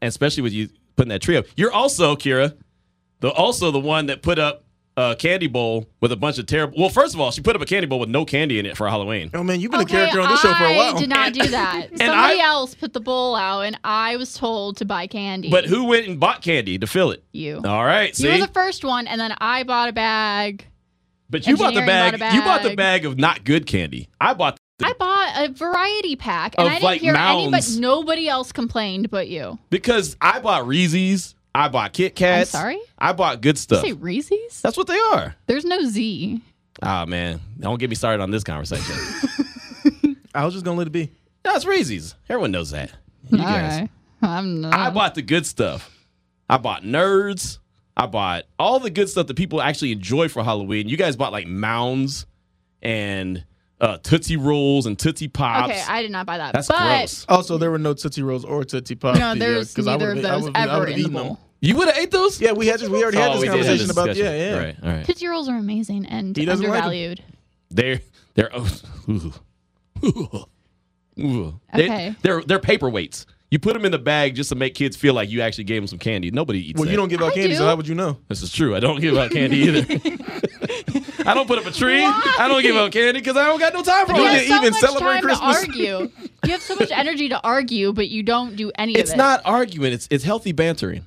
And 0.00 0.08
especially 0.08 0.42
with 0.42 0.54
you 0.54 0.70
putting 0.96 1.10
that 1.10 1.20
trio. 1.20 1.42
You're 1.56 1.70
also, 1.70 2.16
Kira, 2.16 2.56
the 3.20 3.30
also 3.30 3.70
the 3.70 3.80
one 3.80 4.06
that 4.06 4.22
put 4.22 4.38
up 4.38 4.64
a 4.96 5.14
candy 5.16 5.46
bowl 5.46 5.86
with 6.00 6.10
a 6.12 6.16
bunch 6.16 6.38
of 6.38 6.46
terrible 6.46 6.74
Well, 6.78 6.88
first 6.90 7.14
of 7.14 7.20
all, 7.20 7.30
she 7.30 7.40
put 7.40 7.54
up 7.56 7.62
a 7.62 7.64
candy 7.64 7.86
bowl 7.86 8.00
with 8.00 8.08
no 8.10 8.24
candy 8.24 8.58
in 8.58 8.66
it 8.66 8.76
for 8.76 8.88
Halloween. 8.88 9.30
Oh 9.32 9.42
man, 9.42 9.60
you've 9.60 9.70
been 9.70 9.80
okay, 9.82 9.94
a 9.94 9.96
character 9.98 10.20
on 10.20 10.28
this 10.28 10.40
show 10.40 10.52
for 10.52 10.64
a 10.64 10.76
while. 10.76 10.96
I 10.96 10.98
did 10.98 11.08
not 11.08 11.32
do 11.32 11.46
that. 11.48 11.88
Somebody 11.96 12.40
I- 12.40 12.44
else 12.44 12.74
put 12.74 12.92
the 12.92 13.00
bowl 13.00 13.34
out, 13.36 13.62
and 13.62 13.78
I 13.84 14.16
was 14.16 14.34
told 14.34 14.76
to 14.78 14.84
buy 14.84 15.06
candy. 15.06 15.48
But 15.48 15.64
who 15.66 15.84
went 15.84 16.06
and 16.08 16.18
bought 16.20 16.42
candy 16.42 16.78
to 16.78 16.86
fill 16.86 17.12
it? 17.12 17.22
You. 17.32 17.62
All 17.64 17.84
right, 17.84 18.14
see? 18.14 18.26
You 18.34 18.40
were 18.40 18.46
the 18.46 18.52
first 18.52 18.84
one, 18.84 19.06
and 19.06 19.20
then 19.20 19.32
I 19.38 19.62
bought 19.62 19.88
a 19.88 19.92
bag. 19.92 20.66
but 21.30 21.46
you 21.46 21.56
bought 21.56 21.74
the 21.74 21.80
bag, 21.80 22.18
bought 22.18 22.32
a 22.32 22.34
You 22.34 22.42
bought 22.42 22.62
the 22.62 22.68
bag. 22.70 22.76
bag 23.02 23.04
of 23.06 23.16
not 23.18 23.44
good 23.44 23.66
candy. 23.66 24.08
I 24.20 24.34
bought 24.34 24.58
the, 24.78 24.86
I 24.86 24.92
bought 24.94 25.32
a 25.48 25.52
variety 25.52 26.16
pack, 26.16 26.56
and 26.58 26.66
Of, 26.66 26.72
I 26.72 26.74
didn't 26.76 26.84
like, 26.84 27.00
hear 27.00 27.14
anybody. 27.14 27.50
mounds. 27.52 27.78
Nobody 27.78 28.28
else 28.28 28.50
complained 28.50 29.08
but 29.10 29.28
you. 29.28 29.58
because 29.70 30.16
I 30.20 30.40
bought 30.40 30.66
Reese's, 30.66 31.36
I 31.54 31.68
bought 31.68 31.92
Kit 31.92 32.14
Kats. 32.14 32.50
sorry? 32.50 32.80
I 32.98 33.12
bought 33.12 33.40
good 33.40 33.56
Did 33.56 33.60
stuff. 33.60 33.82
you 33.84 33.90
say 33.94 33.98
Reese's? 33.98 34.60
That's 34.62 34.76
what 34.76 34.86
they 34.86 34.98
are. 34.98 35.34
There's 35.46 35.64
no 35.64 35.82
Z. 35.86 36.40
Ah 36.82 37.04
man, 37.06 37.40
don't 37.58 37.78
get 37.78 37.90
me 37.90 37.96
started 37.96 38.22
on 38.22 38.30
this 38.30 38.44
conversation. 38.44 38.94
I 40.34 40.44
was 40.44 40.54
just 40.54 40.64
gonna 40.64 40.78
let 40.78 40.86
it 40.86 40.90
be. 40.92 41.10
no, 41.44 41.54
it's 41.54 41.64
Reese's. 41.66 42.14
Everyone 42.28 42.52
knows 42.52 42.70
that. 42.70 42.92
You 43.30 43.38
All 43.38 43.44
guys. 43.44 43.80
right. 43.80 43.90
I'm 44.22 44.60
not. 44.60 44.74
I 44.74 44.90
bought 44.90 45.14
the 45.14 45.22
good 45.22 45.44
stuff. 45.46 45.90
I 46.48 46.56
bought 46.58 46.82
nerds. 46.82 47.58
I 47.96 48.06
bought 48.06 48.44
all 48.58 48.78
the 48.80 48.90
good 48.90 49.08
stuff 49.08 49.26
that 49.26 49.36
people 49.36 49.60
actually 49.60 49.92
enjoy 49.92 50.28
for 50.28 50.42
Halloween. 50.42 50.88
You 50.88 50.96
guys 50.96 51.16
bought 51.16 51.32
like 51.32 51.46
mounds 51.46 52.26
and 52.80 53.44
uh, 53.80 53.98
Tootsie 53.98 54.36
Rolls 54.36 54.86
and 54.86 54.98
Tootsie 54.98 55.28
Pops. 55.28 55.70
okay, 55.70 55.82
I 55.88 56.02
did 56.02 56.10
not 56.10 56.26
buy 56.26 56.38
that. 56.38 56.52
That's 56.52 56.68
but 56.68 56.78
gross. 56.78 57.24
Also, 57.28 57.58
there 57.58 57.70
were 57.70 57.78
no 57.78 57.94
Tootsie 57.94 58.22
Rolls 58.22 58.44
or 58.44 58.64
Tootsie 58.64 58.94
Pops. 58.94 59.18
no, 59.18 59.34
the 59.34 59.40
year, 59.40 59.54
there's 59.54 59.74
'cause 59.74 59.86
I 59.86 59.92
neither 59.92 60.12
of 60.12 60.22
those 60.22 60.50
I 60.54 60.62
ever 60.64 60.78
would've 60.80 60.88
in 60.88 60.94
the 60.94 61.00
eaten 61.00 61.12
them. 61.14 61.26
bowl. 61.28 61.40
You 61.62 61.76
would 61.76 61.88
have 61.88 61.96
ate 61.98 62.10
those? 62.10 62.40
Yeah, 62.40 62.52
we 62.52 62.66
had 62.66 62.80
this. 62.80 62.88
We 62.88 63.02
already 63.02 63.18
had 63.18 63.30
Oh, 63.30 63.32
this 63.34 63.40
we 63.42 63.46
did 63.48 63.52
conversation 63.52 63.86
this 63.88 63.90
about. 63.96 64.06
discussion. 64.08 64.32
Yeah, 64.34 64.48
yeah. 64.50 64.54
All 64.54 64.60
right, 64.64 64.76
all 64.82 64.88
right. 64.90 65.04
Tootsie 65.06 65.26
Rolls 65.26 65.48
are 65.48 65.56
amazing 65.58 66.06
and 66.06 66.36
He 66.36 66.44
doesn't 66.46 66.64
like 66.66 66.70
'em. 66.78 66.84
undervalued. 66.84 67.22
They're 67.70 68.00
they're 68.34 68.50
oh, 68.52 68.68
ooh. 69.08 69.32
Ooh. 70.04 70.44
Ooh. 71.20 71.60
They- 71.74 71.84
Okay. 71.84 72.14
They're 72.22 72.42
they're 72.42 72.58
paperweights. 72.58 73.26
You 73.50 73.58
put 73.58 73.74
them 73.74 73.84
in 73.84 73.90
the 73.92 73.98
bag 73.98 74.36
just 74.36 74.48
to 74.50 74.54
make 74.54 74.74
kids 74.76 74.96
feel 74.96 75.12
like 75.12 75.28
you 75.28 75.40
actually 75.42 75.64
gave 75.64 75.82
them 75.82 75.88
some 75.88 75.98
candy. 75.98 76.30
Nobody 76.30 76.70
eats 76.70 76.78
Well, 76.78 76.84
that. 76.84 76.90
you 76.92 76.96
don't 76.96 77.08
give 77.08 77.20
out 77.20 77.32
I 77.32 77.34
candy, 77.34 77.56
so 77.56 77.66
how 77.66 77.74
would 77.74 77.88
you 77.88 77.96
know? 77.96 78.16
This 78.28 78.42
is 78.42 78.52
true. 78.52 78.76
I 78.76 78.80
don't 78.80 79.00
give 79.00 79.16
out 79.16 79.32
candy 79.32 79.56
either. 79.58 79.82
I 81.26 81.34
don't 81.34 81.46
put 81.46 81.58
up 81.58 81.66
a 81.66 81.70
tree. 81.70 82.04
I 82.04 82.46
don't 82.48 82.62
give 82.62 82.76
out 82.76 82.92
candy 82.92 83.20
because 83.20 83.36
I 83.36 83.46
don't 83.46 83.58
got 83.60 83.72
no 83.74 83.82
time 83.82 84.06
for 84.06 84.12
You 84.14 84.18
all 84.20 84.24
You 84.32 84.38
that. 84.38 84.46
have 84.46 84.62
didn't 84.62 84.74
so 84.76 84.86
even 84.88 84.94
much 84.94 85.02
celebrate 85.02 85.12
time 85.14 85.22
Christmas. 85.22 85.60
to 85.60 85.68
argue. 85.68 86.10
You 86.44 86.50
have 86.52 86.62
so 86.62 86.74
much 86.76 86.90
energy 86.90 87.28
to 87.28 87.40
argue, 87.42 87.92
but 87.92 88.08
you 88.08 88.22
don't 88.22 88.56
do 88.56 88.72
any 88.76 88.94
It's 88.94 89.10
of 89.10 89.14
it. 89.14 89.18
not 89.18 89.42
arguing. 89.44 89.92
It's 89.92 90.08
it's 90.10 90.24
healthy 90.24 90.52
bantering. 90.52 91.04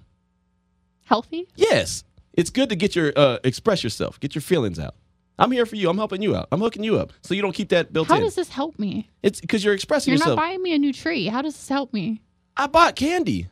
healthy. 1.05 1.47
Yes, 1.55 2.03
it's 2.33 2.49
good 2.49 2.69
to 2.69 2.75
get 2.75 2.95
your 2.95 3.13
uh, 3.15 3.37
express 3.43 3.83
yourself, 3.83 4.19
get 4.19 4.35
your 4.35 4.41
feelings 4.41 4.79
out. 4.79 4.95
I'm 5.39 5.51
here 5.51 5.65
for 5.65 5.75
you. 5.75 5.89
I'm 5.89 5.97
helping 5.97 6.21
you 6.21 6.35
out. 6.35 6.47
I'm 6.51 6.59
hooking 6.59 6.83
you 6.83 6.97
up, 6.99 7.11
so 7.21 7.33
you 7.33 7.41
don't 7.41 7.53
keep 7.53 7.69
that 7.69 7.91
built 7.91 8.07
How 8.07 8.17
in. 8.17 8.21
does 8.21 8.35
this 8.35 8.49
help 8.49 8.77
me? 8.77 9.09
it's 9.23 9.41
because 9.41 9.63
you're 9.63 9.73
expressing 9.73 10.11
You're 10.11 10.19
yourself. 10.19 10.37
not 10.37 10.41
buying 10.43 10.61
me 10.61 10.73
a 10.73 10.77
new 10.77 10.93
tree. 10.93 11.25
How 11.27 11.41
does 11.41 11.55
this 11.55 11.67
help 11.69 11.91
me? 11.93 12.21
I 12.55 12.67
bought 12.67 12.95
candy, 12.95 13.47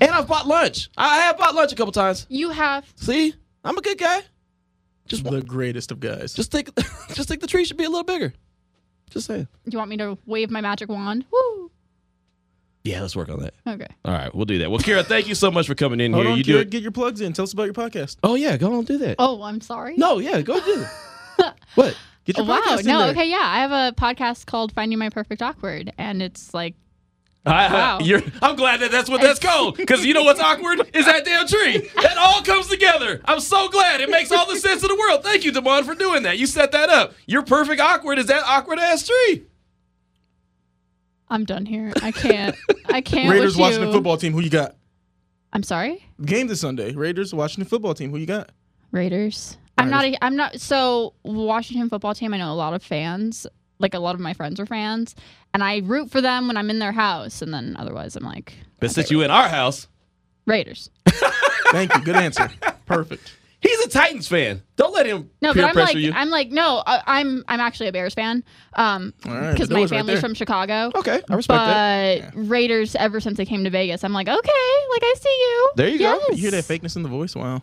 and 0.00 0.10
I've 0.12 0.28
bought 0.28 0.46
lunch. 0.46 0.88
I 0.96 1.18
have 1.22 1.36
bought 1.36 1.54
lunch 1.56 1.72
a 1.72 1.74
couple 1.74 1.90
times. 1.92 2.26
You 2.28 2.50
have. 2.50 2.86
See, 2.94 3.34
I'm 3.64 3.76
a 3.76 3.82
good 3.82 3.98
guy. 3.98 4.22
Just 5.10 5.24
The 5.24 5.42
greatest 5.42 5.90
of 5.92 6.00
guys. 6.00 6.32
just 6.32 6.50
think, 6.52 6.74
just 7.14 7.28
think 7.28 7.40
the 7.40 7.46
tree 7.46 7.64
should 7.64 7.76
be 7.76 7.84
a 7.84 7.90
little 7.90 8.04
bigger. 8.04 8.32
Just 9.10 9.26
saying. 9.26 9.48
Do 9.64 9.70
you 9.72 9.78
want 9.78 9.90
me 9.90 9.96
to 9.98 10.16
wave 10.24 10.50
my 10.50 10.60
magic 10.60 10.88
wand? 10.88 11.24
Woo. 11.32 11.70
Yeah, 12.84 13.02
let's 13.02 13.14
work 13.14 13.28
on 13.28 13.40
that. 13.40 13.52
Okay. 13.68 13.86
All 14.06 14.12
right, 14.14 14.34
we'll 14.34 14.46
do 14.46 14.58
that. 14.60 14.70
Well, 14.70 14.80
Kira, 14.80 15.04
thank 15.04 15.28
you 15.28 15.34
so 15.34 15.50
much 15.50 15.66
for 15.66 15.74
coming 15.74 16.00
in 16.00 16.12
Hold 16.14 16.24
here. 16.24 16.32
on, 16.32 16.38
you 16.38 16.44
do 16.44 16.56
Kira, 16.56 16.62
it. 16.62 16.70
get 16.70 16.82
your 16.82 16.92
plugs 16.92 17.20
in. 17.20 17.32
Tell 17.34 17.42
us 17.42 17.52
about 17.52 17.64
your 17.64 17.74
podcast. 17.74 18.16
Oh 18.22 18.36
yeah, 18.36 18.56
go 18.56 18.72
on 18.72 18.84
do 18.84 18.96
that. 18.98 19.16
Oh, 19.18 19.42
I'm 19.42 19.60
sorry. 19.60 19.96
No, 19.96 20.18
yeah, 20.18 20.40
go 20.40 20.58
do 20.60 20.86
it. 21.38 21.52
what? 21.74 21.96
Get 22.24 22.36
your 22.38 22.46
Oh, 22.46 22.48
wow. 22.48 22.60
podcast 22.64 22.80
in 22.80 22.86
No. 22.86 22.98
there. 23.00 23.10
Okay. 23.10 23.28
Yeah. 23.30 23.40
I 23.42 23.58
have 23.60 23.72
a 23.72 23.94
podcast 23.96 24.46
called 24.46 24.72
Finding 24.72 24.98
My 24.98 25.10
Perfect 25.10 25.42
Awkward, 25.42 25.92
and 25.98 26.22
it's 26.22 26.54
like 26.54 26.74
I, 27.46 27.66
I- 27.66 27.72
Wow. 27.72 27.98
you're, 28.00 28.20
I'm 28.42 28.54
glad 28.56 28.80
that 28.80 28.90
that's 28.90 29.08
what 29.08 29.20
that's 29.22 29.38
called 29.40 29.76
because 29.78 30.04
you 30.04 30.12
know 30.14 30.22
what's 30.24 30.40
awkward 30.40 30.80
is 30.94 31.06
that 31.06 31.24
damn 31.24 31.46
tree. 31.46 31.88
That 32.02 32.16
all 32.18 32.42
comes 32.42 32.66
together. 32.68 33.20
I'm 33.24 33.40
so 33.40 33.68
glad. 33.70 34.00
It 34.02 34.10
makes 34.10 34.30
all 34.30 34.46
the 34.46 34.56
sense 34.58 34.82
in 34.82 34.88
the 34.88 34.96
world. 34.96 35.22
Thank 35.22 35.44
you, 35.44 35.50
Damon, 35.52 35.84
for 35.84 35.94
doing 35.94 36.22
that. 36.24 36.38
You 36.38 36.46
set 36.46 36.72
that 36.72 36.90
up. 36.90 37.14
Your 37.26 37.42
perfect 37.42 37.80
awkward 37.80 38.18
is 38.18 38.26
that 38.26 38.42
awkward 38.44 38.78
ass 38.78 39.06
tree. 39.06 39.44
I'm 41.28 41.44
done 41.44 41.64
here. 41.64 41.92
I 42.02 42.10
can't. 42.12 42.56
I 42.86 43.00
can't. 43.00 43.30
Raiders 43.30 43.54
with 43.54 43.60
Washington 43.60 43.88
you. 43.88 43.94
football 43.94 44.16
team. 44.16 44.32
Who 44.32 44.40
you 44.40 44.50
got? 44.50 44.76
I'm 45.52 45.62
sorry. 45.62 46.04
Game 46.24 46.46
this 46.48 46.60
Sunday. 46.60 46.92
Raiders 46.92 47.32
Washington 47.32 47.68
football 47.68 47.94
team. 47.94 48.10
Who 48.10 48.18
you 48.18 48.26
got? 48.26 48.50
Raiders. 48.90 49.56
I'm 49.78 49.88
not. 49.90 50.04
A, 50.04 50.24
I'm 50.24 50.36
not. 50.36 50.60
So 50.60 51.14
Washington 51.22 51.88
football 51.88 52.14
team. 52.14 52.34
I 52.34 52.38
know 52.38 52.52
a 52.52 52.54
lot 52.54 52.74
of 52.74 52.82
fans. 52.82 53.46
Like 53.80 53.94
a 53.94 53.98
lot 53.98 54.14
of 54.14 54.20
my 54.20 54.32
friends 54.34 54.60
are 54.60 54.66
fans, 54.66 55.14
and 55.52 55.64
I 55.64 55.78
root 55.78 56.10
for 56.10 56.20
them 56.20 56.46
when 56.46 56.56
I'm 56.56 56.70
in 56.70 56.78
their 56.78 56.92
house, 56.92 57.42
and 57.42 57.52
then 57.52 57.74
otherwise 57.78 58.14
I'm 58.14 58.24
like 58.24 58.52
But 58.78 58.90
since 58.92 59.10
you 59.10 59.22
in 59.22 59.30
our 59.30 59.48
house, 59.48 59.88
Raiders. 60.46 60.90
Thank 61.72 61.94
you. 61.94 62.02
Good 62.02 62.16
answer. 62.16 62.50
Perfect. 62.86 63.36
He's 63.62 63.78
a 63.80 63.88
Titans 63.90 64.26
fan. 64.26 64.62
Don't 64.76 64.94
let 64.94 65.04
him 65.04 65.28
No, 65.42 65.52
peer 65.52 65.62
but 65.64 65.68
I'm 65.68 65.74
pressure 65.74 65.94
like, 65.94 66.02
you. 66.02 66.12
I'm 66.14 66.30
like, 66.30 66.50
no, 66.50 66.82
I, 66.86 67.02
I'm, 67.06 67.44
I'm 67.46 67.60
actually 67.60 67.88
a 67.88 67.92
Bears 67.92 68.14
fan, 68.14 68.42
um, 68.74 69.12
All 69.26 69.32
right, 69.32 69.52
because 69.52 69.68
the 69.68 69.74
my 69.74 69.80
door's 69.80 69.90
right 69.92 69.98
family's 69.98 70.20
from 70.20 70.32
Chicago. 70.32 70.90
okay, 70.94 71.20
I 71.28 71.34
respect 71.34 71.58
that. 71.58 72.34
But 72.34 72.48
Raiders, 72.48 72.94
ever 72.96 73.20
since 73.20 73.36
they 73.36 73.44
came 73.44 73.62
to 73.64 73.70
Vegas, 73.70 74.02
I'm 74.02 74.14
like, 74.14 74.28
okay, 74.28 74.38
like 74.38 75.02
I 75.02 75.14
see 75.18 75.28
you. 75.28 75.72
There 75.76 75.88
you 75.88 75.98
go. 75.98 76.18
You 76.30 76.36
hear 76.36 76.50
that 76.52 76.64
fakeness 76.64 76.96
in 76.96 77.02
the 77.02 77.10
voice? 77.10 77.36
Wow. 77.36 77.60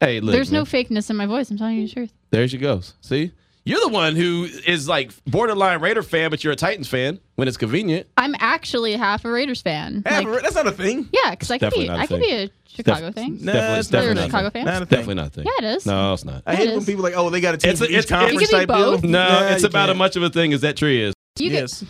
Hey, 0.00 0.20
look, 0.20 0.32
There's 0.32 0.50
man. 0.50 0.62
no 0.62 0.64
fakeness 0.64 1.10
in 1.10 1.16
my 1.16 1.26
voice. 1.26 1.50
I'm 1.50 1.58
telling 1.58 1.76
you 1.76 1.88
the 1.88 1.92
truth. 1.92 2.12
There 2.30 2.48
she 2.48 2.56
goes. 2.56 2.94
See, 3.02 3.30
you're 3.64 3.80
the 3.80 3.88
one 3.88 4.14
who 4.16 4.46
is 4.66 4.86
like 4.88 5.10
borderline 5.24 5.80
Raider 5.80 6.02
fan, 6.02 6.30
but 6.30 6.44
you're 6.44 6.52
a 6.52 6.56
Titans 6.56 6.88
fan 6.88 7.18
when 7.36 7.48
it's 7.48 7.56
convenient. 7.56 8.06
I'm 8.16 8.34
actually 8.38 8.92
half 8.96 9.24
a 9.24 9.30
Raiders 9.30 9.62
fan. 9.62 10.02
Hey, 10.06 10.24
Like, 10.24 10.42
that's 10.42 10.54
not 10.54 10.66
a 10.66 10.72
thing. 10.72 11.08
yeah, 11.12 11.30
because 11.30 11.50
I 11.50 11.58
could 11.58 11.72
be, 11.72 11.86
not 11.88 11.98
a 11.98 12.02
I 12.02 12.06
could 12.06 12.20
be 12.20 12.30
a 12.32 12.50
Chicago 12.68 13.06
Def- 13.06 13.14
thing. 13.14 13.38
Nah, 13.40 13.52
definitely, 13.52 13.78
it's 13.78 13.88
definitely 13.88 14.14
You're 14.16 14.22
a. 14.24 14.26
Chicago 14.26 14.50
fan? 14.50 14.64
Not 14.66 14.82
a. 14.82 14.86
Definitely 14.86 15.14
not 15.14 15.26
a 15.26 15.30
thing. 15.30 15.44
Yeah, 15.46 15.66
it 15.70 15.76
is. 15.76 15.86
No, 15.86 16.12
it's 16.12 16.24
not. 16.24 16.42
I 16.46 16.52
It 16.52 16.56
hate 16.58 16.74
when 16.74 16.84
people 16.84 17.02
like, 17.04 17.14
oh, 17.16 17.30
they 17.30 17.40
got 17.40 17.54
a 17.54 17.56
team 17.56 17.70
It's 17.70 17.80
a- 17.80 17.84
it's- 17.84 18.04
it's- 18.04 18.08
conference 18.20 18.42
It 18.42 18.46
could 18.46 18.52
be 18.52 18.66
type 18.66 18.68
deal. 18.76 18.90
both. 18.92 19.04
No, 19.04 19.10
Nah, 19.28 19.46
it's 19.54 19.64
about 19.64 19.90
as 19.90 19.96
much 19.96 20.16
of 20.16 20.22
a 20.24 20.30
thing 20.30 20.52
as 20.52 20.60
that 20.62 20.76
tree 20.76 21.00
is. 21.02 21.14
You 21.38 21.50
get, 21.50 21.60
Yes. 21.62 21.84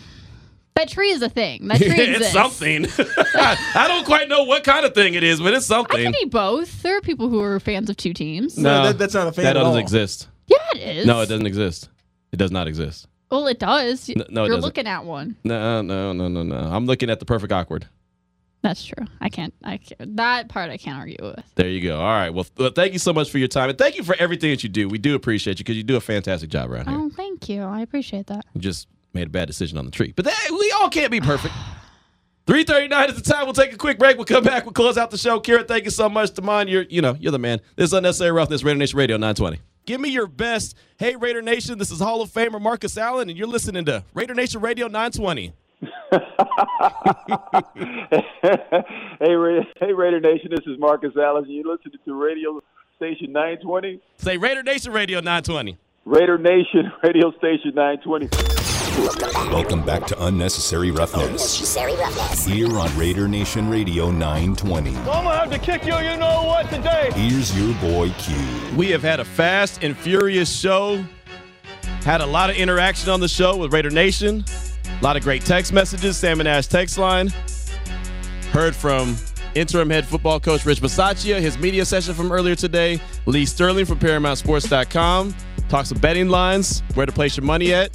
that 0.75 0.87
tree 0.89 1.09
is 1.11 1.21
a 1.21 1.29
thing. 1.29 1.67
That 1.67 1.77
tree 1.79 1.89
it's 1.89 2.31
something. 2.31 2.85
I 3.35 3.85
don't 3.87 4.05
quite 4.05 4.29
know 4.29 4.43
what 4.43 4.63
kind 4.63 4.85
of 4.85 4.93
thing 4.93 5.15
it 5.15 5.23
is, 5.23 5.41
but 5.41 5.53
it's 5.53 5.65
something. 5.65 5.99
I 5.99 6.03
something. 6.05 6.13
can 6.21 6.27
be 6.27 6.29
both. 6.29 6.81
There 6.83 6.95
are 6.97 7.01
people 7.01 7.29
who 7.29 7.41
are 7.41 7.59
fans 7.59 7.89
of 7.89 7.97
two 7.97 8.13
teams. 8.13 8.57
No, 8.57 8.83
that- 8.85 8.97
that's 8.97 9.13
not 9.13 9.27
a 9.27 9.31
fan 9.31 9.43
That 9.45 9.49
at 9.51 9.53
doesn't 9.61 9.71
all. 9.73 9.77
exist. 9.77 10.27
Yeah, 10.47 10.57
it 10.75 10.97
is. 10.97 11.05
No, 11.05 11.21
it 11.21 11.27
doesn't 11.29 11.45
exist. 11.47 11.89
It 12.31 12.37
does 12.37 12.51
not 12.51 12.67
exist. 12.67 13.07
Well, 13.31 13.47
it 13.47 13.59
does. 13.59 14.07
No, 14.09 14.15
no, 14.15 14.43
it 14.43 14.47
You're 14.47 14.55
doesn't. 14.57 14.61
looking 14.61 14.87
at 14.87 15.03
one. 15.05 15.35
No, 15.43 15.81
no, 15.81 16.13
no, 16.13 16.27
no, 16.27 16.43
no. 16.43 16.55
I'm 16.55 16.85
looking 16.85 17.09
at 17.09 17.19
the 17.19 17.25
perfect 17.25 17.51
awkward. 17.51 17.87
That's 18.61 18.83
true. 18.83 19.05
I 19.21 19.29
can't. 19.29 19.53
I 19.63 19.77
can't, 19.77 20.15
that 20.17 20.49
part 20.49 20.71
I 20.71 20.77
can't 20.77 20.97
argue 20.97 21.17
with. 21.21 21.43
There 21.55 21.67
you 21.67 21.81
go. 21.81 21.97
All 21.99 22.03
right. 22.03 22.31
Well, 22.31 22.45
th- 22.45 22.53
well, 22.57 22.71
thank 22.71 22.93
you 22.93 22.99
so 22.99 23.13
much 23.13 23.29
for 23.29 23.37
your 23.37 23.47
time, 23.47 23.69
and 23.69 23.77
thank 23.77 23.95
you 23.95 24.03
for 24.03 24.15
everything 24.17 24.49
that 24.51 24.63
you 24.63 24.69
do. 24.69 24.87
We 24.87 24.97
do 24.97 25.13
appreciate 25.15 25.59
you 25.59 25.63
because 25.63 25.77
you 25.77 25.83
do 25.83 25.95
a 25.95 26.01
fantastic 26.01 26.49
job 26.49 26.71
around 26.71 26.87
here. 26.89 26.97
Oh, 26.97 27.09
thank 27.09 27.47
you. 27.47 27.61
I 27.61 27.81
appreciate 27.81 28.27
that. 28.27 28.45
You 28.53 28.61
just 28.61 28.87
made 29.13 29.27
a 29.27 29.29
bad 29.29 29.47
decision 29.47 29.77
on 29.77 29.85
the 29.85 29.91
tree, 29.91 30.13
but 30.15 30.25
that, 30.25 30.47
we 30.51 30.71
all 30.79 30.89
can't 30.89 31.11
be 31.11 31.21
perfect. 31.21 31.53
339 32.47 33.09
is 33.09 33.21
the 33.21 33.33
time. 33.33 33.45
We'll 33.45 33.53
take 33.53 33.73
a 33.73 33.77
quick 33.77 33.97
break. 33.99 34.17
We'll 34.17 34.25
come 34.25 34.43
back. 34.43 34.65
We'll 34.65 34.73
close 34.73 34.97
out 34.97 35.09
the 35.11 35.17
show. 35.17 35.39
Kira, 35.39 35.67
thank 35.67 35.85
you 35.85 35.91
so 35.91 36.09
much. 36.09 36.33
Damon, 36.33 36.67
you're, 36.67 36.83
you 36.83 37.01
know, 37.01 37.15
you're 37.19 37.31
the 37.31 37.39
man. 37.39 37.59
This 37.75 37.87
is 37.87 37.93
Unnecessary 37.93 38.31
Roughness, 38.31 38.63
Raider 38.63 38.77
Nation 38.77 38.97
Radio 38.97 39.17
920. 39.17 39.59
Give 39.85 40.01
me 40.01 40.09
your 40.09 40.27
best. 40.27 40.75
Hey, 40.97 41.15
Raider 41.15 41.41
Nation, 41.41 41.77
this 41.77 41.91
is 41.91 41.99
Hall 41.99 42.21
of 42.21 42.31
Famer 42.31 42.61
Marcus 42.61 42.97
Allen, 42.97 43.29
and 43.29 43.37
you're 43.37 43.47
listening 43.47 43.85
to 43.85 44.03
Raider 44.13 44.33
Nation 44.33 44.61
Radio 44.61 44.87
920. 44.87 45.53
hey, 45.81 46.19
Ra- 49.33 49.63
hey, 49.79 49.93
Raider 49.93 50.19
Nation, 50.19 50.49
this 50.49 50.65
is 50.65 50.79
Marcus 50.79 51.11
Allen. 51.17 51.43
And 51.43 51.53
you're 51.53 51.71
listening 51.71 51.99
to 52.05 52.13
Radio 52.15 52.61
Station 52.95 53.31
920? 53.31 53.99
Say 54.17 54.37
Raider 54.37 54.63
Nation 54.63 54.91
Radio 54.91 55.19
920. 55.19 55.77
Raider 56.05 56.37
Nation 56.37 56.91
Radio 57.03 57.31
Station 57.39 57.73
920. 57.73 58.29
Welcome 59.51 59.83
back 59.83 60.05
to 60.05 60.25
Unnecessary 60.25 60.91
Roughness. 60.91 61.75
Here 62.45 62.77
on 62.77 62.95
Raider 62.95 63.27
Nation 63.27 63.67
Radio 63.69 64.11
920. 64.11 64.95
I'm 64.95 65.03
gonna 65.03 65.35
have 65.35 65.51
to 65.51 65.57
kick 65.57 65.83
you, 65.83 65.97
you 65.97 66.15
know 66.17 66.43
what, 66.43 66.69
today. 66.69 67.09
Here's 67.15 67.57
your 67.57 67.73
boy 67.81 68.11
Q. 68.19 68.35
We 68.77 68.91
have 68.91 69.01
had 69.01 69.19
a 69.19 69.25
fast 69.25 69.83
and 69.83 69.97
furious 69.97 70.55
show. 70.55 71.03
Had 72.03 72.21
a 72.21 72.25
lot 72.27 72.51
of 72.51 72.55
interaction 72.55 73.09
on 73.09 73.19
the 73.19 73.27
show 73.27 73.57
with 73.57 73.73
Raider 73.73 73.89
Nation. 73.89 74.45
A 75.01 75.03
lot 75.03 75.17
of 75.17 75.23
great 75.23 75.43
text 75.43 75.73
messages. 75.73 76.17
Sam 76.17 76.39
and 76.39 76.47
Ash 76.47 76.67
text 76.67 76.99
line. 76.99 77.29
Heard 78.51 78.75
from 78.75 79.17
interim 79.55 79.89
head 79.89 80.05
football 80.05 80.39
coach 80.39 80.67
Rich 80.67 80.81
Bisaccia, 80.81 81.39
his 81.39 81.57
media 81.57 81.83
session 81.83 82.13
from 82.13 82.31
earlier 82.31 82.53
today. 82.55 83.01
Lee 83.25 83.45
Sterling 83.47 83.85
from 83.85 83.97
ParamountSports.com. 83.97 85.33
Talk 85.69 85.85
some 85.85 85.97
betting 85.97 86.29
lines, 86.29 86.83
where 86.93 87.05
to 87.05 87.11
place 87.11 87.37
your 87.37 87.45
money 87.45 87.73
at. 87.73 87.91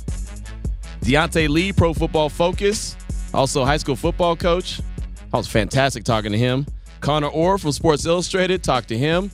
Deontay 1.03 1.49
Lee, 1.49 1.73
Pro 1.73 1.95
Football 1.95 2.29
Focus, 2.29 2.97
also 3.33 3.65
high 3.65 3.77
school 3.79 3.97
football 3.97 4.37
coach. 4.37 4.79
That 4.79 5.37
was 5.37 5.49
fantastic 5.49 6.05
talking 6.05 6.33
to 6.33 6.39
him. 6.39 6.67
Connor 7.01 7.29
Orr 7.29 7.59
from 7.59 7.73
Sports 7.73 8.05
Illustrated, 8.05 8.63
talked 8.63 8.89
to 8.89 8.99
him. 8.99 9.31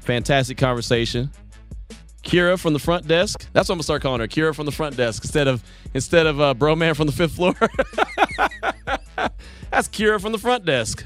Fantastic 0.00 0.58
conversation. 0.58 1.30
Kira 2.24 2.58
from 2.58 2.72
the 2.72 2.78
front 2.78 3.06
desk. 3.06 3.46
That's 3.52 3.68
what 3.68 3.74
I'm 3.74 3.76
gonna 3.76 3.84
start 3.84 4.02
calling 4.02 4.20
her. 4.20 4.26
Kira 4.26 4.54
from 4.54 4.66
the 4.66 4.72
front 4.72 4.96
desk 4.96 5.22
instead 5.22 5.46
of 5.46 5.62
instead 5.92 6.26
of 6.26 6.40
uh, 6.40 6.54
Bro 6.54 6.76
Man 6.76 6.94
from 6.94 7.06
the 7.06 7.12
fifth 7.12 7.36
floor. 7.36 7.54
That's 9.70 9.88
Kira 9.88 10.20
from 10.20 10.32
the 10.32 10.38
front 10.38 10.64
desk. 10.64 11.04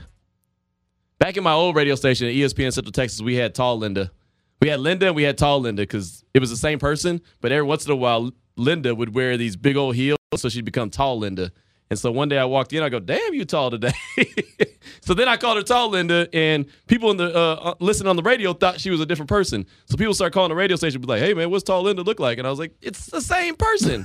Back 1.19 1.37
in 1.37 1.43
my 1.43 1.53
old 1.53 1.75
radio 1.75 1.97
station 1.97 2.29
at 2.29 2.35
ESPN 2.35 2.73
Central 2.73 2.93
Texas, 2.93 3.21
we 3.21 3.35
had 3.35 3.55
Tall 3.55 3.79
Linda. 3.79 4.13
We 4.61 4.69
had 4.69 4.81
Linda 4.81 5.07
and 5.07 5.17
we 5.17 5.23
had 5.23 5.39
Tall 5.39 5.61
Linda 5.61 5.83
because 5.83 6.25
it 6.35 6.41
was 6.41 6.51
the 6.51 6.57
same 6.57 6.79
person, 6.79 7.21
but 7.41 7.53
every 7.53 7.67
once 7.67 7.87
in 7.87 7.93
a 7.93 7.97
while, 7.97 8.31
Linda 8.57 8.95
would 8.95 9.15
wear 9.15 9.37
these 9.37 9.57
big 9.57 9.77
old 9.77 9.95
heels, 9.95 10.19
so 10.37 10.49
she'd 10.49 10.65
become 10.65 10.91
Tall 10.91 11.19
Linda. 11.19 11.53
And 11.91 11.99
so 11.99 12.11
one 12.11 12.29
day 12.29 12.39
I 12.39 12.45
walked 12.45 12.73
in, 12.73 12.83
I 12.83 12.91
go, 12.91 13.01
"Damn, 13.01 13.33
you 13.33 13.45
tall 13.45 13.71
today." 13.71 13.93
so 15.01 15.15
then 15.15 15.27
I 15.27 15.37
called 15.37 15.57
her 15.57 15.63
Tall 15.63 15.89
Linda, 15.89 16.29
and 16.35 16.67
people 16.87 17.11
in 17.11 17.17
the 17.17 17.35
uh, 17.35 17.55
uh, 17.55 17.75
listening 17.81 18.09
on 18.09 18.17
the 18.17 18.23
radio 18.23 18.53
thought 18.53 18.79
she 18.79 18.91
was 18.91 19.01
a 19.01 19.07
different 19.07 19.31
person. 19.31 19.65
So 19.87 19.97
people 19.97 20.13
start 20.13 20.35
calling 20.35 20.51
the 20.51 20.55
radio 20.55 20.77
station, 20.77 21.01
be 21.01 21.07
like, 21.07 21.23
"Hey 21.23 21.33
man, 21.33 21.51
what's 21.51 21.65
Tall 21.65 21.83
Linda 21.83 22.03
look 22.03 22.21
like?" 22.21 22.37
And 22.37 22.47
I 22.47 22.51
was 22.51 22.59
like, 22.59 22.75
"It's 22.83 23.07
the 23.07 23.23
same 23.23 23.57
person." 23.57 24.05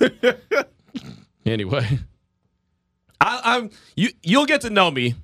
anyway, 1.46 2.00
I, 3.20 3.42
I'm 3.44 3.70
you. 3.98 4.12
You'll 4.22 4.46
get 4.46 4.62
to 4.62 4.70
know 4.70 4.90
me, 4.90 5.16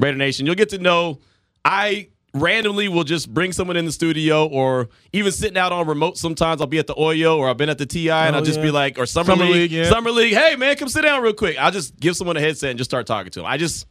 Raider 0.00 0.16
Nation. 0.16 0.44
You'll 0.44 0.56
get 0.56 0.70
to 0.70 0.78
know 0.78 1.20
I 1.64 2.08
randomly 2.40 2.88
will 2.88 3.04
just 3.04 3.32
bring 3.32 3.52
someone 3.52 3.76
in 3.76 3.84
the 3.84 3.92
studio 3.92 4.46
or 4.46 4.88
even 5.12 5.32
sitting 5.32 5.58
out 5.58 5.72
on 5.72 5.86
remote 5.86 6.16
sometimes 6.18 6.60
I'll 6.60 6.66
be 6.66 6.78
at 6.78 6.86
the 6.86 6.94
Oyo 6.94 7.36
or 7.38 7.48
I've 7.48 7.56
been 7.56 7.68
at 7.68 7.78
the 7.78 7.86
TI 7.86 8.10
and 8.10 8.34
Oh, 8.34 8.38
I'll 8.38 8.44
just 8.44 8.58
yeah. 8.58 8.64
be 8.64 8.70
like 8.70 8.98
or 8.98 9.06
Summer, 9.06 9.32
Summer 9.32 9.44
League, 9.44 9.54
League, 9.54 9.72
yeah. 9.72 9.88
Summer 9.88 10.10
League, 10.10 10.34
hey 10.34 10.56
man, 10.56 10.76
come 10.76 10.88
sit 10.88 11.02
down 11.02 11.22
real 11.22 11.32
quick. 11.34 11.56
I'll 11.58 11.70
just 11.70 11.98
give 11.98 12.16
someone 12.16 12.36
a 12.36 12.40
headset 12.40 12.70
and 12.70 12.78
just 12.78 12.90
start 12.90 13.06
talking 13.06 13.30
to 13.32 13.40
them. 13.40 13.46
I 13.46 13.56
just 13.56 13.86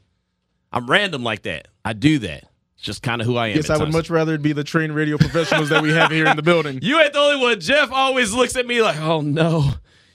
I'm 0.71 0.89
random 0.89 1.23
like 1.23 1.43
that. 1.43 1.67
I 1.85 1.93
do 1.93 2.19
that. 2.19 2.43
It's 2.75 2.83
just 2.83 3.01
kind 3.01 3.21
of 3.21 3.27
who 3.27 3.37
I 3.37 3.47
am. 3.47 3.55
Yes, 3.55 3.69
I 3.69 3.77
would 3.77 3.91
much 3.91 4.09
rather 4.09 4.37
be 4.37 4.53
the 4.53 4.63
trained 4.63 4.93
radio 4.93 5.17
professionals 5.17 5.69
that 5.69 5.81
we 5.81 5.89
have 5.91 6.11
here 6.11 6.27
in 6.27 6.35
the 6.35 6.43
building. 6.43 6.79
You 6.83 6.99
ain't 6.99 7.13
the 7.13 7.19
only 7.19 7.41
one. 7.41 7.59
Jeff 7.59 7.91
always 7.91 8.33
looks 8.33 8.55
at 8.55 8.67
me 8.67 8.81
like, 8.81 8.97
oh 8.99 9.21
no. 9.21 9.71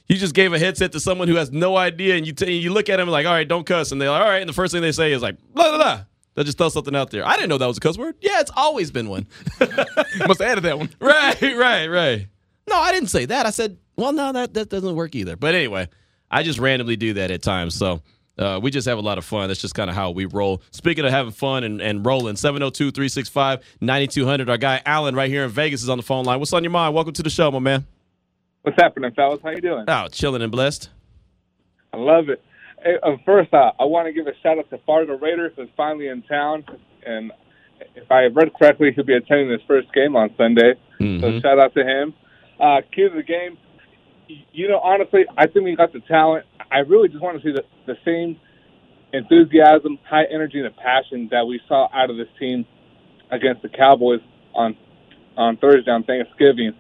You 0.09 0.17
just 0.17 0.35
gave 0.35 0.53
a 0.53 0.59
headset 0.59 0.93
to 0.93 1.01
someone 1.01 1.27
who 1.27 1.37
has 1.37 1.51
no 1.51 1.77
idea, 1.77 2.17
and 2.17 2.27
you 2.27 2.33
t- 2.35 2.53
you 2.59 2.71
look 2.73 2.91
at 2.91 3.01
him 3.01 3.09
like, 3.09 3.25
all 3.25 3.33
right, 3.33 3.49
don't 3.49 3.65
cuss, 3.65 3.93
and 3.93 4.01
they're 4.03 4.11
like, 4.11 4.21
all 4.21 4.29
right, 4.29 4.41
and 4.43 4.49
the 4.49 4.53
first 4.53 4.73
thing 4.73 4.83
they 4.83 4.93
say 4.93 5.13
is 5.13 5.23
like, 5.23 5.37
blah 5.55 5.69
blah 5.71 5.77
blah. 5.79 6.05
They'll 6.35 6.45
just 6.45 6.59
throw 6.59 6.69
something 6.69 6.97
out 6.97 7.11
there. 7.11 7.27
I 7.27 7.35
didn't 7.35 7.51
know 7.51 7.59
that 7.59 7.67
was 7.67 7.77
a 7.77 7.81
cuss 7.81 7.99
word. 7.99 8.15
Yeah, 8.21 8.41
it's 8.41 8.51
always 8.57 8.91
been 8.91 9.09
one. 9.09 9.27
Must 9.61 9.71
have 10.19 10.41
added 10.41 10.65
that 10.65 10.79
one. 10.79 10.91
right, 11.01 11.41
right, 11.43 11.87
right. 11.87 12.27
No, 12.69 12.77
I 12.77 12.93
didn't 12.93 13.09
say 13.11 13.27
that. 13.27 13.45
I 13.45 13.51
said, 13.51 13.77
well, 13.97 14.13
no, 14.13 14.33
that 14.33 14.55
that 14.55 14.71
doesn't 14.71 14.95
work 14.95 15.15
either. 15.15 15.37
But 15.37 15.55
anyway, 15.55 15.89
I 16.31 16.43
just 16.43 16.59
randomly 16.59 16.97
do 16.97 17.15
that 17.15 17.31
at 17.31 17.43
times. 17.43 17.75
So 17.75 18.01
uh, 18.39 18.61
we 18.63 18.71
just 18.71 18.89
have 18.89 18.97
a 18.99 19.03
lot 19.03 19.19
of 19.19 19.25
fun. 19.25 19.49
That's 19.49 19.61
just 19.61 19.75
kind 19.75 19.91
of 19.91 19.97
how 19.97 20.11
we 20.11 20.25
roll. 20.25 20.63
Speaking 20.71 21.05
of 21.05 21.11
having 21.11 21.33
fun 21.33 21.65
and, 21.65 21.83
and 21.83 22.05
rolling, 22.05 22.37
702 22.37 22.91
365 22.93 23.61
9200. 23.81 24.49
Our 24.49 24.57
guy 24.57 24.81
Alan 24.87 25.15
right 25.15 25.31
here 25.31 25.45
in 25.45 25.51
Vegas 25.51 25.83
is 25.83 25.91
on 25.91 25.99
the 25.99 26.03
phone 26.03 26.25
line. 26.25 26.39
What's 26.39 26.53
on 26.53 26.65
your 26.65 26.71
mind? 26.71 26.95
Welcome 26.95 27.13
to 27.15 27.23
the 27.23 27.31
show, 27.31 27.51
my 27.51 27.59
man. 27.59 27.87
What's 28.63 28.81
happening, 28.81 29.13
fellas? 29.13 29.41
How 29.43 29.51
you 29.51 29.61
doing? 29.61 29.85
Oh, 29.87 30.09
chilling 30.09 30.41
and 30.41 30.53
blessed. 30.53 30.89
I 31.93 31.99
love 31.99 32.31
it. 32.31 32.43
Uh, 32.85 33.17
first, 33.25 33.53
uh, 33.55 33.73
I 33.79 33.85
want 33.85 34.07
to 34.07 34.13
give 34.13 34.27
a 34.27 34.33
shout 34.43 34.59
out 34.59 34.69
to 34.71 34.79
Fargo 34.79 35.17
Raiders 35.19 35.53
who's 35.57 35.69
finally 35.77 36.09
in 36.09 36.23
town, 36.23 36.65
and 37.07 37.33
if 37.95 38.11
I 38.11 38.25
read 38.27 38.53
correctly, 38.55 38.93
he'll 38.95 39.05
be 39.05 39.15
attending 39.15 39.51
his 39.51 39.61
first 39.67 39.93
game 39.93 40.17
on 40.17 40.35
Sunday. 40.37 40.75
So 40.99 41.05
Mhm. 41.05 41.43
shout 41.43 41.59
out 41.59 41.75
to 41.75 41.85
him. 41.85 42.15
Uh, 42.59 42.81
key 42.93 43.09
to 43.09 43.11
the 43.11 43.23
game. 43.23 43.57
You 44.53 44.69
know, 44.69 44.79
honestly, 44.79 45.27
I 45.37 45.47
think 45.47 45.65
we 45.65 45.77
got 45.77 45.93
the 45.93 46.01
talent. 46.01 46.47
I 46.71 46.79
really 46.81 47.09
just 47.09 47.23
want 47.23 47.41
to 47.41 47.43
see 47.43 47.53
the, 47.53 47.65
the 47.87 47.99
same 48.05 48.39
enthusiasm, 49.13 49.99
high 50.09 50.25
energy, 50.25 50.61
and 50.61 50.75
passion 50.77 51.29
that 51.31 51.47
we 51.47 51.61
saw 51.69 51.89
out 51.93 52.09
of 52.09 52.17
this 52.17 52.29
team 52.39 52.65
against 53.31 53.63
the 53.63 53.69
Cowboys 53.69 54.21
on 54.55 54.77
on 55.37 55.57
Thursday 55.57 55.91
on 55.91 56.05
Thanksgiving. 56.05 56.75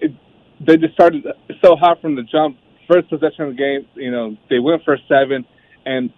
It, 0.00 0.12
they 0.60 0.76
just 0.78 0.94
started 0.94 1.26
so 1.62 1.76
hot 1.76 2.00
from 2.00 2.14
the 2.14 2.22
jump. 2.22 2.56
First 2.88 3.08
possession 3.10 3.44
of 3.44 3.50
the 3.50 3.56
game, 3.56 3.86
you 3.94 4.10
know, 4.10 4.36
they 4.50 4.58
went 4.58 4.82
for 4.84 4.96
seven, 5.08 5.44
and 5.84 6.10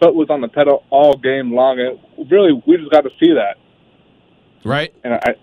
foot 0.00 0.14
was 0.14 0.28
on 0.30 0.40
the 0.40 0.48
pedal 0.48 0.84
all 0.90 1.16
game 1.16 1.54
long. 1.54 1.78
And 1.78 2.30
really, 2.30 2.52
we 2.66 2.76
just 2.78 2.90
got 2.90 3.02
to 3.02 3.10
see 3.20 3.34
that, 3.34 3.56
Right? 4.64 4.92
and 5.04 5.14
I 5.14 5.34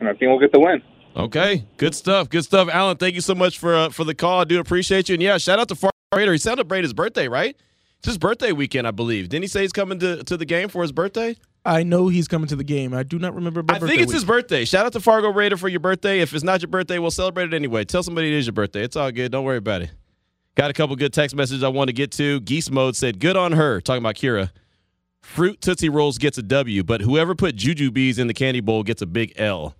and 0.00 0.08
I 0.08 0.12
think 0.12 0.22
we'll 0.30 0.38
get 0.40 0.52
the 0.52 0.60
win. 0.60 0.82
Okay. 1.16 1.66
Good 1.76 1.94
stuff. 1.94 2.28
Good 2.30 2.44
stuff. 2.44 2.68
Alan, 2.72 2.96
thank 2.96 3.14
you 3.14 3.20
so 3.20 3.34
much 3.34 3.58
for 3.58 3.74
uh, 3.74 3.88
for 3.90 4.04
the 4.04 4.14
call. 4.14 4.40
I 4.40 4.44
do 4.44 4.58
appreciate 4.60 5.08
you. 5.08 5.14
And 5.14 5.22
yeah, 5.22 5.36
shout 5.38 5.58
out 5.58 5.68
to 5.68 5.74
Far 5.74 5.90
Raider. 6.14 6.32
He 6.32 6.38
celebrated 6.38 6.84
his 6.84 6.92
birthday, 6.94 7.28
right? 7.28 7.56
It's 7.98 8.06
his 8.06 8.16
birthday 8.16 8.52
weekend, 8.52 8.86
I 8.86 8.92
believe. 8.92 9.28
Didn't 9.28 9.42
he 9.42 9.48
say 9.48 9.60
he's 9.60 9.72
coming 9.72 9.98
to, 9.98 10.24
to 10.24 10.36
the 10.38 10.46
game 10.46 10.70
for 10.70 10.80
his 10.80 10.92
birthday? 10.92 11.36
I 11.64 11.82
know 11.82 12.08
he's 12.08 12.26
coming 12.26 12.48
to 12.48 12.56
the 12.56 12.64
game. 12.64 12.94
I 12.94 13.02
do 13.02 13.18
not 13.18 13.34
remember. 13.34 13.62
My 13.62 13.74
I 13.74 13.78
think 13.78 14.00
it's 14.00 14.12
his 14.12 14.24
birthday. 14.24 14.64
Shout 14.64 14.86
out 14.86 14.92
to 14.94 15.00
Fargo 15.00 15.30
Raider 15.30 15.56
for 15.56 15.68
your 15.68 15.80
birthday. 15.80 16.20
If 16.20 16.34
it's 16.34 16.44
not 16.44 16.62
your 16.62 16.68
birthday, 16.68 16.98
we'll 16.98 17.10
celebrate 17.10 17.44
it 17.44 17.54
anyway. 17.54 17.84
Tell 17.84 18.02
somebody 18.02 18.28
it 18.28 18.38
is 18.38 18.46
your 18.46 18.54
birthday. 18.54 18.82
It's 18.82 18.96
all 18.96 19.10
good. 19.12 19.30
Don't 19.30 19.44
worry 19.44 19.58
about 19.58 19.82
it. 19.82 19.90
Got 20.54 20.70
a 20.70 20.72
couple 20.72 20.96
good 20.96 21.12
text 21.12 21.36
messages 21.36 21.62
I 21.62 21.68
want 21.68 21.88
to 21.88 21.92
get 21.92 22.12
to. 22.12 22.40
Geese 22.40 22.70
Mode 22.70 22.96
said, 22.96 23.20
Good 23.20 23.36
on 23.36 23.52
her. 23.52 23.80
Talking 23.80 24.02
about 24.02 24.14
Kira. 24.14 24.50
Fruit 25.20 25.60
Tootsie 25.60 25.90
Rolls 25.90 26.18
gets 26.18 26.38
a 26.38 26.42
W, 26.42 26.82
but 26.82 27.02
whoever 27.02 27.34
put 27.34 27.56
Jujubes 27.56 28.18
in 28.18 28.26
the 28.26 28.34
candy 28.34 28.60
bowl 28.60 28.82
gets 28.82 29.02
a 29.02 29.06
big 29.06 29.32
L. 29.36 29.74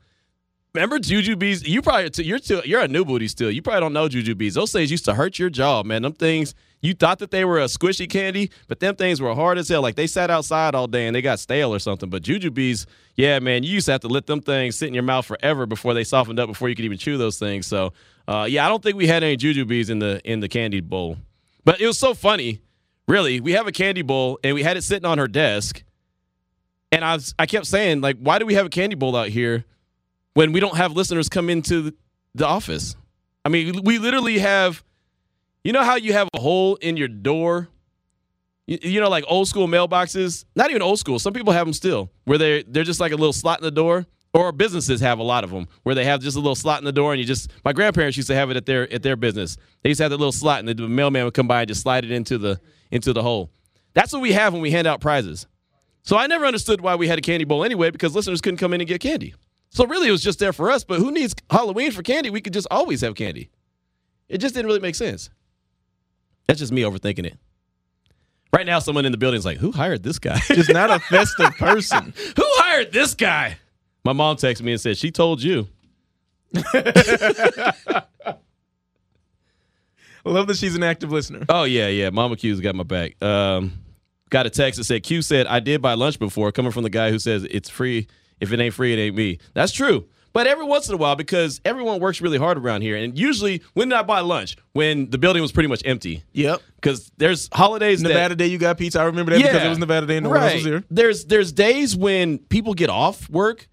Remember 0.75 0.99
Jujubes? 0.99 1.67
You 1.67 1.83
probably 1.83 2.25
you're 2.25 2.39
you're 2.65 2.81
a 2.81 2.89
new 2.89 3.05
booty 3.05 3.27
still. 3.27 3.51
You 3.51 3.61
probably 3.61 3.81
don't 3.81 3.93
know 3.93 4.09
Jujubes. 4.09 4.55
Those 4.55 4.71
things 4.71 4.91
used 4.91 5.05
to 5.07 5.15
hurt 5.15 5.39
your 5.39 5.51
jaw, 5.51 5.83
man. 5.83 6.03
Them 6.03 6.13
things 6.13 6.55
you 6.81 6.95
thought 6.95 7.19
that 7.19 7.31
they 7.31 7.45
were 7.45 7.59
a 7.59 7.65
squishy 7.65 8.09
candy, 8.09 8.51
but 8.69 8.81
them 8.81 8.95
things 8.95 9.21
were 9.21 9.35
hard 9.35 9.59
as 9.59 9.69
hell. 9.69 9.83
Like 9.83 9.97
they 9.97 10.07
sat 10.07 10.31
outside 10.31 10.75
all 10.75 10.87
day 10.87 11.07
and 11.07 11.15
they 11.15 11.23
got 11.23 11.41
stale 11.41 11.75
or 11.75 11.79
something. 11.81 12.09
But 12.09 12.23
Jujubes, 12.23 12.87
yeah, 13.17 13.39
man, 13.41 13.65
you 13.65 13.71
used 13.73 13.87
to 13.87 13.93
have 13.93 14.01
to 14.03 14.09
let 14.09 14.27
them 14.27 14.41
things 14.41 14.77
sit 14.77 14.89
in 14.89 14.95
your 14.95 15.03
mouth 15.03 15.27
forever 15.27 15.67
before 15.67 15.93
they 15.93 16.05
softened 16.05 16.39
up 16.39 16.49
before 16.49 16.69
you 16.69 16.77
could 16.77 16.85
even 16.85 16.99
chew 16.99 17.19
those 17.19 17.39
things. 17.39 17.67
So 17.67 17.93
uh, 18.29 18.47
yeah, 18.49 18.65
I 18.65 18.69
don't 18.69 18.83
think 18.83 18.97
we 18.97 19.09
had 19.09 19.25
any 19.25 19.37
Jujubes 19.37 19.91
in 19.91 19.99
the 19.99 20.21
in 20.25 20.39
the 20.39 20.49
candy 20.49 20.81
bowl. 20.81 21.17
But 21.65 21.81
it 21.81 21.87
was 21.87 21.99
so 21.99 22.15
funny. 22.15 22.61
Really, 23.09 23.41
we 23.41 23.53
have 23.53 23.67
a 23.67 23.73
candy 23.73 24.03
bowl 24.03 24.39
and 24.45 24.55
we 24.55 24.63
had 24.63 24.77
it 24.77 24.83
sitting 24.83 25.05
on 25.05 25.19
her 25.19 25.27
desk. 25.27 25.83
And 26.93 27.05
I 27.05 27.15
was 27.15 27.35
I 27.41 27.47
kept 27.47 27.67
saying, 27.67 28.03
like, 28.03 28.19
why 28.19 28.39
do 28.39 28.47
we 28.47 28.55
have 28.55 28.67
a 28.67 28.71
candy 28.71 28.95
bowl 28.95 29.17
out 29.17 29.29
here 29.29 29.65
when 30.35 30.53
we 30.53 30.61
don't 30.61 30.77
have 30.77 30.93
listeners 30.93 31.29
come 31.29 31.51
into 31.51 31.93
the 32.35 32.47
office? 32.47 32.97
I 33.45 33.49
mean, 33.49 33.83
we 33.85 33.99
literally 33.99 34.39
have 34.39 34.83
you 35.65 35.73
know 35.73 35.85
how 35.85 35.97
you 35.97 36.13
have 36.13 36.29
a 36.35 36.41
hole 36.41 36.77
in 36.77 36.97
your 36.97 37.09
door? 37.09 37.69
You, 38.67 39.01
know, 39.01 39.09
like 39.09 39.25
old 39.27 39.49
school 39.49 39.67
mailboxes. 39.67 40.45
Not 40.55 40.71
even 40.71 40.81
old 40.81 41.01
school. 41.01 41.19
Some 41.19 41.33
people 41.33 41.53
have 41.53 41.67
them 41.67 41.73
still, 41.73 42.11
where 42.25 42.39
they 42.39 42.63
they're 42.63 42.85
just 42.85 43.01
like 43.01 43.13
a 43.13 43.17
little 43.17 43.33
slot 43.33 43.59
in 43.59 43.65
the 43.65 43.71
door. 43.71 44.07
Or 44.33 44.53
businesses 44.53 45.01
have 45.01 45.19
a 45.19 45.25
lot 45.25 45.43
of 45.43 45.51
them, 45.51 45.67
where 45.83 45.97
they 45.97 46.05
have 46.05 46.21
just 46.21 46.37
a 46.37 46.41
little 46.41 46.55
slot 46.55 46.79
in 46.79 46.85
the 46.85 46.93
door, 46.93 47.13
and 47.13 47.19
you 47.19 47.27
just. 47.27 47.51
My 47.65 47.73
grandparents 47.73 48.17
used 48.17 48.29
to 48.29 48.35
have 48.37 48.49
it 48.49 48.57
at 48.57 48.65
their 48.65 48.91
at 48.93 49.03
their 49.03 49.17
business. 49.17 49.57
They 49.83 49.91
used 49.91 49.99
to 49.99 50.05
have 50.05 50.11
that 50.11 50.19
little 50.19 50.31
slot, 50.31 50.61
and 50.61 50.69
the 50.69 50.89
mailman 50.89 51.25
would 51.25 51.35
come 51.35 51.49
by 51.49 51.63
and 51.63 51.69
just 51.69 51.83
slide 51.83 52.05
it 52.05 52.13
into 52.13 52.39
the 52.39 52.61
into 52.93 53.13
the 53.13 53.23
hole. 53.23 53.51
That's 53.93 54.13
what 54.13 54.23
we 54.23 54.33
have 54.33 54.53
when 54.53 54.63
we 54.63 54.71
hand 54.71 54.87
out 54.87 55.01
prizes. 55.01 55.49
So 56.03 56.17
I 56.17 56.29
never 56.29 56.47
understood 56.47 56.81
why 56.81 56.95
we 56.95 57.09
had 57.09 57.19
a 57.19 57.23
candy 57.23 57.45
bowl 57.45 57.65
anyway, 57.65 57.91
because 57.91 58.15
listeners 58.15 58.41
couldn't 58.41 58.59
come 58.59 58.73
in 58.73 58.81
and 58.81 58.87
get 58.87 59.01
candy. 59.01 59.35
So 59.71 59.87
really, 59.87 60.09
it 60.09 60.13
was 60.13 60.23
just 60.23 60.39
there 60.39 60.53
for 60.53 60.71
us. 60.71 60.85
But 60.85 60.99
who 60.99 61.11
needs 61.11 61.35
Halloween 61.49 61.93
for 61.93 62.03
candy? 62.03 62.31
We 62.31 62.41
could 62.41 62.53
just 62.53 62.67
always 62.71 63.01
have 63.01 63.15
candy. 63.15 63.51
It 64.29 64.39
just 64.39 64.55
didn't 64.55 64.67
really 64.67 64.81
make 64.81 64.95
sense. 64.95 65.31
That's 66.47 66.59
just 66.61 66.73
me 66.73 66.83
overthinking 66.83 67.27
it. 67.27 67.39
Right 68.53 68.67
now, 68.67 68.81
someone 68.81 69.07
in 69.07 69.13
the 69.13 69.19
building 69.19 69.39
is 69.39 69.45
like, 69.45 69.59
"Who 69.59 69.71
hired 69.71 70.03
this 70.03 70.19
guy?" 70.19 70.41
Just 70.49 70.73
not 70.73 70.91
a 70.91 70.99
festive 71.09 71.55
person. 71.57 72.13
Who 72.37 72.45
hired 72.45 72.93
this 72.93 73.15
guy? 73.15 73.59
My 74.05 74.13
mom 74.13 74.37
texted 74.37 74.63
me 74.63 74.73
and 74.73 74.81
said 74.81 74.99
she 74.99 75.13
told 75.13 75.41
you. 75.43 75.69
I 76.55 76.63
love 80.25 80.49
that 80.49 80.57
she's 80.57 80.75
an 80.75 80.83
active 80.83 81.13
listener. 81.13 81.45
Oh 81.49 81.63
yeah, 81.63 81.87
yeah. 81.87 82.11
Mama 82.11 82.35
Q's 82.37 82.61
got 82.61 82.75
my 82.75 82.83
back. 82.83 83.23
Um, 83.23 83.73
got 84.31 84.47
a 84.47 84.51
text 84.51 84.79
that 84.79 84.85
said 84.85 85.05
Q 85.05 85.23
said 85.23 85.47
I 85.47 85.61
did 85.61 85.81
buy 85.81 85.95
lunch 85.95 86.19
before, 86.19 86.51
coming 86.51 86.73
from 86.73 86.83
the 86.83 86.91
guy 86.91 87.11
who 87.11 87.21
says 87.21 87.47
it's 87.49 87.69
free. 87.69 88.09
If 88.41 88.53
it 88.53 88.61
ain't 88.61 88.75
free, 88.75 88.93
it 88.93 88.99
ain't 88.99 89.17
me. 89.17 89.39
That's 89.55 89.73
true. 89.73 90.07
But 90.33 90.47
every 90.47 90.65
once 90.65 90.89
in 90.89 90.95
a 90.95 90.97
while, 90.97 91.17
because 91.17 91.61
everyone 91.65 91.99
works 91.99 92.21
really 92.21 92.39
hard 92.39 92.57
around 92.57 92.83
here, 92.83 92.97
and 92.97 93.19
usually 93.19 93.63
when 93.75 93.89
did 93.89 93.99
I 93.99 94.03
buy 94.03 94.21
lunch? 94.21 94.57
When 94.75 95.11
the 95.11 95.19
building 95.19 95.43
was 95.43 95.51
pretty 95.51 95.69
much 95.69 95.83
empty. 95.85 96.23
Yep. 96.33 96.63
Because 96.77 97.11
there's 97.17 97.49
holidays. 97.53 98.01
Nevada 98.01 98.31
that, 98.31 98.37
Day, 98.37 98.47
you 98.47 98.57
got 98.59 98.79
pizza. 98.79 99.01
I 99.01 99.05
remember 99.05 99.33
that 99.33 99.41
Yeah. 99.41 99.49
because 99.49 99.65
it 99.65 99.69
was 99.69 99.79
Nevada 99.79 100.07
Day 100.07 100.19
and 100.19 100.25
no 100.25 100.31
one 100.31 100.41
else 100.41 100.55
was 100.55 100.65
here. 100.65 100.85
There's 100.89 101.25
there's 101.25 101.51
days 101.51 101.97
when 101.97 102.39
people 102.39 102.75
get 102.75 102.91
off 102.91 103.29
work, 103.29 103.69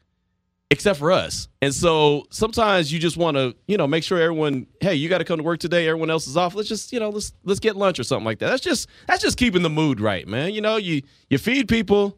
except 0.71 0.97
for 0.97 1.11
us, 1.11 1.47
and 1.61 1.71
so 1.73 2.25
sometimes 2.31 2.91
you 2.91 2.97
just 2.97 3.17
want 3.17 3.37
to 3.37 3.55
you 3.67 3.77
know 3.77 3.85
make 3.85 4.03
sure 4.03 4.19
everyone, 4.19 4.65
hey, 4.81 4.95
you 4.95 5.09
got 5.09 5.19
to 5.19 5.25
come 5.25 5.37
to 5.37 5.43
work 5.43 5.59
today. 5.59 5.87
Everyone 5.87 6.09
else 6.09 6.25
is 6.27 6.35
off. 6.37 6.55
Let's 6.55 6.69
just 6.69 6.91
you 6.91 6.99
know 6.99 7.09
let's 7.09 7.33
let's 7.43 7.59
get 7.59 7.75
lunch 7.75 7.99
or 7.99 8.03
something 8.03 8.25
like 8.25 8.39
that. 8.39 8.49
That's 8.49 8.63
just 8.63 8.89
that's 9.05 9.21
just 9.21 9.37
keeping 9.37 9.61
the 9.61 9.69
mood 9.69 9.99
right, 10.01 10.27
man. 10.27 10.55
You 10.55 10.61
know 10.61 10.77
you 10.77 11.03
you 11.29 11.37
feed 11.37 11.67
people, 11.67 12.17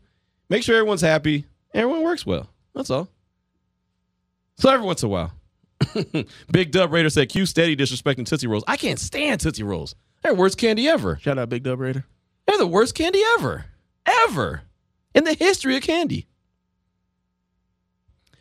make 0.49 0.63
sure 0.63 0.77
everyone's 0.77 1.01
happy, 1.01 1.45
everyone 1.73 2.03
works 2.03 2.25
well. 2.25 2.49
That's 2.73 2.89
all. 2.89 3.09
So 4.57 4.69
every 4.69 4.85
once 4.85 5.03
in 5.03 5.07
a 5.07 5.09
while. 5.09 5.31
Big 6.51 6.71
Dub 6.71 6.91
Raider 6.91 7.09
said 7.09 7.29
Q 7.29 7.45
steady 7.45 7.75
disrespecting 7.75 8.25
Tootsie 8.25 8.47
Rolls. 8.47 8.63
I 8.67 8.75
can't 8.77 8.99
stand 8.99 9.39
Tootsie 9.39 9.63
Rolls. 9.63 9.95
They're 10.21 10.33
the 10.33 10.39
worst 10.39 10.57
candy 10.57 10.87
ever. 10.87 11.17
Shout 11.21 11.37
out 11.37 11.49
Big 11.49 11.63
Dub 11.63 11.79
Raider. 11.79 12.05
They're 12.45 12.57
the 12.57 12.67
worst 12.67 12.95
candy 12.95 13.21
ever. 13.37 13.65
Ever. 14.05 14.63
In 15.15 15.23
the 15.23 15.33
history 15.33 15.77
of 15.77 15.83
candy. 15.83 16.27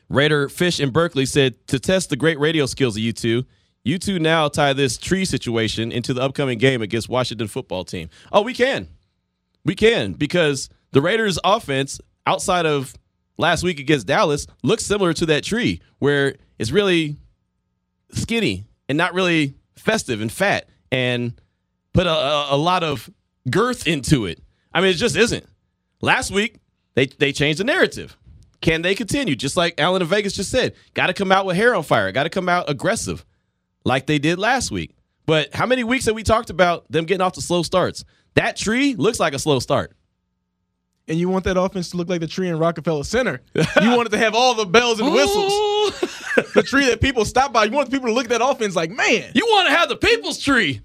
Raider 0.09 0.49
Fish 0.49 0.81
in 0.81 0.91
Berkeley 0.91 1.27
said 1.27 1.67
to 1.69 1.79
test 1.79 2.11
the 2.11 2.17
great 2.17 2.39
radio 2.41 2.67
skills 2.67 2.97
of 2.97 3.03
you 3.03 3.13
two, 3.13 3.45
you 3.85 3.99
two 3.99 4.19
now 4.19 4.49
tie 4.49 4.73
this 4.73 4.99
tree 4.99 5.25
situation 5.25 5.93
into 5.93 6.13
the 6.15 6.23
upcoming 6.23 6.59
game 6.59 6.83
against 6.83 7.09
Washington 7.09 7.47
football 7.47 7.85
team. 7.85 8.09
Oh, 8.33 8.43
we 8.43 8.55
can. 8.55 8.89
We 9.65 9.75
can 9.75 10.15
because 10.15 10.69
the 10.93 11.03
Raiders 11.03 11.39
offense 11.45 12.01
outside 12.27 12.67
of 12.67 12.95
last 13.39 13.63
week 13.63 13.81
against 13.81 14.07
Dallas 14.07 14.47
looks 14.63 14.85
similar 14.85 15.13
to 15.15 15.27
that 15.27 15.45
tree 15.45 15.81
where 15.99 16.37
it's 16.59 16.71
really 16.71 17.17
skinny 18.13 18.67
and 18.89 18.99
not 18.99 19.15
really 19.15 19.55
festive 19.77 20.21
and 20.21 20.31
fat 20.31 20.69
and 20.91 21.41
put 21.93 22.07
a, 22.07 22.11
a, 22.11 22.49
a 22.51 22.57
lot 22.57 22.83
of 22.83 23.09
girth 23.49 23.87
into 23.87 24.27
it. 24.27 24.41
I 24.75 24.81
mean, 24.81 24.91
it 24.91 24.95
just 24.95 25.17
isn't. 25.17 25.47
Last 26.01 26.31
week, 26.31 26.59
they, 26.95 27.07
they 27.07 27.33
changed 27.33 27.61
the 27.61 27.65
narrative. 27.65 28.17
Can 28.61 28.83
they 28.83 28.95
continue? 28.95 29.37
Just 29.37 29.57
like 29.57 29.81
Allen 29.81 30.03
in 30.03 30.09
Vegas 30.09 30.35
just 30.35 30.51
said, 30.51 30.75
got 30.95 31.07
to 31.07 31.15
come 31.15 31.31
out 31.31 31.47
with 31.47 31.57
hair 31.57 31.75
on 31.75 31.83
fire, 31.85 32.11
got 32.13 32.25
to 32.25 32.31
come 32.31 32.49
out 32.49 32.69
aggressive 32.69 33.25
like 33.85 34.07
they 34.07 34.19
did 34.19 34.39
last 34.39 34.71
week. 34.71 34.97
But 35.27 35.55
how 35.55 35.67
many 35.67 35.85
weeks 35.85 36.07
have 36.07 36.15
we 36.15 36.23
talked 36.23 36.51
about 36.51 36.91
them 36.91 37.05
getting 37.05 37.21
off 37.21 37.35
to 37.35 37.41
slow 37.43 37.63
starts? 37.63 38.05
That 38.35 38.57
tree 38.57 38.95
looks 38.95 39.21
like 39.21 39.35
a 39.35 39.39
slow 39.39 39.59
start. 39.59 39.93
And 41.09 41.19
you 41.19 41.29
want 41.29 41.45
that 41.45 41.57
offense 41.57 41.91
to 41.91 41.97
look 41.97 42.09
like 42.09 42.21
the 42.21 42.27
tree 42.27 42.49
in 42.49 42.59
Rockefeller 42.59 43.05
Center. 43.05 43.41
you 43.55 43.97
want 43.97 44.07
it 44.07 44.11
to 44.11 44.19
have 44.19 44.35
all 44.35 44.55
the 44.55 44.67
bells 44.67 45.01
and 45.01 45.13
whistles. 45.13 45.53
the 46.55 46.63
tree 46.63 46.87
that 46.87 47.01
people 47.01 47.25
stop 47.25 47.53
by. 47.53 47.65
You 47.65 47.73
want 47.73 47.91
people 47.91 48.09
to 48.09 48.13
look 48.13 48.25
at 48.25 48.31
that 48.31 48.45
offense 48.45 48.77
like, 48.77 48.91
man. 48.91 49.31
You 49.35 49.47
want 49.47 49.69
to 49.69 49.75
have 49.75 49.89
the 49.89 49.97
people's 49.97 50.39
tree. 50.39 50.83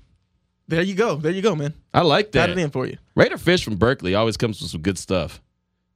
There 0.68 0.82
you 0.82 0.96
go. 0.96 1.18
There 1.18 1.32
you 1.32 1.42
go, 1.42 1.56
man. 1.56 1.74
I 1.94 2.02
like 2.02 2.32
that. 2.32 2.48
Got 2.48 2.58
it 2.58 2.58
in 2.58 2.70
for 2.70 2.86
you. 2.88 2.98
Raider 3.16 3.38
Fish 3.38 3.66
from 3.66 3.76
Berkeley 3.76 4.16
always 4.16 4.38
comes 4.38 4.62
with 4.62 4.72
some 4.72 4.82
good 4.82 4.98
stuff. 4.98 5.42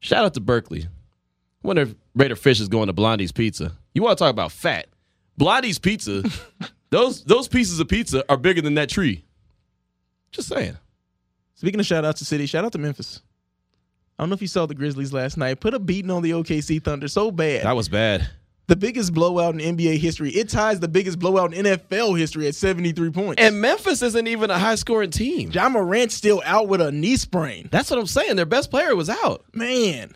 Shout 0.01 0.25
out 0.25 0.33
to 0.33 0.41
Berkeley. 0.41 0.83
I 0.83 1.67
wonder 1.67 1.83
if 1.83 1.95
Raider 2.15 2.35
Fish 2.35 2.59
is 2.59 2.67
going 2.67 2.87
to 2.87 2.93
Blondie's 2.93 3.31
Pizza. 3.31 3.71
You 3.93 4.03
want 4.03 4.17
to 4.17 4.23
talk 4.23 4.31
about 4.31 4.51
fat? 4.51 4.87
Blondie's 5.37 5.79
Pizza, 5.79 6.23
those 6.89 7.23
those 7.23 7.47
pieces 7.47 7.79
of 7.79 7.87
pizza 7.87 8.23
are 8.29 8.37
bigger 8.37 8.61
than 8.61 8.75
that 8.75 8.89
tree. 8.89 9.23
Just 10.31 10.49
saying. 10.49 10.77
Speaking 11.55 11.79
of 11.79 11.85
shout 11.85 12.05
outs 12.05 12.19
to 12.19 12.25
City, 12.25 12.45
shout 12.45 12.65
out 12.65 12.71
to 12.73 12.77
Memphis. 12.77 13.21
I 14.17 14.23
don't 14.23 14.29
know 14.29 14.33
if 14.33 14.41
you 14.41 14.47
saw 14.47 14.65
the 14.65 14.73
Grizzlies 14.75 15.13
last 15.13 15.37
night. 15.37 15.59
Put 15.59 15.73
a 15.73 15.79
beating 15.79 16.09
on 16.09 16.23
the 16.23 16.31
OKC 16.31 16.83
Thunder 16.83 17.07
so 17.07 17.29
bad. 17.31 17.63
That 17.63 17.75
was 17.75 17.87
bad. 17.87 18.27
the 18.65 18.75
biggest 18.75 19.13
blowout 19.13 19.59
in 19.59 19.77
NBA 19.77 19.97
history. 19.99 20.31
It 20.31 20.49
ties 20.49 20.79
the 20.79 20.87
biggest 20.87 21.19
blowout 21.19 21.53
in 21.53 21.65
NFL 21.65 22.17
history 22.17 22.47
at 22.47 22.55
73 22.55 23.11
points. 23.11 23.41
And 23.41 23.61
Memphis 23.61 24.01
isn't 24.01 24.27
even 24.27 24.49
a 24.49 24.57
high 24.57 24.75
scoring 24.75 25.11
team. 25.11 25.51
Ja 25.51 25.69
Morant's 25.69 26.15
still 26.15 26.41
out 26.45 26.67
with 26.67 26.81
a 26.81 26.91
knee 26.91 27.15
sprain. 27.17 27.69
That's 27.71 27.89
what 27.91 27.99
I'm 27.99 28.07
saying. 28.07 28.35
Their 28.35 28.45
best 28.45 28.71
player 28.71 28.95
was 28.95 29.09
out. 29.09 29.45
Man. 29.53 30.15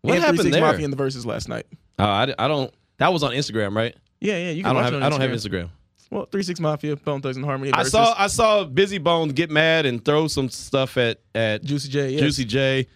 What 0.00 0.14
and 0.14 0.24
happened 0.24 0.52
there? 0.52 0.60
Mafia 0.60 0.84
in 0.84 0.90
the 0.90 0.96
Verzuz 0.96 1.24
last 1.24 1.48
night. 1.48 1.66
Uh, 1.98 2.02
I, 2.02 2.34
I 2.38 2.48
don't. 2.48 2.72
That 2.98 3.12
was 3.12 3.22
on 3.22 3.32
Instagram, 3.32 3.76
right? 3.76 3.94
Yeah, 4.20 4.38
yeah. 4.38 4.50
You 4.50 4.62
can 4.62 4.66
I 4.66 4.68
can 4.68 4.74
don't 4.74 4.76
watch 4.76 4.84
have. 4.84 4.92
it 4.92 4.96
on 4.96 5.02
I 5.02 5.08
don't 5.10 5.20
have 5.20 5.30
Instagram. 5.30 5.64
Instagram. 5.64 5.70
Well, 6.10 6.26
Three 6.26 6.42
Six 6.42 6.60
Mafia, 6.60 6.96
Bone 6.96 7.20
Thugs 7.22 7.36
and 7.36 7.44
Harmony. 7.44 7.72
I 7.72 7.82
saw. 7.82 8.14
I 8.16 8.26
saw 8.28 8.64
Bizzy 8.64 9.02
Bones 9.02 9.32
get 9.32 9.50
mad 9.50 9.86
and 9.86 10.04
throw 10.04 10.28
some 10.28 10.48
stuff 10.48 10.96
at 10.96 11.20
at 11.34 11.64
Juicy 11.64 11.88
J. 11.88 12.10
Yes. 12.10 12.20
Juicy 12.20 12.44
J. 12.44 12.86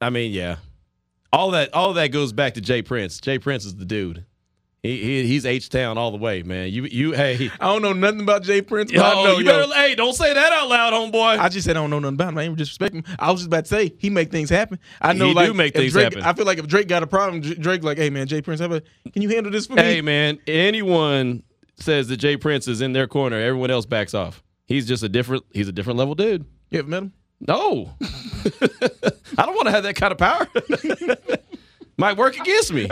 I 0.00 0.10
mean, 0.10 0.32
yeah, 0.32 0.56
all 1.32 1.50
that 1.52 1.74
all 1.74 1.94
that 1.94 2.08
goes 2.08 2.32
back 2.32 2.54
to 2.54 2.60
J. 2.60 2.82
Prince. 2.82 3.20
J. 3.20 3.38
Prince 3.38 3.64
is 3.64 3.76
the 3.76 3.84
dude. 3.84 4.24
He, 4.82 4.96
he 4.96 5.26
he's 5.26 5.44
H 5.44 5.68
Town 5.68 5.98
all 5.98 6.10
the 6.10 6.16
way, 6.16 6.42
man. 6.42 6.70
You 6.70 6.84
you 6.84 7.12
hey. 7.12 7.50
I 7.60 7.66
don't 7.66 7.82
know 7.82 7.92
nothing 7.92 8.22
about 8.22 8.42
J. 8.42 8.62
Prince, 8.62 8.90
but 8.90 9.02
I 9.02 9.12
oh, 9.12 9.24
know 9.24 9.38
you 9.38 9.44
yo, 9.44 9.66
better 9.68 9.74
hey, 9.74 9.94
don't 9.94 10.14
say 10.14 10.32
that 10.32 10.52
out 10.52 10.68
loud, 10.68 10.94
homeboy. 10.94 11.38
I 11.38 11.50
just 11.50 11.66
said 11.66 11.76
I 11.76 11.80
don't 11.80 11.90
know 11.90 11.98
nothing 11.98 12.14
about 12.14 12.30
him. 12.30 12.38
I 12.38 12.42
ain't 12.44 12.56
disrespect 12.56 12.94
him. 12.94 13.04
I 13.18 13.30
was 13.30 13.40
just 13.40 13.48
about 13.48 13.66
to 13.66 13.68
say 13.68 13.94
he 13.98 14.08
make 14.08 14.30
things 14.30 14.48
happen. 14.48 14.78
I 15.02 15.12
know 15.12 15.26
He 15.26 15.34
do 15.34 15.36
like 15.36 15.54
make 15.54 15.74
things 15.74 15.92
Drake, 15.92 16.04
happen. 16.04 16.22
I 16.22 16.32
feel 16.32 16.46
like 16.46 16.58
if 16.58 16.66
Drake 16.66 16.88
got 16.88 17.02
a 17.02 17.06
problem, 17.06 17.42
Drake 17.42 17.84
like, 17.84 17.98
hey 17.98 18.08
man, 18.08 18.26
J. 18.26 18.40
Prince, 18.40 18.60
have 18.60 18.72
a, 18.72 18.82
can 19.12 19.20
you 19.20 19.28
handle 19.28 19.52
this 19.52 19.66
for 19.66 19.74
me? 19.74 19.82
hey 19.82 20.00
man, 20.00 20.38
anyone 20.46 21.42
says 21.76 22.08
that 22.08 22.16
J. 22.16 22.38
Prince 22.38 22.66
is 22.66 22.80
in 22.80 22.94
their 22.94 23.06
corner, 23.06 23.38
everyone 23.38 23.70
else 23.70 23.84
backs 23.84 24.14
off. 24.14 24.42
He's 24.64 24.88
just 24.88 25.02
a 25.02 25.10
different 25.10 25.44
he's 25.52 25.68
a 25.68 25.72
different 25.72 25.98
level 25.98 26.14
dude. 26.14 26.46
You 26.70 26.78
ever 26.78 26.88
met 26.88 27.02
him? 27.02 27.12
No. 27.40 27.94
I 29.38 29.46
don't 29.46 29.54
want 29.54 29.66
to 29.66 29.72
have 29.72 29.84
that 29.84 29.96
kind 29.96 30.12
of 30.12 30.18
power. 30.18 30.46
might 31.96 32.16
work 32.16 32.38
against 32.38 32.72
me. 32.72 32.88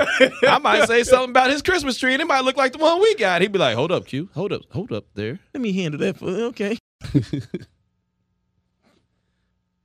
I 0.46 0.58
might 0.58 0.86
say 0.86 1.02
something 1.02 1.30
about 1.30 1.50
his 1.50 1.62
Christmas 1.62 1.98
tree 1.98 2.12
and 2.12 2.22
it 2.22 2.26
might 2.26 2.44
look 2.44 2.56
like 2.56 2.72
the 2.72 2.78
one 2.78 3.00
we 3.00 3.14
got. 3.16 3.40
He'd 3.42 3.52
be 3.52 3.58
like, 3.58 3.74
hold 3.74 3.92
up, 3.92 4.06
Q. 4.06 4.28
Hold 4.34 4.52
up. 4.52 4.62
Hold 4.70 4.92
up 4.92 5.06
there. 5.14 5.38
Let 5.54 5.60
me 5.60 5.72
handle 5.72 6.00
that 6.00 6.18
for 6.18 6.26
okay. 6.26 6.78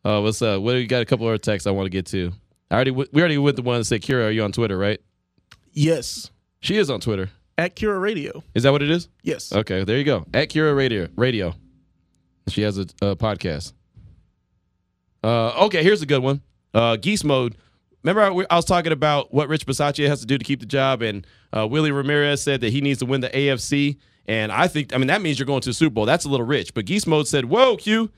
Uh, 0.05 0.19
what's 0.19 0.41
up? 0.41 0.61
What 0.61 0.73
you 0.73 0.85
got 0.85 1.01
a 1.01 1.05
couple 1.05 1.25
other 1.27 1.37
texts 1.37 1.65
I 1.65 1.71
want 1.71 1.85
to 1.85 1.89
get 1.89 2.05
to. 2.07 2.33
I 2.69 2.75
already 2.75 2.91
we 2.91 3.05
already 3.15 3.37
went 3.37 3.55
the 3.55 3.61
one 3.61 3.79
that 3.79 3.85
said 3.85 4.01
Kira, 4.01 4.27
are 4.27 4.31
you 4.31 4.43
on 4.43 4.51
Twitter, 4.51 4.77
right? 4.77 4.99
Yes. 5.71 6.29
She 6.59 6.75
is 6.75 6.89
on 6.89 6.99
Twitter. 6.99 7.29
At 7.57 7.75
Kira 7.75 8.01
Radio. 8.01 8.43
Is 8.53 8.63
that 8.63 8.71
what 8.71 8.81
it 8.81 8.89
is? 8.89 9.07
Yes. 9.21 9.53
Okay, 9.53 9.83
there 9.85 9.97
you 9.97 10.03
go. 10.03 10.25
At 10.33 10.49
Kira 10.49 10.75
Radio. 10.75 11.07
Radio. 11.15 11.53
She 12.49 12.63
has 12.63 12.77
a, 12.77 12.81
a 13.01 13.15
podcast. 13.15 13.71
Uh, 15.23 15.65
okay, 15.65 15.83
here's 15.83 16.01
a 16.01 16.05
good 16.05 16.21
one. 16.21 16.41
Uh, 16.73 16.95
Geese 16.97 17.23
Mode 17.23 17.55
remember 18.03 18.21
I, 18.21 18.53
I 18.53 18.55
was 18.55 18.65
talking 18.65 18.91
about 18.91 19.33
what 19.33 19.47
Rich 19.47 19.65
Bisaccia 19.65 20.07
has 20.07 20.19
to 20.21 20.25
do 20.25 20.37
to 20.37 20.43
keep 20.43 20.59
the 20.59 20.65
job, 20.65 21.01
and 21.01 21.25
uh, 21.55 21.67
Willie 21.67 21.91
Ramirez 21.91 22.41
said 22.41 22.61
that 22.61 22.71
he 22.71 22.81
needs 22.81 22.99
to 22.99 23.05
win 23.05 23.21
the 23.21 23.29
AFC. 23.29 23.97
And 24.25 24.51
I 24.51 24.67
think, 24.67 24.93
I 24.93 24.97
mean, 24.97 25.07
that 25.07 25.21
means 25.21 25.37
you're 25.37 25.45
going 25.45 25.61
to 25.61 25.69
the 25.69 25.73
Super 25.73 25.93
Bowl. 25.93 26.05
That's 26.05 26.25
a 26.25 26.29
little 26.29 26.45
rich. 26.45 26.73
But 26.73 26.85
Geese 26.85 27.07
Mode 27.07 27.27
said, 27.27 27.45
"Whoa, 27.45 27.77
Q." 27.77 28.11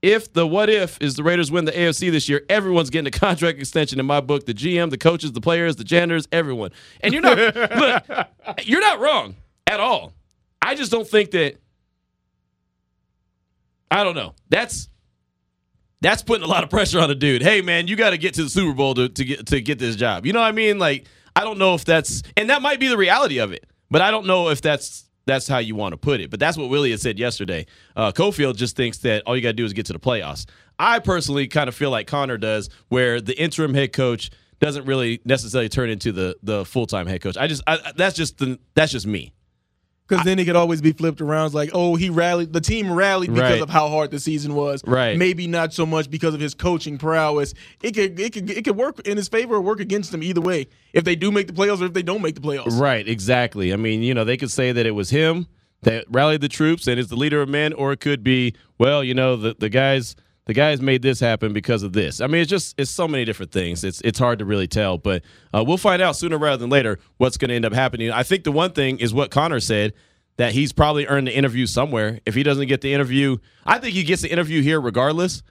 If 0.00 0.32
the 0.32 0.46
what 0.46 0.70
if 0.70 0.96
is 1.00 1.16
the 1.16 1.24
Raiders 1.24 1.50
win 1.50 1.64
the 1.64 1.72
AFC 1.72 2.12
this 2.12 2.28
year, 2.28 2.44
everyone's 2.48 2.88
getting 2.88 3.08
a 3.08 3.10
contract 3.18 3.58
extension 3.58 3.98
in 3.98 4.06
my 4.06 4.20
book. 4.20 4.46
The 4.46 4.54
GM, 4.54 4.90
the 4.90 4.98
coaches, 4.98 5.32
the 5.32 5.40
players, 5.40 5.74
the 5.74 5.82
janitors, 5.82 6.28
everyone. 6.30 6.70
And 7.00 7.12
you're 7.12 7.22
not 7.22 7.36
look, 8.06 8.28
you're 8.64 8.80
not 8.80 9.00
wrong 9.00 9.34
at 9.66 9.80
all. 9.80 10.12
I 10.62 10.76
just 10.76 10.92
don't 10.92 11.08
think 11.08 11.32
that 11.32 11.56
I 13.90 14.04
don't 14.04 14.14
know. 14.14 14.34
That's 14.50 14.88
that's 16.00 16.22
putting 16.22 16.44
a 16.44 16.48
lot 16.48 16.64
of 16.64 16.70
pressure 16.70 17.00
on 17.00 17.10
a 17.10 17.14
dude. 17.14 17.42
Hey 17.42 17.60
man, 17.60 17.88
you 17.88 17.96
got 17.96 18.10
to 18.10 18.18
get 18.18 18.34
to 18.34 18.44
the 18.44 18.50
Super 18.50 18.74
Bowl 18.74 18.94
to, 18.94 19.08
to 19.08 19.24
get 19.24 19.46
to 19.46 19.60
get 19.60 19.78
this 19.78 19.96
job. 19.96 20.26
You 20.26 20.32
know 20.32 20.40
what 20.40 20.46
I 20.46 20.52
mean? 20.52 20.78
Like 20.78 21.06
I 21.34 21.42
don't 21.42 21.58
know 21.58 21.74
if 21.74 21.84
that's 21.84 22.22
and 22.36 22.50
that 22.50 22.62
might 22.62 22.80
be 22.80 22.88
the 22.88 22.96
reality 22.96 23.38
of 23.38 23.52
it, 23.52 23.66
but 23.90 24.02
I 24.02 24.10
don't 24.10 24.26
know 24.26 24.48
if 24.48 24.60
that's 24.60 25.08
that's 25.26 25.46
how 25.46 25.58
you 25.58 25.74
want 25.74 25.92
to 25.92 25.96
put 25.96 26.20
it. 26.20 26.30
But 26.30 26.40
that's 26.40 26.56
what 26.56 26.70
Willie 26.70 26.90
had 26.90 27.00
said 27.00 27.18
yesterday. 27.18 27.66
Uh, 27.94 28.12
Cofield 28.12 28.56
just 28.56 28.76
thinks 28.76 28.98
that 28.98 29.22
all 29.26 29.36
you 29.36 29.42
got 29.42 29.50
to 29.50 29.54
do 29.54 29.64
is 29.64 29.72
get 29.74 29.86
to 29.86 29.92
the 29.92 29.98
playoffs. 29.98 30.46
I 30.78 31.00
personally 31.00 31.46
kind 31.48 31.68
of 31.68 31.74
feel 31.74 31.90
like 31.90 32.06
Connor 32.06 32.38
does, 32.38 32.70
where 32.88 33.20
the 33.20 33.38
interim 33.38 33.74
head 33.74 33.92
coach 33.92 34.30
doesn't 34.60 34.86
really 34.86 35.20
necessarily 35.24 35.68
turn 35.68 35.90
into 35.90 36.12
the 36.12 36.36
the 36.42 36.64
full 36.64 36.86
time 36.86 37.06
head 37.06 37.20
coach. 37.20 37.36
I 37.36 37.46
just 37.46 37.62
I, 37.66 37.92
that's 37.96 38.16
just 38.16 38.38
the 38.38 38.58
that's 38.74 38.92
just 38.92 39.06
me. 39.06 39.32
Because 40.08 40.24
then 40.24 40.38
it 40.38 40.46
could 40.46 40.56
always 40.56 40.80
be 40.80 40.92
flipped 40.92 41.20
around. 41.20 41.46
It's 41.46 41.54
like, 41.54 41.70
oh, 41.74 41.94
he 41.94 42.08
rallied. 42.08 42.52
The 42.54 42.62
team 42.62 42.90
rallied 42.90 43.34
because 43.34 43.50
Right. 43.52 43.60
of 43.62 43.68
how 43.68 43.88
hard 43.88 44.10
the 44.10 44.18
season 44.18 44.54
was. 44.54 44.82
Right. 44.86 45.18
Maybe 45.18 45.46
not 45.46 45.74
so 45.74 45.84
much 45.84 46.08
because 46.10 46.32
of 46.32 46.40
his 46.40 46.54
coaching 46.54 46.96
prowess. 46.96 47.52
It 47.82 47.92
could, 47.94 48.18
it 48.18 48.32
could, 48.32 48.50
it 48.50 48.64
could 48.64 48.76
work 48.76 49.00
in 49.06 49.18
his 49.18 49.28
favor 49.28 49.56
or 49.56 49.60
work 49.60 49.80
against 49.80 50.14
him 50.14 50.22
either 50.22 50.40
way. 50.40 50.68
If 50.94 51.04
they 51.04 51.14
do 51.14 51.30
make 51.30 51.46
the 51.46 51.52
playoffs 51.52 51.82
or 51.82 51.84
if 51.84 51.92
they 51.92 52.02
don't 52.02 52.22
make 52.22 52.34
the 52.36 52.40
playoffs. 52.40 52.80
Right, 52.80 53.06
exactly. 53.06 53.70
I 53.72 53.76
mean, 53.76 54.02
you 54.02 54.14
know, 54.14 54.24
they 54.24 54.38
could 54.38 54.50
say 54.50 54.72
that 54.72 54.86
it 54.86 54.92
was 54.92 55.10
him 55.10 55.46
that 55.82 56.06
rallied 56.08 56.40
the 56.40 56.48
troops 56.48 56.86
and 56.86 56.98
is 56.98 57.08
the 57.08 57.16
leader 57.16 57.42
of 57.42 57.48
men, 57.50 57.74
or 57.74 57.92
it 57.92 58.00
could 58.00 58.24
be, 58.24 58.54
well, 58.78 59.04
you 59.04 59.12
know, 59.14 59.36
the, 59.36 59.54
the 59.58 59.68
guys 59.68 60.16
the 60.48 60.54
guys 60.54 60.80
made 60.80 61.02
this 61.02 61.20
happen 61.20 61.52
because 61.52 61.82
of 61.82 61.92
this. 61.92 62.22
I 62.22 62.26
mean, 62.26 62.40
it's 62.40 62.50
just 62.50 62.74
it's 62.80 62.90
so 62.90 63.06
many 63.06 63.26
different 63.26 63.52
things. 63.52 63.84
It's 63.84 64.00
it's 64.00 64.18
hard 64.18 64.38
to 64.38 64.46
really 64.46 64.66
tell, 64.66 64.96
but 64.96 65.22
uh, 65.54 65.62
we'll 65.64 65.76
find 65.76 66.00
out 66.00 66.16
sooner 66.16 66.38
rather 66.38 66.56
than 66.56 66.70
later 66.70 66.98
what's 67.18 67.36
going 67.36 67.50
to 67.50 67.54
end 67.54 67.66
up 67.66 67.74
happening. 67.74 68.10
I 68.10 68.22
think 68.22 68.44
the 68.44 68.50
one 68.50 68.72
thing 68.72 68.98
is 68.98 69.12
what 69.12 69.30
Connor 69.30 69.60
said 69.60 69.92
that 70.38 70.52
he's 70.52 70.72
probably 70.72 71.06
earned 71.06 71.26
the 71.26 71.36
interview 71.36 71.66
somewhere. 71.66 72.20
If 72.24 72.34
he 72.34 72.42
doesn't 72.42 72.66
get 72.66 72.80
the 72.80 72.94
interview, 72.94 73.36
I 73.66 73.78
think 73.78 73.92
he 73.92 74.04
gets 74.04 74.22
the 74.22 74.32
interview 74.32 74.62
here 74.62 74.80
regardless. 74.80 75.42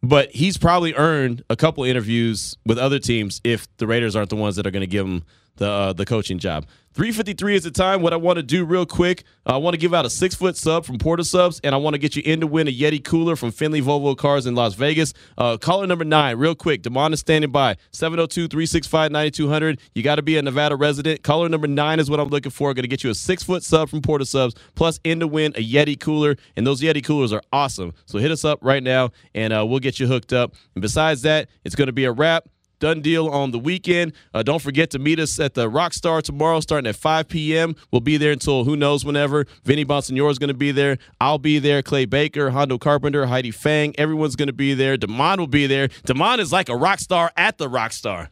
But 0.00 0.30
he's 0.30 0.56
probably 0.56 0.94
earned 0.94 1.42
a 1.50 1.56
couple 1.56 1.82
interviews 1.82 2.56
with 2.64 2.78
other 2.78 3.00
teams 3.00 3.40
if 3.42 3.66
the 3.78 3.86
Raiders 3.88 4.14
aren't 4.14 4.30
the 4.30 4.36
ones 4.36 4.54
that 4.56 4.66
are 4.66 4.70
going 4.70 4.80
to 4.80 4.86
give 4.86 5.04
him 5.06 5.24
the 5.56 5.68
uh, 5.68 5.92
the 5.92 6.04
coaching 6.04 6.38
job. 6.38 6.66
353 6.94 7.54
is 7.54 7.62
the 7.62 7.70
time. 7.70 8.02
What 8.02 8.12
I 8.12 8.16
want 8.16 8.38
to 8.38 8.42
do 8.42 8.64
real 8.64 8.84
quick, 8.84 9.22
I 9.46 9.56
want 9.58 9.74
to 9.74 9.78
give 9.78 9.94
out 9.94 10.04
a 10.04 10.10
six 10.10 10.34
foot 10.34 10.56
sub 10.56 10.84
from 10.84 10.98
Port 10.98 11.20
of 11.20 11.26
Subs, 11.26 11.60
and 11.62 11.72
I 11.72 11.78
want 11.78 11.94
to 11.94 11.98
get 11.98 12.16
you 12.16 12.22
in 12.24 12.40
to 12.40 12.48
win 12.48 12.66
a 12.66 12.72
Yeti 12.72 13.02
cooler 13.02 13.36
from 13.36 13.52
Findlay 13.52 13.80
Volvo 13.80 14.16
Cars 14.16 14.44
in 14.44 14.56
Las 14.56 14.74
Vegas. 14.74 15.14
Uh, 15.38 15.56
caller 15.56 15.86
number 15.86 16.04
nine, 16.04 16.36
real 16.36 16.56
quick. 16.56 16.82
Demond 16.82 17.12
is 17.12 17.20
standing 17.20 17.52
by 17.52 17.76
702 17.92 18.48
365 18.48 19.12
9200. 19.12 19.80
You 19.94 20.02
got 20.02 20.16
to 20.16 20.22
be 20.22 20.36
a 20.36 20.42
Nevada 20.42 20.74
resident. 20.74 21.22
Caller 21.22 21.48
number 21.48 21.68
nine 21.68 22.00
is 22.00 22.10
what 22.10 22.18
I'm 22.18 22.28
looking 22.28 22.50
for. 22.50 22.74
Going 22.74 22.82
to 22.82 22.88
get 22.88 23.04
you 23.04 23.10
a 23.10 23.14
six 23.14 23.44
foot 23.44 23.62
sub 23.62 23.88
from 23.88 24.02
Port 24.02 24.20
of 24.20 24.26
Subs, 24.26 24.56
plus 24.74 24.98
in 25.04 25.20
to 25.20 25.28
win 25.28 25.52
a 25.54 25.64
Yeti 25.64 25.98
cooler. 25.98 26.36
And 26.56 26.66
those 26.66 26.80
Yeti 26.80 27.04
coolers 27.04 27.32
are 27.32 27.42
awesome. 27.52 27.92
So 28.06 28.18
hit 28.18 28.32
us 28.32 28.44
up 28.44 28.58
right 28.62 28.82
now, 28.82 29.10
and 29.32 29.52
uh, 29.52 29.64
we'll 29.64 29.78
get 29.78 30.00
you 30.00 30.08
hooked 30.08 30.32
up. 30.32 30.54
And 30.74 30.82
besides 30.82 31.22
that, 31.22 31.48
it's 31.64 31.76
going 31.76 31.86
to 31.86 31.92
be 31.92 32.04
a 32.04 32.12
wrap. 32.12 32.48
Done 32.80 33.02
deal 33.02 33.28
on 33.28 33.50
the 33.50 33.58
weekend. 33.58 34.14
Uh, 34.32 34.42
don't 34.42 34.60
forget 34.60 34.90
to 34.90 34.98
meet 34.98 35.20
us 35.20 35.38
at 35.38 35.54
the 35.54 35.70
Rockstar 35.70 36.22
tomorrow, 36.22 36.60
starting 36.60 36.88
at 36.88 36.96
5 36.96 37.28
p.m. 37.28 37.76
We'll 37.92 38.00
be 38.00 38.16
there 38.16 38.32
until 38.32 38.64
who 38.64 38.74
knows 38.74 39.04
whenever. 39.04 39.46
Vinny 39.64 39.84
Bonsignore 39.84 40.30
is 40.30 40.38
going 40.38 40.48
to 40.48 40.54
be 40.54 40.72
there. 40.72 40.98
I'll 41.20 41.38
be 41.38 41.58
there. 41.58 41.82
Clay 41.82 42.06
Baker, 42.06 42.50
Hondo 42.50 42.78
Carpenter, 42.78 43.26
Heidi 43.26 43.50
Fang. 43.50 43.94
Everyone's 43.98 44.34
going 44.34 44.48
to 44.48 44.54
be 44.54 44.72
there. 44.72 44.96
Damon 44.96 45.38
will 45.38 45.46
be 45.46 45.66
there. 45.66 45.88
Damon 46.04 46.40
is 46.40 46.52
like 46.52 46.70
a 46.70 46.76
rock 46.76 47.00
star 47.00 47.30
at 47.36 47.58
the 47.58 47.68
Rockstar. 47.68 48.28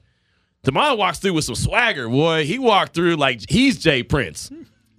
Damon 0.65 0.97
walks 0.97 1.19
through 1.19 1.35
with 1.35 1.45
some 1.45 1.55
swagger, 1.55 2.09
boy. 2.09 2.45
He 2.45 2.59
walked 2.59 2.95
through 2.95 3.17
like 3.17 3.49
he's 3.49 3.79
J. 3.79 4.03
Prince. 4.03 4.51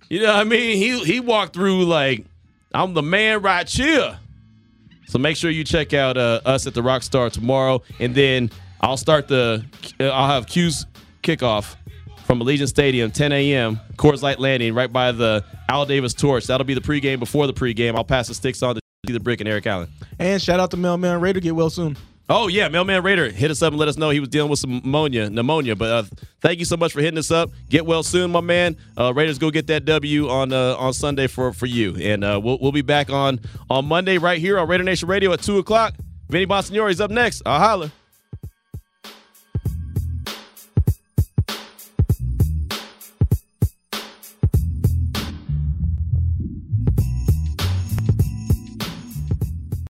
You 0.09 0.21
know 0.21 0.27
what 0.27 0.35
I 0.35 0.43
mean? 0.43 0.77
He 0.77 1.03
he 1.03 1.19
walked 1.19 1.53
through 1.53 1.85
like 1.85 2.23
I'm 2.73 2.93
the 2.93 3.01
man 3.01 3.41
right 3.41 3.67
here. 3.67 4.17
So 5.07 5.17
make 5.17 5.37
sure 5.37 5.49
you 5.49 5.63
check 5.63 5.93
out 5.93 6.17
uh, 6.17 6.41
us 6.45 6.67
at 6.67 6.75
the 6.75 6.81
Rockstar 6.81 7.31
tomorrow, 7.31 7.81
and 7.99 8.13
then 8.13 8.51
I'll 8.81 8.97
start 8.97 9.27
the. 9.27 9.65
I'll 9.99 10.27
have 10.29 10.47
Q's 10.47 10.85
kickoff 11.23 11.75
from 12.25 12.39
Allegiant 12.39 12.67
Stadium, 12.67 13.11
10 13.11 13.31
a.m. 13.31 13.79
Coors 13.95 14.21
Light 14.21 14.39
Landing, 14.39 14.73
right 14.73 14.91
by 14.91 15.11
the 15.11 15.43
Al 15.67 15.85
Davis 15.85 16.13
Torch. 16.13 16.45
That'll 16.47 16.65
be 16.65 16.73
the 16.75 16.81
pregame 16.81 17.19
before 17.19 17.47
the 17.47 17.53
pregame. 17.53 17.95
I'll 17.95 18.03
pass 18.03 18.27
the 18.27 18.33
sticks 18.33 18.61
on 18.61 18.75
to 18.75 18.81
the 19.07 19.19
Brick 19.19 19.39
and 19.41 19.49
Eric 19.49 19.65
Allen. 19.67 19.89
And 20.19 20.41
shout 20.41 20.59
out 20.59 20.71
to 20.71 20.77
Mailman 20.77 21.21
Raider. 21.21 21.39
Get 21.39 21.55
well 21.55 21.69
soon. 21.69 21.97
Oh 22.31 22.47
yeah, 22.47 22.67
Mailman 22.67 23.01
Raider 23.01 23.31
hit 23.31 23.49
us 23.49 23.63
up 23.63 23.71
and 23.73 23.79
let 23.79 23.87
us 23.87 23.97
know 23.97 24.11
he 24.11 24.19
was 24.19 24.29
dealing 24.29 24.51
with 24.51 24.59
some 24.59 24.81
pneumonia. 24.83 25.31
Pneumonia, 25.31 25.75
but 25.75 25.89
uh, 25.89 26.03
thank 26.41 26.59
you 26.59 26.65
so 26.65 26.77
much 26.77 26.93
for 26.93 27.01
hitting 27.01 27.17
us 27.17 27.31
up. 27.31 27.49
Get 27.69 27.87
well 27.87 28.03
soon, 28.03 28.29
my 28.29 28.41
man. 28.41 28.77
Uh, 28.95 29.11
Raiders 29.11 29.39
go 29.39 29.49
get 29.49 29.65
that 29.67 29.85
W 29.85 30.29
on 30.29 30.53
uh, 30.53 30.75
on 30.77 30.93
Sunday 30.93 31.25
for 31.25 31.51
for 31.53 31.65
you, 31.65 31.95
and 31.95 32.23
uh, 32.23 32.39
we'll 32.41 32.59
we'll 32.61 32.71
be 32.71 32.83
back 32.83 33.09
on 33.09 33.39
on 33.71 33.85
Monday 33.85 34.19
right 34.19 34.37
here 34.37 34.59
on 34.59 34.67
Raider 34.67 34.83
Nation 34.83 35.09
Radio 35.09 35.33
at 35.33 35.41
two 35.41 35.57
o'clock. 35.57 35.95
Vinny 36.29 36.45
is 36.47 37.01
up 37.01 37.09
next. 37.09 37.41
I'll 37.47 37.59
holler. 37.59 37.91